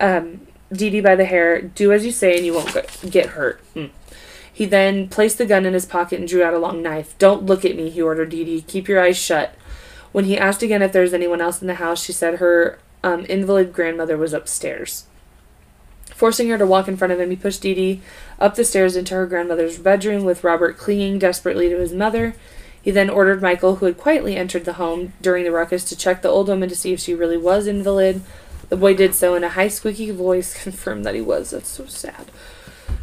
um, 0.01 0.45
Dee 0.69 0.89
Dee 0.89 0.99
by 0.99 1.15
the 1.15 1.23
hair. 1.23 1.61
Do 1.61 1.93
as 1.93 2.05
you 2.05 2.11
say 2.11 2.35
and 2.35 2.45
you 2.45 2.55
won't 2.55 2.75
get 3.09 3.27
hurt. 3.27 3.61
Mm. 3.73 3.91
He 4.51 4.65
then 4.65 5.07
placed 5.07 5.37
the 5.37 5.45
gun 5.45 5.65
in 5.65 5.73
his 5.73 5.85
pocket 5.85 6.19
and 6.19 6.27
drew 6.27 6.43
out 6.43 6.53
a 6.53 6.59
long 6.59 6.83
knife. 6.83 7.17
Don't 7.19 7.45
look 7.45 7.63
at 7.63 7.77
me, 7.77 7.89
he 7.89 8.01
ordered 8.01 8.31
Dee 8.31 8.43
Dee. 8.43 8.61
Keep 8.63 8.89
your 8.89 9.01
eyes 9.01 9.17
shut. 9.17 9.55
When 10.11 10.25
he 10.25 10.37
asked 10.37 10.61
again 10.61 10.81
if 10.81 10.91
there 10.91 11.03
was 11.03 11.13
anyone 11.13 11.39
else 11.39 11.61
in 11.61 11.67
the 11.67 11.75
house, 11.75 12.03
she 12.03 12.11
said 12.11 12.39
her 12.39 12.79
um, 13.01 13.25
invalid 13.27 13.71
grandmother 13.71 14.17
was 14.17 14.33
upstairs. 14.33 15.05
Forcing 16.21 16.49
her 16.49 16.57
to 16.59 16.67
walk 16.67 16.87
in 16.87 16.97
front 16.97 17.11
of 17.11 17.19
him, 17.19 17.31
he 17.31 17.35
pushed 17.35 17.63
Dee 17.63 17.73
Dee 17.73 18.01
up 18.37 18.53
the 18.53 18.63
stairs 18.63 18.95
into 18.95 19.15
her 19.15 19.25
grandmother's 19.25 19.79
bedroom 19.79 20.23
with 20.23 20.43
Robert 20.43 20.77
clinging 20.77 21.17
desperately 21.17 21.67
to 21.67 21.79
his 21.79 21.93
mother. 21.93 22.35
He 22.79 22.91
then 22.91 23.09
ordered 23.09 23.41
Michael, 23.41 23.77
who 23.77 23.87
had 23.87 23.97
quietly 23.97 24.35
entered 24.35 24.65
the 24.65 24.73
home 24.73 25.13
during 25.19 25.45
the 25.45 25.51
ruckus, 25.51 25.83
to 25.85 25.95
check 25.95 26.21
the 26.21 26.29
old 26.29 26.47
woman 26.47 26.69
to 26.69 26.75
see 26.75 26.93
if 26.93 26.99
she 26.99 27.15
really 27.15 27.37
was 27.37 27.65
invalid. 27.65 28.21
The 28.69 28.77
boy 28.77 28.93
did 28.93 29.15
so 29.15 29.33
in 29.33 29.43
a 29.43 29.49
high, 29.49 29.67
squeaky 29.67 30.11
voice, 30.11 30.53
confirmed 30.63 31.07
that 31.07 31.15
he 31.15 31.21
was. 31.21 31.49
That's 31.49 31.69
so 31.69 31.87
sad. 31.87 32.29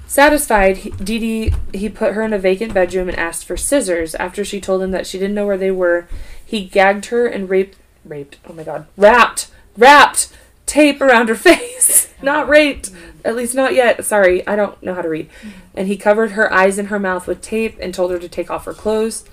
Satisfied, 0.06 0.76
Dee 1.02 1.18
Dee, 1.18 1.52
he 1.76 1.88
put 1.88 2.14
her 2.14 2.22
in 2.22 2.32
a 2.32 2.38
vacant 2.38 2.72
bedroom 2.72 3.08
and 3.08 3.18
asked 3.18 3.46
for 3.46 3.56
scissors. 3.56 4.14
After 4.14 4.44
she 4.44 4.60
told 4.60 4.80
him 4.80 4.92
that 4.92 5.08
she 5.08 5.18
didn't 5.18 5.34
know 5.34 5.46
where 5.46 5.58
they 5.58 5.72
were, 5.72 6.06
he 6.46 6.66
gagged 6.66 7.06
her 7.06 7.26
and 7.26 7.50
raped, 7.50 7.78
raped, 8.04 8.38
oh 8.48 8.52
my 8.52 8.62
god, 8.62 8.86
wrapped, 8.96 9.50
wrapped 9.76 10.32
tape 10.68 11.00
around 11.00 11.28
her 11.28 11.34
face. 11.48 12.12
not 12.22 12.48
raped. 12.48 12.90
At 13.24 13.34
least 13.34 13.54
not 13.54 13.74
yet. 13.74 14.04
Sorry, 14.04 14.46
I 14.46 14.54
don't 14.54 14.80
know 14.82 14.94
how 14.94 15.02
to 15.02 15.08
read. 15.08 15.28
And 15.74 15.88
he 15.88 15.96
covered 15.96 16.32
her 16.32 16.52
eyes 16.52 16.78
and 16.78 16.88
her 16.88 16.98
mouth 17.00 17.26
with 17.26 17.42
tape 17.42 17.76
and 17.80 17.92
told 17.92 18.10
her 18.12 18.18
to 18.18 18.28
take 18.28 18.50
off 18.50 18.64
her 18.64 18.72
clothes. 18.74 19.24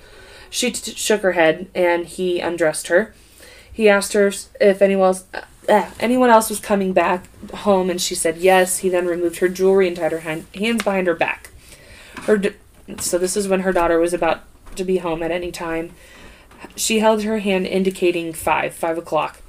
She 0.50 0.72
t- 0.72 0.92
shook 0.92 1.22
her 1.22 1.32
head 1.32 1.68
and 1.74 2.06
he 2.06 2.40
undressed 2.40 2.88
her. 2.88 3.14
He 3.72 3.88
asked 3.88 4.12
her 4.14 4.32
if 4.60 4.82
anyone 4.82 5.06
else, 5.08 5.24
uh, 5.68 5.90
anyone 6.00 6.30
else 6.30 6.48
was 6.50 6.60
coming 6.60 6.92
back 6.92 7.26
home, 7.52 7.90
and 7.90 8.00
she 8.00 8.14
said 8.14 8.38
yes. 8.38 8.78
He 8.78 8.88
then 8.88 9.06
removed 9.06 9.38
her 9.38 9.48
jewelry 9.48 9.86
and 9.86 9.96
tied 9.96 10.12
her 10.12 10.20
hand, 10.20 10.46
hands 10.54 10.82
behind 10.82 11.06
her 11.06 11.14
back. 11.14 11.50
Her 12.22 12.38
d- 12.38 12.52
so 12.98 13.18
this 13.18 13.36
is 13.36 13.48
when 13.48 13.60
her 13.60 13.72
daughter 13.72 13.98
was 13.98 14.14
about 14.14 14.42
to 14.76 14.84
be 14.84 14.98
home 14.98 15.22
at 15.22 15.30
any 15.30 15.52
time. 15.52 15.90
She 16.74 17.00
held 17.00 17.22
her 17.24 17.38
hand 17.38 17.66
indicating 17.66 18.32
five, 18.32 18.74
five 18.74 18.96
o'clock. 18.98 19.40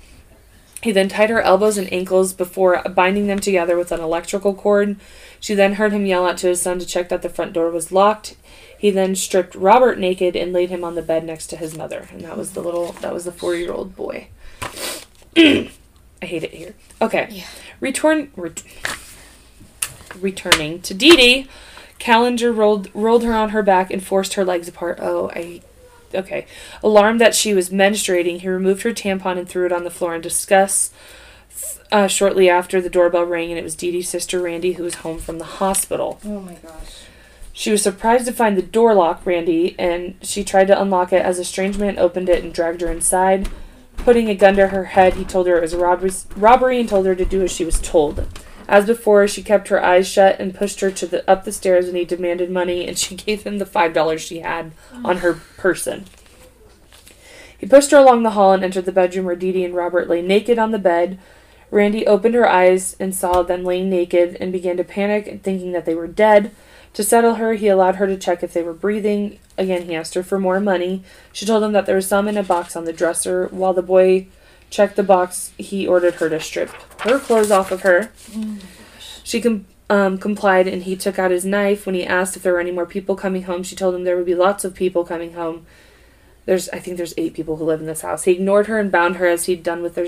He 0.82 0.92
then 0.92 1.10
tied 1.10 1.30
her 1.30 1.42
elbows 1.42 1.78
and 1.78 1.92
ankles 1.92 2.34
before 2.34 2.84
binding 2.84 3.28
them 3.28 3.40
together 3.40 3.76
with 3.78 3.92
an 3.92 4.00
electrical 4.00 4.54
cord. 4.54 4.98
She 5.40 5.54
then 5.56 5.74
heard 5.74 5.92
him 5.92 6.06
yell 6.06 6.26
out 6.28 6.38
to 6.40 6.48
his 6.48 6.62
son 6.62 6.80
to 6.80 6.86
check 6.86 7.10
that 7.10 7.22
the 7.22 7.30
front 7.30 7.54
door 7.54 7.72
was 7.72 7.92
locked. 7.92 8.36
He 8.78 8.92
then 8.92 9.16
stripped 9.16 9.56
Robert 9.56 9.98
naked 9.98 10.36
and 10.36 10.54
laid 10.54 10.70
him 10.70 10.84
on 10.84 10.96
the 10.96 11.02
bed 11.02 11.24
next 11.24 11.48
to 11.48 11.58
his 11.58 11.76
mother, 11.76 12.08
and 12.12 12.22
that 12.22 12.38
was 12.38 12.52
the 12.52 12.62
little 12.62 12.92
that 12.94 13.14
was 13.14 13.26
the 13.26 13.32
four 13.32 13.56
year 13.56 13.72
old 13.72 13.96
boy. 13.96 14.28
I 15.36 15.70
hate 16.22 16.44
it 16.44 16.54
here. 16.54 16.76
Okay. 17.02 17.28
Yeah. 17.32 17.46
Return 17.80 18.32
ret- 18.36 18.64
returning 20.20 20.82
to 20.82 20.94
Dee 20.94 21.16
Dee, 21.16 21.48
Kallinger 22.00 22.56
rolled 22.56 22.90
rolled 22.94 23.24
her 23.24 23.34
on 23.34 23.50
her 23.50 23.64
back 23.64 23.92
and 23.92 24.04
forced 24.04 24.36
her 24.36 24.46
legs 24.46 24.68
apart. 24.68 25.00
Oh, 25.02 25.32
I 25.34 25.62
okay. 26.14 26.46
Alarmed 26.84 27.22
that 27.22 27.36
she 27.36 27.54
was 27.54 27.70
menstruating, 27.70 28.40
he 28.42 28.50
removed 28.50 28.84
her 28.84 28.92
tampon 28.92 29.38
and 29.38 29.48
threw 29.48 29.66
it 29.66 29.72
on 29.72 29.84
the 29.84 29.92
floor 29.92 30.16
in 30.16 30.22
disgust. 30.22 30.94
Uh, 31.92 32.08
shortly 32.08 32.50
after, 32.50 32.82
the 32.82 32.90
doorbell 32.90 33.24
rang 33.24 33.50
and 33.50 33.60
it 33.60 33.64
was 33.64 33.76
Dee 33.76 33.92
Dee's 33.92 34.10
sister 34.10 34.42
Randy 34.42 34.74
who 34.74 34.84
was 34.84 34.96
home 34.96 35.20
from 35.20 35.38
the 35.38 35.46
hospital. 35.46 36.20
Oh 36.26 36.40
my 36.42 36.56
gosh. 36.56 37.04
She 37.54 37.72
was 37.72 37.82
surprised 37.82 38.28
to 38.28 38.34
find 38.34 38.56
the 38.56 38.62
door 38.62 38.94
locked, 38.94 39.26
Randy, 39.26 39.76
and 39.80 40.16
she 40.22 40.44
tried 40.44 40.68
to 40.68 40.80
unlock 40.80 41.12
it 41.12 41.24
as 41.24 41.40
a 41.40 41.44
strange 41.44 41.78
man 41.78 41.98
opened 41.98 42.30
it 42.30 42.44
and 42.44 42.54
dragged 42.54 42.82
her 42.82 42.92
inside. 42.92 43.50
Putting 43.98 44.30
a 44.30 44.36
gun 44.36 44.56
to 44.58 44.68
her 44.68 44.86
head, 44.86 45.16
he 45.16 45.26
told 45.26 45.48
her 45.48 45.58
it 45.58 45.62
was 45.62 45.74
a 45.74 45.80
robbery, 45.80 46.12
robbery 46.36 46.80
and 46.80 46.88
told 46.88 47.08
her 47.08 47.16
to 47.16 47.26
do 47.26 47.42
as 47.42 47.52
she 47.52 47.66
was 47.66 47.82
told. 47.82 48.28
As 48.68 48.86
before, 48.86 49.28
she 49.28 49.44
kept 49.44 49.70
her 49.70 49.84
eyes 49.84 50.08
shut 50.08 50.40
and 50.40 50.54
pushed 50.54 50.82
her 50.82 50.92
to 50.92 51.08
the 51.08 51.30
up 51.30 51.46
the 51.46 51.52
stairs 51.52 51.86
when 51.86 51.96
he 51.96 52.06
demanded 52.06 52.52
money, 52.52 52.88
and 52.88 52.98
she 52.98 53.16
gave 53.26 53.44
him 53.44 53.58
the 53.58 53.66
five 53.66 53.94
dollars 53.94 54.22
she 54.22 54.40
had 54.40 54.72
on 55.04 55.18
her 55.18 55.34
person. 55.58 56.06
He 57.58 57.66
pushed 57.66 57.92
her 57.92 57.98
along 57.98 58.24
the 58.24 58.32
hall 58.32 58.54
and 58.54 58.64
entered 58.64 58.86
the 58.86 58.92
bedroom 58.92 59.26
where 59.26 59.36
Dee 59.36 59.52
Dee 59.52 59.66
and 59.66 59.74
Robert 59.74 60.08
lay 60.10 60.22
naked 60.22 60.60
on 60.60 60.72
the 60.72 60.80
bed. 60.80 61.18
Randy 61.72 62.06
opened 62.06 62.36
her 62.36 62.48
eyes 62.48 62.96
and 63.00 63.16
saw 63.16 63.42
them 63.42 63.64
laying 63.64 63.90
naked 63.90 64.38
and 64.40 64.52
began 64.52 64.78
to 64.78 64.84
panic, 64.84 65.42
thinking 65.44 65.72
that 65.72 65.86
they 65.86 65.96
were 65.96 66.08
dead. 66.08 66.52
To 66.94 67.04
settle 67.04 67.36
her, 67.36 67.54
he 67.54 67.68
allowed 67.68 67.96
her 67.96 68.08
to 68.08 68.18
check 68.18 68.42
if 68.42 68.54
they 68.54 68.64
were 68.64 68.74
breathing. 68.74 69.40
Again, 69.58 69.84
he 69.84 69.96
asked 69.96 70.14
her 70.14 70.24
for 70.24 70.40
more 70.40 70.60
money. 70.60 71.04
She 71.34 71.46
told 71.46 71.64
him 71.64 71.74
that 71.74 71.86
there 71.86 71.96
was 71.96 72.08
some 72.08 72.28
in 72.28 72.38
a 72.38 72.44
box 72.44 72.76
on 72.76 72.86
the 72.86 72.94
dresser. 72.94 73.48
While 73.48 73.74
the 73.74 73.82
boy 73.82 74.28
checked 74.70 74.96
the 74.96 75.04
box, 75.04 75.52
he 75.58 75.88
ordered 75.88 76.16
her 76.16 76.30
to 76.30 76.40
strip 76.40 76.70
her 77.02 77.20
clothes 77.20 77.52
off 77.52 77.72
of 77.72 77.82
her. 77.82 78.12
She 79.24 79.42
com- 79.42 79.66
um, 79.90 80.18
complied 80.18 80.68
and 80.68 80.84
he 80.84 80.96
took 80.96 81.18
out 81.18 81.32
his 81.32 81.46
knife. 81.46 81.86
When 81.86 81.96
he 81.96 82.06
asked 82.06 82.36
if 82.36 82.44
there 82.44 82.54
were 82.54 82.60
any 82.60 82.72
more 82.72 82.86
people 82.86 83.16
coming 83.16 83.44
home, 83.44 83.64
she 83.64 83.76
told 83.76 83.96
him 83.96 84.04
there 84.04 84.18
would 84.18 84.26
be 84.26 84.36
lots 84.36 84.66
of 84.66 84.76
people 84.76 85.04
coming 85.04 85.34
home. 85.34 85.66
there's 86.46 86.70
I 86.70 86.80
think 86.80 86.98
there's 86.98 87.14
eight 87.18 87.34
people 87.34 87.58
who 87.58 87.66
live 87.66 87.80
in 87.80 87.88
this 87.88 88.02
house. 88.02 88.24
He 88.24 88.32
ignored 88.32 88.68
her 88.68 88.80
and 88.80 88.92
bound 88.92 89.18
her 89.18 89.28
as 89.28 89.46
he'd 89.46 89.64
done 89.64 89.82
with 89.82 89.96
her 89.96 90.08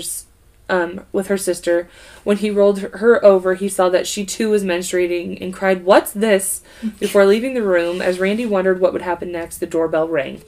um, 0.68 1.04
with 1.12 1.26
her 1.26 1.36
sister. 1.36 1.88
When 2.24 2.38
he 2.38 2.50
rolled 2.50 2.78
her 2.78 3.22
over, 3.24 3.54
he 3.54 3.68
saw 3.68 3.88
that 3.88 4.06
she 4.06 4.24
too 4.24 4.50
was 4.50 4.64
menstruating 4.64 5.40
and 5.40 5.52
cried, 5.52 5.84
"What's 5.84 6.12
this?" 6.12 6.62
Before 7.00 7.26
leaving 7.26 7.54
the 7.54 7.62
room, 7.62 8.00
as 8.00 8.20
Randy 8.20 8.46
wondered 8.46 8.80
what 8.80 8.92
would 8.92 9.02
happen 9.02 9.32
next, 9.32 9.58
the 9.58 9.66
doorbell 9.66 10.08
rang. 10.08 10.42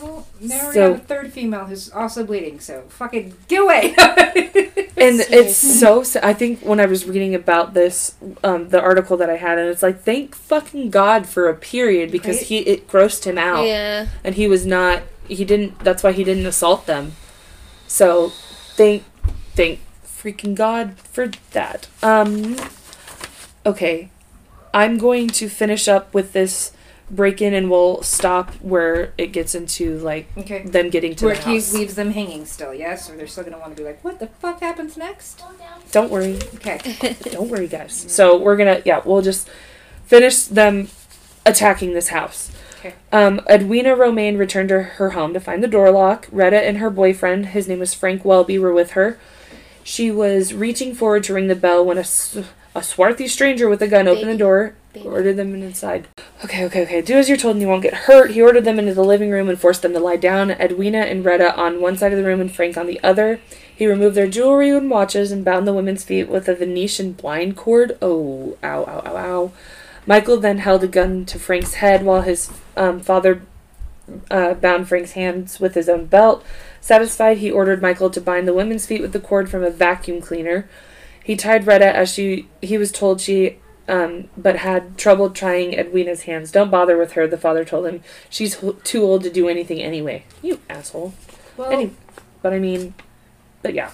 Well, 0.00 0.26
now 0.40 0.70
we 0.70 0.76
have 0.78 0.94
a 0.96 0.98
third 0.98 1.32
female 1.32 1.64
who's 1.66 1.90
also 1.90 2.24
bleeding, 2.24 2.60
so 2.60 2.82
fucking 2.88 3.34
get 3.48 3.62
away. 3.62 3.94
and 4.98 5.20
it's 5.28 5.56
so 5.56 6.02
sa- 6.02 6.20
i 6.22 6.32
think 6.32 6.60
when 6.60 6.80
i 6.80 6.86
was 6.86 7.04
reading 7.06 7.34
about 7.34 7.74
this 7.74 8.14
um, 8.42 8.70
the 8.70 8.80
article 8.80 9.18
that 9.18 9.28
i 9.28 9.36
had 9.36 9.58
and 9.58 9.68
it's 9.68 9.82
like 9.82 10.00
thank 10.00 10.34
fucking 10.34 10.88
god 10.88 11.26
for 11.26 11.50
a 11.50 11.54
period 11.54 12.10
because 12.10 12.36
Right? 12.38 12.46
he 12.46 12.58
it 12.60 12.88
grossed 12.88 13.24
him 13.24 13.36
out 13.36 13.66
Yeah. 13.66 14.06
and 14.24 14.34
he 14.36 14.48
was 14.48 14.64
not 14.64 15.02
he 15.28 15.44
didn't 15.44 15.80
that's 15.80 16.02
why 16.02 16.12
he 16.12 16.24
didn't 16.24 16.46
assault 16.46 16.86
them 16.86 17.12
so 17.86 18.30
thank 18.74 19.02
thank 19.54 19.80
freaking 20.02 20.54
god 20.54 20.98
for 20.98 21.30
that 21.52 21.88
um 22.02 22.56
okay 23.66 24.08
i'm 24.72 24.96
going 24.96 25.28
to 25.28 25.48
finish 25.50 25.88
up 25.88 26.12
with 26.14 26.32
this 26.32 26.72
break 27.10 27.40
in 27.40 27.54
and 27.54 27.70
we'll 27.70 28.02
stop 28.02 28.50
where 28.54 29.12
it 29.16 29.28
gets 29.28 29.54
into 29.54 29.98
like 29.98 30.26
okay. 30.36 30.62
them 30.62 30.90
getting 30.90 31.14
to 31.16 31.26
Where 31.26 31.36
the 31.36 31.42
he 31.42 31.54
house. 31.54 31.72
leaves 31.72 31.94
them 31.94 32.10
hanging 32.10 32.44
still, 32.46 32.74
yes? 32.74 33.08
Or 33.08 33.16
they're 33.16 33.26
still 33.28 33.44
gonna 33.44 33.58
want 33.58 33.76
to 33.76 33.80
be 33.82 33.86
like, 33.86 34.02
what 34.02 34.18
the 34.18 34.26
fuck 34.26 34.60
happens 34.60 34.96
next? 34.96 35.42
don't 35.92 36.10
worry 36.10 36.38
Okay. 36.56 36.78
Don't 37.30 37.48
worry, 37.48 37.68
guys. 37.68 38.06
So 38.08 38.36
we're 38.36 38.56
gonna, 38.56 38.82
yeah, 38.84 39.00
we'll 39.04 39.22
just 39.22 39.48
finish 40.06 40.44
them 40.44 40.88
attacking 41.44 41.92
this 41.92 42.08
house. 42.08 42.50
Okay. 42.80 42.94
Um, 43.12 43.40
Edwina 43.48 43.94
Romaine 43.96 44.36
returned 44.36 44.68
to 44.70 44.82
her 44.82 45.10
home 45.10 45.32
to 45.32 45.40
find 45.40 45.62
the 45.62 45.68
door 45.68 45.90
lock. 45.90 46.26
Retta 46.30 46.58
and 46.66 46.78
her 46.78 46.90
boyfriend, 46.90 47.46
his 47.46 47.68
name 47.68 47.78
was 47.78 47.94
Frank 47.94 48.24
Welby, 48.24 48.58
were 48.58 48.72
with 48.72 48.92
her. 48.92 49.18
She 49.84 50.10
was 50.10 50.52
reaching 50.52 50.94
forward 50.94 51.22
to 51.24 51.34
ring 51.34 51.46
the 51.46 51.54
bell 51.54 51.84
when 51.84 51.98
a, 51.98 52.04
a 52.74 52.82
swarthy 52.82 53.28
stranger 53.28 53.68
with 53.68 53.80
a 53.80 53.88
gun 53.88 54.08
opened 54.08 54.28
the 54.28 54.36
door, 54.36 54.74
Baby. 54.96 55.08
ordered 55.08 55.36
them 55.36 55.54
inside. 55.54 56.08
Okay, 56.44 56.64
okay, 56.64 56.82
okay. 56.82 57.02
Do 57.02 57.16
as 57.16 57.28
you're 57.28 57.38
told 57.38 57.56
and 57.56 57.62
you 57.62 57.68
won't 57.68 57.82
get 57.82 57.94
hurt. 57.94 58.30
He 58.30 58.42
ordered 58.42 58.64
them 58.64 58.78
into 58.78 58.94
the 58.94 59.04
living 59.04 59.30
room 59.30 59.48
and 59.48 59.58
forced 59.58 59.82
them 59.82 59.92
to 59.92 60.00
lie 60.00 60.16
down. 60.16 60.50
Edwina 60.50 61.00
and 61.00 61.24
Retta 61.24 61.54
on 61.56 61.80
one 61.80 61.96
side 61.96 62.12
of 62.12 62.18
the 62.18 62.24
room 62.24 62.40
and 62.40 62.50
Frank 62.50 62.76
on 62.76 62.86
the 62.86 63.00
other. 63.02 63.40
He 63.74 63.86
removed 63.86 64.16
their 64.16 64.26
jewelry 64.26 64.70
and 64.70 64.90
watches 64.90 65.32
and 65.32 65.44
bound 65.44 65.66
the 65.66 65.74
women's 65.74 66.04
feet 66.04 66.28
with 66.28 66.48
a 66.48 66.54
Venetian 66.54 67.12
blind 67.12 67.56
cord. 67.56 67.98
Oh, 68.00 68.56
ow, 68.62 68.84
ow, 68.84 69.02
ow, 69.04 69.16
ow. 69.16 69.52
Michael 70.06 70.38
then 70.38 70.58
held 70.58 70.82
a 70.84 70.88
gun 70.88 71.26
to 71.26 71.38
Frank's 71.38 71.74
head 71.74 72.04
while 72.04 72.22
his 72.22 72.50
um, 72.76 73.00
father 73.00 73.42
uh, 74.30 74.54
bound 74.54 74.88
Frank's 74.88 75.12
hands 75.12 75.60
with 75.60 75.74
his 75.74 75.88
own 75.88 76.06
belt. 76.06 76.44
Satisfied, 76.80 77.38
he 77.38 77.50
ordered 77.50 77.82
Michael 77.82 78.10
to 78.10 78.20
bind 78.20 78.46
the 78.46 78.54
women's 78.54 78.86
feet 78.86 79.02
with 79.02 79.12
the 79.12 79.20
cord 79.20 79.50
from 79.50 79.64
a 79.64 79.70
vacuum 79.70 80.20
cleaner. 80.20 80.68
He 81.22 81.34
tied 81.34 81.66
Retta 81.66 81.94
as 81.94 82.12
she 82.12 82.48
he 82.62 82.78
was 82.78 82.92
told 82.92 83.20
she 83.20 83.58
um, 83.88 84.28
but 84.36 84.56
had 84.56 84.98
trouble 84.98 85.30
trying 85.30 85.78
Edwina's 85.78 86.22
hands. 86.22 86.50
Don't 86.50 86.70
bother 86.70 86.96
with 86.96 87.12
her, 87.12 87.26
the 87.26 87.38
father 87.38 87.64
told 87.64 87.86
him. 87.86 88.02
She's 88.30 88.62
h- 88.62 88.74
too 88.84 89.02
old 89.02 89.22
to 89.24 89.30
do 89.30 89.48
anything 89.48 89.80
anyway. 89.82 90.24
You 90.42 90.60
asshole. 90.68 91.14
Well, 91.56 91.70
Any, 91.70 91.92
but 92.42 92.52
I 92.52 92.58
mean, 92.58 92.94
but 93.62 93.74
yeah. 93.74 93.90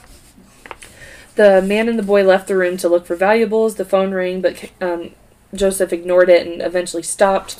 The 1.34 1.62
man 1.62 1.88
and 1.88 1.98
the 1.98 2.02
boy 2.02 2.24
left 2.24 2.48
the 2.48 2.56
room 2.56 2.76
to 2.78 2.88
look 2.88 3.06
for 3.06 3.16
valuables. 3.16 3.76
The 3.76 3.84
phone 3.84 4.12
rang, 4.12 4.40
but 4.42 4.70
um, 4.80 5.12
Joseph 5.54 5.92
ignored 5.92 6.28
it 6.28 6.46
and 6.46 6.60
eventually 6.60 7.02
stopped. 7.02 7.58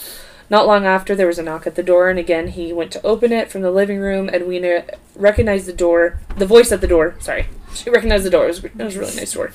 Not 0.51 0.67
long 0.67 0.85
after, 0.85 1.15
there 1.15 1.27
was 1.27 1.39
a 1.39 1.43
knock 1.43 1.67
at 1.67 1.77
the 1.77 1.83
door, 1.83 2.11
and 2.11 2.19
again 2.19 2.49
he 2.49 2.73
went 2.75 2.91
to 2.93 3.07
open 3.07 3.33
it 3.33 3.51
from 3.51 3.63
the 3.63 3.71
living 3.71 3.99
room. 3.99 4.29
Edwina 4.29 4.85
recognized 5.17 5.65
the 5.67 5.73
door, 5.73 6.19
the 6.37 6.45
voice 6.45 6.71
at 6.73 6.83
the 6.83 6.87
door. 6.87 7.15
Sorry, 7.21 7.47
she 7.75 7.91
recognized 7.91 8.25
the 8.25 8.31
door. 8.31 8.45
It 8.45 8.49
was, 8.49 8.65
it 8.65 8.77
was 8.77 8.97
a 8.97 9.01
really 9.01 9.17
nice 9.17 9.33
door. 9.33 9.53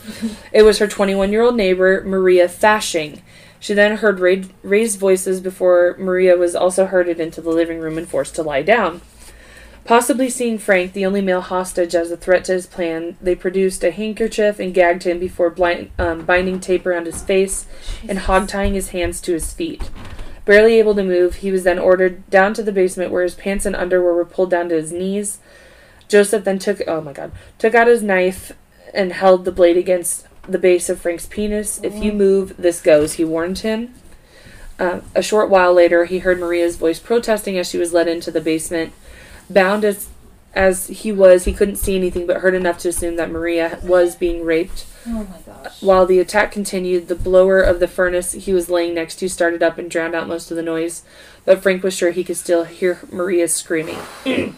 It 0.51 0.63
was 0.63 0.79
her 0.79 0.87
21 0.87 1.31
year 1.31 1.41
old 1.41 1.55
neighbor, 1.55 2.03
Maria 2.05 2.47
Fasching. 2.47 3.21
She 3.59 3.73
then 3.73 3.97
heard 3.97 4.19
ra- 4.19 4.47
raised 4.61 4.99
voices 4.99 5.39
before 5.41 5.95
Maria 5.97 6.37
was 6.37 6.55
also 6.55 6.85
herded 6.85 7.19
into 7.19 7.41
the 7.41 7.49
living 7.49 7.79
room 7.79 7.97
and 7.97 8.07
forced 8.07 8.35
to 8.35 8.43
lie 8.43 8.61
down. 8.61 9.01
Possibly 9.87 10.29
seeing 10.29 10.57
Frank, 10.57 10.91
the 10.91 11.05
only 11.05 11.21
male 11.21 11.39
hostage, 11.39 11.95
as 11.95 12.11
a 12.11 12.17
threat 12.17 12.43
to 12.45 12.51
his 12.51 12.67
plan, 12.67 13.15
they 13.21 13.35
produced 13.35 13.85
a 13.85 13.91
handkerchief 13.91 14.59
and 14.59 14.73
gagged 14.73 15.03
him 15.03 15.17
before 15.17 15.49
blind, 15.49 15.91
um, 15.97 16.25
binding 16.25 16.59
tape 16.59 16.85
around 16.85 17.05
his 17.05 17.23
face 17.23 17.67
and 18.07 18.19
hog 18.19 18.49
tying 18.49 18.73
his 18.73 18.89
hands 18.89 19.21
to 19.21 19.31
his 19.31 19.53
feet. 19.53 19.89
Barely 20.43 20.77
able 20.77 20.93
to 20.95 21.03
move, 21.03 21.35
he 21.35 21.51
was 21.51 21.63
then 21.63 21.79
ordered 21.79 22.29
down 22.29 22.53
to 22.55 22.63
the 22.63 22.73
basement 22.73 23.11
where 23.11 23.23
his 23.23 23.35
pants 23.35 23.65
and 23.65 23.77
underwear 23.77 24.13
were 24.13 24.25
pulled 24.25 24.49
down 24.49 24.67
to 24.69 24.75
his 24.75 24.91
knees. 24.91 25.39
Joseph 26.07 26.43
then 26.43 26.59
took 26.59 26.81
oh 26.87 27.01
my 27.01 27.13
god 27.13 27.31
took 27.57 27.75
out 27.75 27.87
his 27.87 28.03
knife 28.03 28.53
and 28.93 29.13
held 29.13 29.45
the 29.45 29.51
blade 29.51 29.77
against 29.77 30.25
the 30.47 30.57
base 30.57 30.89
of 30.89 30.99
Frank's 30.99 31.25
penis. 31.25 31.79
If 31.83 31.95
you 32.01 32.13
move, 32.13 32.55
this 32.57 32.81
goes. 32.81 33.13
He 33.13 33.25
warned 33.25 33.59
him. 33.59 33.93
Uh, 34.79 35.01
a 35.15 35.21
short 35.21 35.49
while 35.49 35.73
later, 35.73 36.05
he 36.05 36.19
heard 36.19 36.39
Maria's 36.39 36.77
voice 36.77 36.99
protesting 36.99 37.57
as 37.57 37.69
she 37.69 37.77
was 37.77 37.93
led 37.93 38.07
into 38.07 38.31
the 38.31 38.41
basement. 38.41 38.93
Bound 39.49 39.83
as 39.83 40.09
as 40.53 40.87
he 40.87 41.11
was, 41.11 41.45
he 41.45 41.53
couldn't 41.53 41.75
see 41.75 41.95
anything 41.95 42.25
but 42.25 42.37
heard 42.37 42.55
enough 42.55 42.79
to 42.79 42.89
assume 42.89 43.15
that 43.17 43.29
Maria 43.29 43.79
was 43.83 44.15
being 44.15 44.43
raped. 44.43 44.85
oh 45.05 45.27
my 45.29 45.39
gosh. 45.45 45.81
While 45.83 46.07
the 46.07 46.19
attack 46.19 46.51
continued, 46.51 47.09
the 47.09 47.15
blower 47.15 47.61
of 47.61 47.79
the 47.79 47.87
furnace 47.87 48.31
he 48.31 48.53
was 48.53 48.69
laying 48.69 48.95
next 48.95 49.17
to 49.17 49.29
started 49.29 49.61
up 49.61 49.77
and 49.77 49.91
drowned 49.91 50.15
out 50.15 50.27
most 50.27 50.49
of 50.49 50.57
the 50.57 50.63
noise, 50.63 51.03
but 51.45 51.61
Frank 51.61 51.83
was 51.83 51.93
sure 51.93 52.09
he 52.09 52.23
could 52.23 52.37
still 52.37 52.63
hear 52.63 52.99
Maria 53.11 53.47
screaming. 53.47 53.99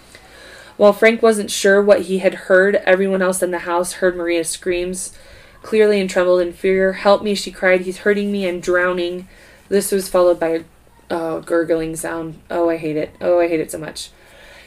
While 0.80 0.94
Frank 0.94 1.22
wasn't 1.22 1.52
sure 1.52 1.82
what 1.82 2.04
he 2.04 2.20
had 2.20 2.34
heard, 2.34 2.78
everyone 2.86 3.22
else 3.22 3.44
in 3.44 3.52
the 3.52 3.60
house 3.60 3.96
heard 3.96 4.16
Maria's 4.16 4.48
screams 4.48 5.14
clearly 5.62 6.00
and 6.00 6.10
trembled 6.10 6.40
in 6.40 6.54
fear. 6.54 6.94
Help 6.94 7.22
me, 7.22 7.36
she 7.36 7.52
cried. 7.52 7.82
He's 7.82 7.98
hurting 7.98 8.32
me. 8.32 8.48
I'm 8.48 8.62
drowning. 8.62 9.28
This 9.68 9.92
was 9.92 10.08
followed 10.08 10.40
by 10.40 10.64
a 11.10 11.42
gurgling 11.46 11.98
sound. 11.98 12.40
Oh, 12.50 12.70
I 12.70 12.78
hate 12.78 12.96
it. 12.96 13.14
Oh, 13.20 13.42
I 13.42 13.50
hate 13.50 13.60
it 13.60 13.72
so 13.72 13.78
much. 13.78 14.12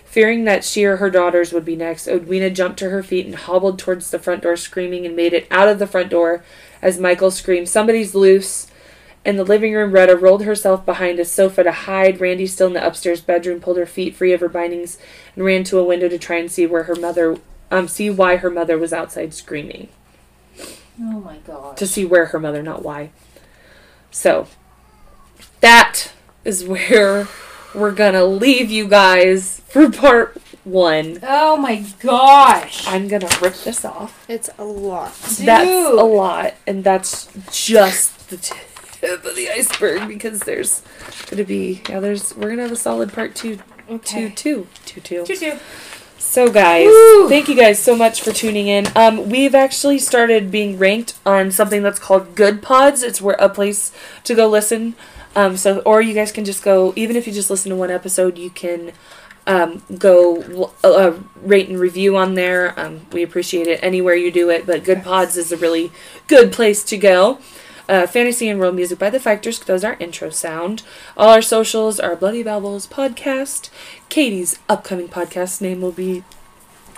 Fearing 0.05 0.45
that 0.45 0.67
she 0.67 0.85
or 0.85 0.99
her 0.99 1.09
daughters 1.09 1.51
would 1.51 1.65
be 1.65 1.77
next, 1.77 2.07
Edwina 2.07 2.51
jumped 2.51 2.79
to 2.81 2.91
her 2.91 3.03
feet 3.03 3.25
and 3.25 3.35
hobbled 3.35 3.79
towards 3.79 4.11
the 4.11 4.19
front 4.19 4.43
door, 4.43 4.57
screaming, 4.57 5.07
and 5.07 5.17
made 5.17 5.33
it 5.33 5.47
out 5.51 5.69
of 5.69 5.79
the 5.79 5.87
front 5.87 6.11
door 6.11 6.45
as 6.83 6.99
Michael 6.99 7.31
screamed, 7.31 7.71
Somebody's 7.71 8.15
loose! 8.15 8.67
In 9.25 9.37
the 9.37 9.45
living 9.45 9.73
room, 9.73 9.93
Retta 9.93 10.17
rolled 10.17 10.43
herself 10.45 10.85
behind 10.85 11.21
a 11.21 11.25
sofa 11.25 11.63
to 11.63 11.71
hide. 11.71 12.21
Randy, 12.21 12.47
still 12.47 12.67
in 12.67 12.73
the 12.73 12.85
upstairs 12.85 13.21
bedroom, 13.21 13.61
pulled 13.61 13.77
her 13.77 13.87
feet 13.87 14.17
free 14.17 14.33
of 14.33 14.41
her 14.41 14.49
bindings 14.49 14.99
and 15.37 15.45
ran 15.45 15.63
to 15.65 15.79
a 15.79 15.85
window 15.85 16.09
to 16.09 16.19
try 16.19 16.37
and 16.37 16.51
see 16.51 16.67
where 16.67 16.85
her 16.85 16.97
mother, 16.97 17.37
um, 17.71 17.87
see 17.87 18.11
why 18.11 18.37
her 18.37 18.51
mother 18.51 18.77
was 18.77 18.93
outside 18.93 19.33
screaming. 19.33 19.89
Oh 21.01 21.21
my 21.21 21.37
god. 21.39 21.77
To 21.77 21.87
see 21.87 22.05
where 22.05 22.27
her 22.27 22.41
mother, 22.41 22.63
not 22.63 22.83
why. 22.83 23.11
So, 24.11 24.49
that 25.61 26.13
is 26.45 26.65
where 26.65 27.29
we're 27.75 27.93
gonna 27.93 28.25
leave 28.25 28.71
you 28.71 28.89
guys 28.89 29.61
for 29.69 29.89
part 29.89 30.37
one. 30.65 31.21
Oh 31.23 31.57
my 31.57 31.85
gosh. 32.01 32.87
I'm 32.89 33.07
gonna 33.07 33.31
rip 33.41 33.55
this 33.55 33.85
off. 33.85 34.25
It's 34.29 34.51
a 34.59 34.65
lot. 34.65 35.15
That's 35.15 35.71
a 35.71 36.05
lot, 36.05 36.55
and 36.67 36.83
that's 36.83 37.29
just 37.51 38.29
the 38.29 38.37
tip 38.37 38.72
of 39.03 39.23
the 39.23 39.49
iceberg 39.51 40.09
because 40.09 40.41
there's 40.41 40.83
gonna 41.31 41.45
be 41.45 41.83
yeah. 41.89 42.01
There's 42.01 42.35
we're 42.37 42.51
gonna 42.51 42.63
have 42.63 42.73
a 42.73 42.77
solid 42.77 43.13
part 43.13 43.35
two, 43.35 43.57
two, 43.57 43.63
Okay. 43.91 44.31
two, 44.35 44.67
two, 44.87 45.01
two. 45.01 45.25
Choo 45.25 45.37
choo. 45.37 45.59
So 46.19 46.51
guys, 46.51 46.87
Woo! 46.87 47.29
thank 47.29 47.49
you 47.49 47.57
guys 47.57 47.79
so 47.81 47.97
much 47.97 48.23
for 48.23 48.33
tuning 48.33 48.69
in. 48.69 48.87
Um, 48.95 49.29
we've 49.29 49.55
actually 49.57 49.99
started 49.99 50.51
being 50.51 50.79
ranked 50.79 51.15
on 51.27 51.51
something 51.51 51.83
that's 51.83 51.99
called 51.99 52.35
Good 52.37 52.63
Pods. 52.63 53.03
It's 53.03 53.21
where 53.21 53.37
a 53.39 53.49
place 53.49 53.93
to 54.25 54.35
go 54.35 54.49
listen. 54.49 54.95
Um, 55.35 55.57
so 55.57 55.81
or 55.81 56.01
you 56.01 56.15
guys 56.15 56.31
can 56.33 56.45
just 56.45 56.63
go. 56.63 56.93
Even 56.97 57.17
if 57.17 57.27
you 57.27 57.33
just 57.33 57.51
listen 57.51 57.71
to 57.71 57.77
one 57.77 57.91
episode, 57.91 58.39
you 58.39 58.51
can 58.51 58.93
um, 59.47 59.83
go 59.99 60.73
uh, 60.85 61.15
rate 61.43 61.69
and 61.69 61.79
review 61.81 62.17
on 62.17 62.35
there. 62.35 62.79
Um, 62.79 63.07
we 63.13 63.23
appreciate 63.23 63.67
it 63.67 63.81
anywhere 63.83 64.15
you 64.15 64.31
do 64.31 64.49
it. 64.49 64.65
But 64.65 64.85
Good 64.85 65.03
Pods 65.03 65.37
is 65.37 65.51
a 65.51 65.57
really 65.57 65.91
good 66.29 66.53
place 66.53 66.85
to 66.85 66.97
go. 66.97 67.41
Uh, 67.93 68.07
Fantasy 68.07 68.49
and 68.49 68.59
World 68.59 68.75
Music 68.75 68.99
by 68.99 69.11
the 69.11 69.21
Factors 69.21 69.59
does 69.59 69.85
our 69.85 69.99
intro 70.01 70.31
sound. 70.31 70.83
All 71.15 71.29
our 71.29 71.43
socials 71.43 72.01
are 72.01 72.17
Bloody 72.17 72.43
Babbles 72.43 72.87
Podcast. 72.87 73.69
Katie's 74.09 74.59
upcoming 74.67 75.09
podcast 75.09 75.61
name 75.61 75.83
will 75.83 75.93
be 75.93 76.25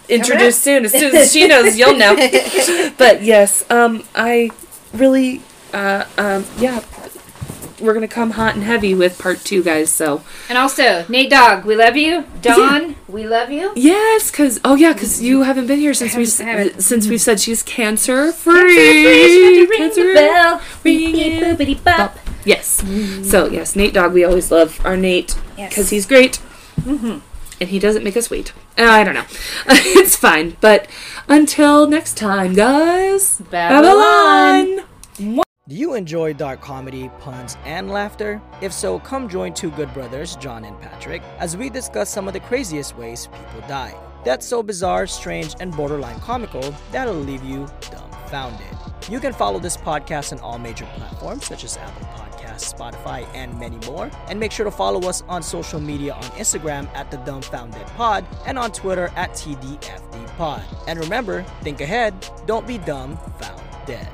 introduced 0.08 0.60
soon. 0.60 0.84
As 0.84 0.92
soon 0.92 1.16
as 1.16 1.32
she 1.32 1.48
knows, 1.48 1.76
you'll 1.76 1.96
know. 1.96 2.14
but 2.96 3.24
yes, 3.24 3.68
um, 3.72 4.04
I 4.14 4.50
really, 4.92 5.42
uh, 5.72 6.04
um, 6.16 6.44
yeah, 6.58 6.78
we're 7.84 7.94
gonna 7.94 8.08
come 8.08 8.32
hot 8.32 8.54
and 8.54 8.64
heavy 8.64 8.94
with 8.94 9.18
part 9.18 9.40
two, 9.44 9.62
guys. 9.62 9.90
So 9.90 10.22
And 10.48 10.58
also, 10.58 11.04
Nate 11.08 11.30
Dog, 11.30 11.64
we 11.64 11.76
love 11.76 11.96
you. 11.96 12.24
Dawn, 12.42 12.96
we 13.08 13.26
love 13.26 13.50
you. 13.50 13.72
yes, 13.76 14.30
cause 14.30 14.60
oh 14.64 14.74
yeah, 14.74 14.92
cause 14.94 15.20
you 15.22 15.42
haven't 15.42 15.66
been 15.66 15.78
here 15.78 15.94
since 15.94 16.14
we 16.16 16.24
haven't- 16.24 16.46
I 16.46 16.64
haven't. 16.64 16.80
since 16.82 17.06
we 17.08 17.18
said 17.18 17.40
she's 17.40 17.62
cancer 17.62 18.32
free. 18.32 19.66
Cancer- 19.76 20.14
bell. 20.14 20.60
ring 20.82 21.16
it. 21.18 21.42
Boopity 21.58 21.82
bop. 21.84 22.18
Yes. 22.44 22.82
So 23.30 23.46
yes, 23.48 23.74
Nate 23.76 23.94
Dog. 23.94 24.12
We 24.12 24.24
always 24.24 24.50
love 24.50 24.80
our 24.84 24.96
Nate 24.96 25.36
Yes. 25.56 25.70
because 25.70 25.90
he's 25.90 26.06
great. 26.06 26.40
and 26.86 27.22
he 27.70 27.78
doesn't 27.78 28.02
make 28.04 28.16
us 28.16 28.28
wait. 28.30 28.52
Uh, 28.76 28.82
I 28.84 29.04
don't 29.04 29.14
know. 29.14 29.24
it's 29.68 30.16
fine. 30.16 30.56
But 30.60 30.88
until 31.28 31.86
next 31.86 32.16
time, 32.16 32.52
guys. 32.54 33.40
Babylon. 33.50 34.84
Babylon. 35.18 35.43
Do 35.66 35.76
you 35.76 35.94
enjoy 35.94 36.34
dark 36.34 36.60
comedy, 36.60 37.10
puns, 37.20 37.56
and 37.64 37.90
laughter? 37.90 38.42
If 38.60 38.70
so, 38.70 38.98
come 38.98 39.30
join 39.30 39.54
two 39.54 39.70
good 39.70 39.90
brothers, 39.94 40.36
John 40.36 40.62
and 40.62 40.78
Patrick, 40.78 41.22
as 41.38 41.56
we 41.56 41.70
discuss 41.70 42.10
some 42.10 42.28
of 42.28 42.34
the 42.34 42.40
craziest 42.40 42.98
ways 42.98 43.28
people 43.28 43.66
die. 43.66 43.94
That's 44.26 44.44
so 44.44 44.62
bizarre, 44.62 45.06
strange, 45.06 45.54
and 45.60 45.74
borderline 45.74 46.20
comical 46.20 46.74
that'll 46.92 47.14
leave 47.14 47.42
you 47.42 47.66
dumbfounded. 47.80 48.76
You 49.08 49.20
can 49.20 49.32
follow 49.32 49.58
this 49.58 49.78
podcast 49.78 50.34
on 50.34 50.40
all 50.40 50.58
major 50.58 50.84
platforms 50.96 51.46
such 51.46 51.64
as 51.64 51.78
Apple 51.78 52.08
Podcasts, 52.08 52.74
Spotify, 52.74 53.26
and 53.34 53.58
many 53.58 53.78
more. 53.86 54.10
And 54.28 54.38
make 54.38 54.52
sure 54.52 54.64
to 54.64 54.70
follow 54.70 55.08
us 55.08 55.22
on 55.28 55.42
social 55.42 55.80
media 55.80 56.12
on 56.12 56.24
Instagram 56.36 56.94
at 56.94 57.10
the 57.10 57.16
Dumbfounded 57.16 57.86
Pod 57.96 58.26
and 58.44 58.58
on 58.58 58.70
Twitter 58.70 59.10
at 59.16 59.30
TDFD 59.30 60.26
Pod. 60.36 60.62
And 60.86 60.98
remember, 60.98 61.42
think 61.62 61.80
ahead, 61.80 62.14
don't 62.44 62.66
be 62.66 62.76
dumb, 62.76 63.16
found 63.38 63.62
dead. 63.86 64.06